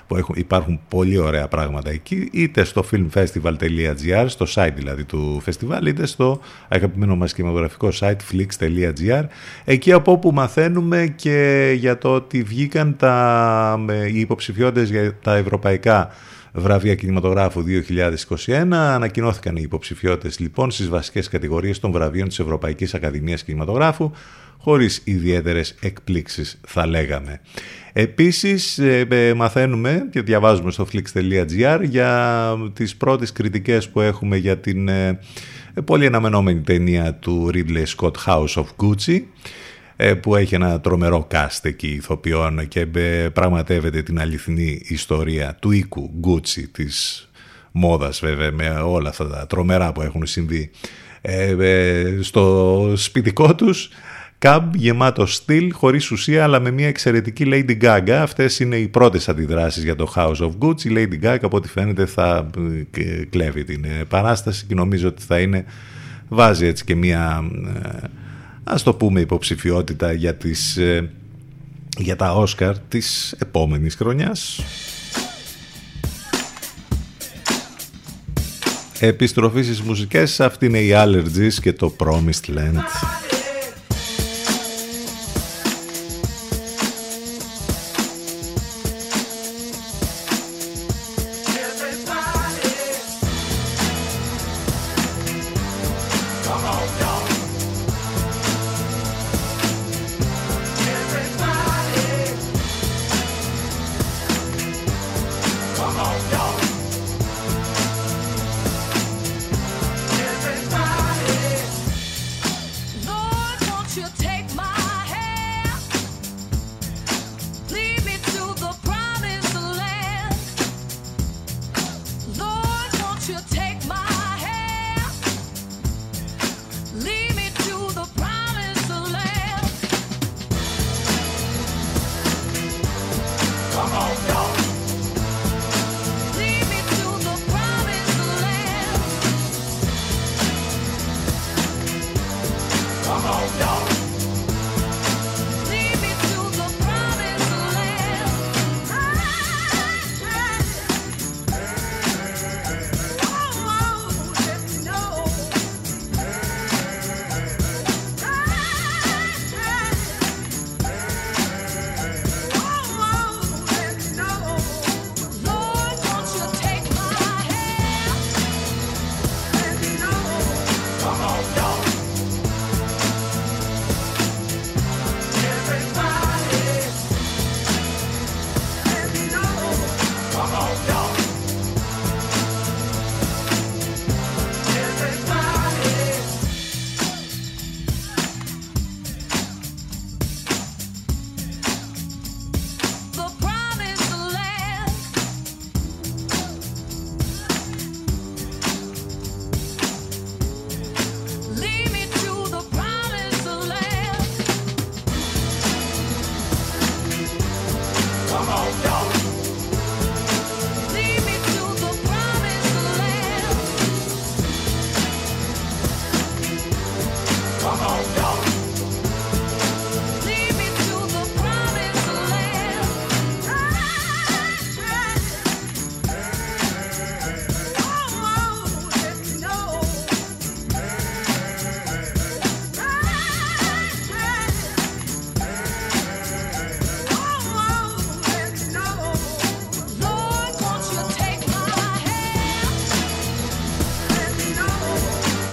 που 0.07 0.17
έχουν, 0.17 0.35
υπάρχουν 0.39 0.81
πολύ 0.89 1.19
ωραία 1.19 1.49
πράγματα 1.49 1.91
εκεί, 1.91 2.29
είτε 2.33 2.65
στο 2.65 2.85
filmfestival.gr, 2.93 4.25
στο 4.27 4.47
site 4.55 4.73
δηλαδή 4.75 5.05
του 5.05 5.41
φεστιβάλ, 5.43 5.87
είτε 5.87 6.07
στο 6.07 6.41
αγαπημένο 6.69 7.17
μας 7.17 7.33
κινηματογραφικό 7.33 7.89
site 8.01 8.17
flix.gr, 8.33 9.25
εκεί 9.65 9.93
από 9.93 10.13
όπου 10.13 10.31
μαθαίνουμε 10.33 11.13
και 11.17 11.71
για 11.77 11.99
το 11.99 12.15
ότι 12.15 12.43
βγήκαν 12.43 12.97
τα, 12.97 13.85
οι 14.13 14.21
υποψηφιότητες 14.21 14.91
για 14.91 15.15
τα 15.23 15.37
ευρωπαϊκά 15.37 16.11
βραβεία 16.53 16.95
κινηματογράφου 16.95 17.65
2021. 18.47 18.73
Ανακοινώθηκαν 18.73 19.57
οι 19.57 19.63
υποψηφιότητες 19.63 20.39
λοιπόν 20.39 20.71
στις 20.71 20.89
βασικές 20.89 21.29
κατηγορίες 21.29 21.79
των 21.79 21.93
βραβείων 21.93 22.29
της 22.29 22.39
Ευρωπαϊκής 22.39 22.95
Ακαδημίας 22.95 23.43
Κινηματογράφου, 23.43 24.11
χωρίς 24.59 25.01
ιδιαίτερες 25.05 25.75
εκπλήξεις 25.81 26.61
θα 26.67 26.87
λέγαμε. 26.87 27.41
Επίσης 27.93 28.79
ε, 28.79 29.07
ε, 29.11 29.35
μαθαίνουμε 29.35 30.09
και 30.11 30.23
διαβάζουμε 30.23 30.71
στο 30.71 30.87
flix.gr 30.93 31.81
για 31.83 32.55
τις 32.73 32.97
πρώτες 32.97 33.33
κριτικές 33.33 33.89
που 33.89 34.01
έχουμε 34.01 34.37
για 34.37 34.59
την 34.59 34.89
ε, 34.89 35.19
πολύ 35.85 36.07
αναμενόμενη 36.07 36.61
ταινία 36.61 37.15
του 37.15 37.51
Ridley 37.55 37.85
Scott 37.97 38.13
House 38.27 38.55
of 38.55 38.67
Gucci 38.77 39.15
ε, 39.15 39.23
που 40.21 40.37
έχει 40.37 40.55
ένα 40.55 40.81
τρομερό 40.81 41.27
cast 41.31 41.59
εκεί 41.63 41.89
ηθοποιών 41.89 42.69
και 42.69 42.87
ε, 42.95 43.29
πραγματεύεται 43.29 44.03
την 44.03 44.21
αληθινή 44.21 44.81
ιστορία 44.85 45.57
του 45.61 45.71
οίκου 45.71 46.11
Γκούτσι 46.19 46.69
της 46.69 47.29
μόδας 47.73 48.21
βέβαια 48.21 48.53
με 48.53 48.69
όλα 48.71 49.09
αυτά 49.09 49.29
τα 49.29 49.47
τρομερά 49.47 49.93
που 49.93 50.03
έχουν 50.03 50.27
συμβεί 50.27 50.71
ε, 51.21 51.55
στο 52.21 52.93
σπιτικό 52.97 53.55
τους 53.55 53.91
Καμπ 54.39 54.75
γεμάτο 54.75 55.27
στυλ, 55.27 55.73
χωρίς 55.73 56.11
ουσία, 56.11 56.43
αλλά 56.43 56.61
με 56.61 56.71
μια 56.71 56.89
εξαιρετική 56.89 57.45
Lady 57.47 57.83
Gaga. 57.83 58.11
Αυτές 58.11 58.61
είναι 58.61 58.77
οι 58.77 58.89
πρώτες 58.89 59.29
αντιδράσεις 59.29 59.85
για 59.85 59.97
το 59.97 60.13
House 60.17 60.37
of 60.37 60.51
Gucci. 60.59 60.85
Η 60.85 60.93
Lady 60.95 61.25
Gaga, 61.25 61.39
από 61.43 61.57
ό,τι 61.57 61.69
φαίνεται, 61.69 62.07
θα 62.07 62.51
κλέβει 63.31 63.65
την 63.65 63.85
παράσταση 64.09 64.67
και 64.67 64.75
νομίζω 64.75 65.09
ότι 65.09 65.23
θα 65.23 65.41
είναι... 65.41 65.65
Βάζει 66.29 66.67
έτσι 66.67 66.85
και 66.85 66.95
μια 66.95 67.43
ας 68.71 68.83
το 68.83 68.95
πούμε 68.95 69.21
υποψηφιότητα 69.21 70.13
για, 70.13 70.35
τις, 70.35 70.77
ε, 70.77 71.11
για 71.99 72.17
τα 72.17 72.33
Όσκαρ 72.35 72.79
της 72.79 73.35
επόμενης 73.39 73.95
χρονιάς. 73.95 74.61
Επιστροφή 78.99 79.63
στις 79.63 79.81
μουσικές, 79.81 80.41
αυτή 80.41 80.67
είναι 80.67 80.79
η 80.79 80.91
Allergies 80.95 81.53
και 81.61 81.73
το 81.73 81.97
Promised 81.99 82.57
Land. 82.57 83.30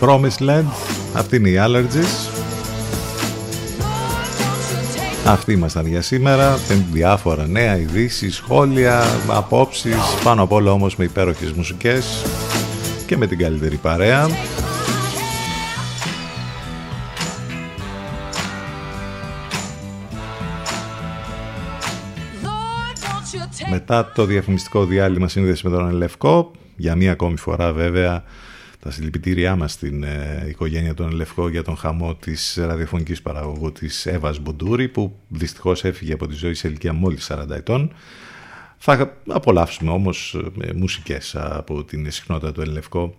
Promised 0.08 0.50
Land, 0.50 0.66
αυτή 1.14 1.36
είναι 1.36 1.50
οι 1.50 1.56
Allergies. 1.60 2.30
Αυτοί 5.26 5.52
ήμασταν 5.52 5.86
για 5.86 6.02
σήμερα, 6.02 6.60
διάφορα 6.92 7.48
νέα 7.48 7.78
ειδήσεις, 7.78 8.36
σχόλια, 8.36 9.04
απόψεις, 9.28 9.96
πάνω 10.24 10.44
απ' 10.44 10.52
όλα 10.52 10.72
όμως 10.72 10.96
με 10.96 11.04
υπέροχες 11.04 11.52
μουσικές 11.52 12.24
και 13.06 13.18
με 13.18 13.28
την 13.28 13.38
καλύτερη 13.38 13.76
παρέα. 13.76 14.28
Μετά 23.70 24.12
το 24.16 24.26
διαφημιστικό 24.26 24.86
διάλειμμα 24.86 25.28
σύνδεση 25.28 25.68
με 25.68 25.78
τον 25.78 25.90
Ελευκό, 25.90 26.52
για 26.76 26.96
μία 26.96 27.12
ακόμη 27.12 27.38
φορά 27.38 27.74
βέβαια 27.74 28.24
τα 28.88 28.94
συλληπιτήριά 28.94 29.56
μας 29.56 29.72
στην 29.72 30.04
ε, 30.04 30.46
οικογένεια 30.50 30.94
των 30.94 31.10
Ελευκό 31.10 31.50
για 31.50 31.64
τον 31.64 31.78
χαμό 31.78 32.16
της 32.16 32.60
ραδιοφωνικής 32.62 33.22
παραγωγού 33.22 33.72
της 33.72 34.06
Εύας 34.06 34.40
Μποντούρη 34.40 34.88
που 34.88 35.16
δυστυχώς 35.28 35.84
έφυγε 35.84 36.14
από 36.14 36.28
τη 36.28 36.34
ζωή 36.34 36.54
σε 36.54 36.68
ηλικία 36.68 36.94
μόλις 36.94 37.32
40 37.32 37.50
ετών. 37.50 37.94
Θα 38.78 39.18
απολαύσουμε 39.28 39.92
όμως 39.92 40.38
ε, 40.62 40.74
μουσικές 40.74 41.36
από 41.36 41.84
την 41.84 42.12
συχνότητα 42.12 42.52
του 42.52 42.62
Ελευκό 42.62 43.16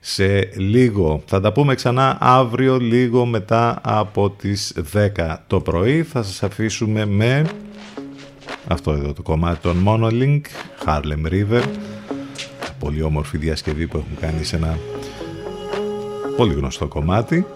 σε 0.00 0.38
λίγο. 0.56 1.22
Θα 1.26 1.40
τα 1.40 1.52
πούμε 1.52 1.74
ξανά 1.74 2.16
αύριο 2.20 2.78
λίγο 2.78 3.26
μετά 3.26 3.80
από 3.82 4.30
τις 4.30 4.76
10 4.92 5.36
το 5.46 5.60
πρωί. 5.60 6.02
Θα 6.02 6.22
σας 6.22 6.42
αφήσουμε 6.42 7.06
με 7.06 7.46
αυτό 8.68 8.92
εδώ 8.92 9.12
το 9.12 9.22
κομμάτι 9.22 9.60
των 9.60 9.84
Monolink, 9.86 10.40
Harlem 10.86 11.32
River. 11.32 11.62
Πολύ 12.78 13.02
όμορφη 13.02 13.38
διασκευή 13.38 13.86
που 13.86 13.96
έχουν 13.96 14.16
κάνει 14.20 14.44
σε 14.44 14.56
ένα 14.56 14.78
πολύ 16.36 16.54
γνωστό 16.54 16.86
κομμάτι. 16.86 17.46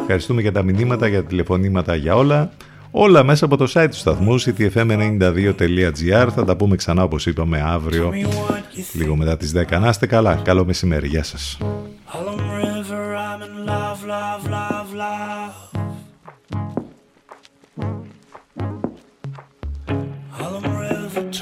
Ευχαριστούμε 0.00 0.40
για 0.40 0.52
τα 0.52 0.62
μηνύματα, 0.62 1.06
για 1.06 1.22
τα 1.22 1.28
τηλεφωνήματα, 1.28 1.94
για 1.94 2.16
όλα. 2.16 2.50
Όλα 2.90 3.22
μέσα 3.22 3.44
από 3.44 3.56
το 3.56 3.66
site 3.74 3.88
του 3.90 3.96
σταθμού 3.96 4.40
ctfm92.gr 4.40 6.28
Θα 6.34 6.44
τα 6.44 6.56
πούμε 6.56 6.76
ξανά 6.76 7.02
όπως 7.02 7.26
είπαμε 7.26 7.62
αύριο 7.66 8.12
λίγο 8.92 9.16
μετά 9.16 9.36
τις 9.36 9.52
10. 9.56 9.80
Να 9.80 9.88
είστε 9.88 10.06
καλά. 10.06 10.34
Καλό 10.34 10.64
μεσημέρι. 10.64 11.08
Γεια 11.08 11.22
σας. 11.22 11.58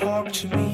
talk 0.02 0.32
to 0.32 0.48
me 0.56 0.71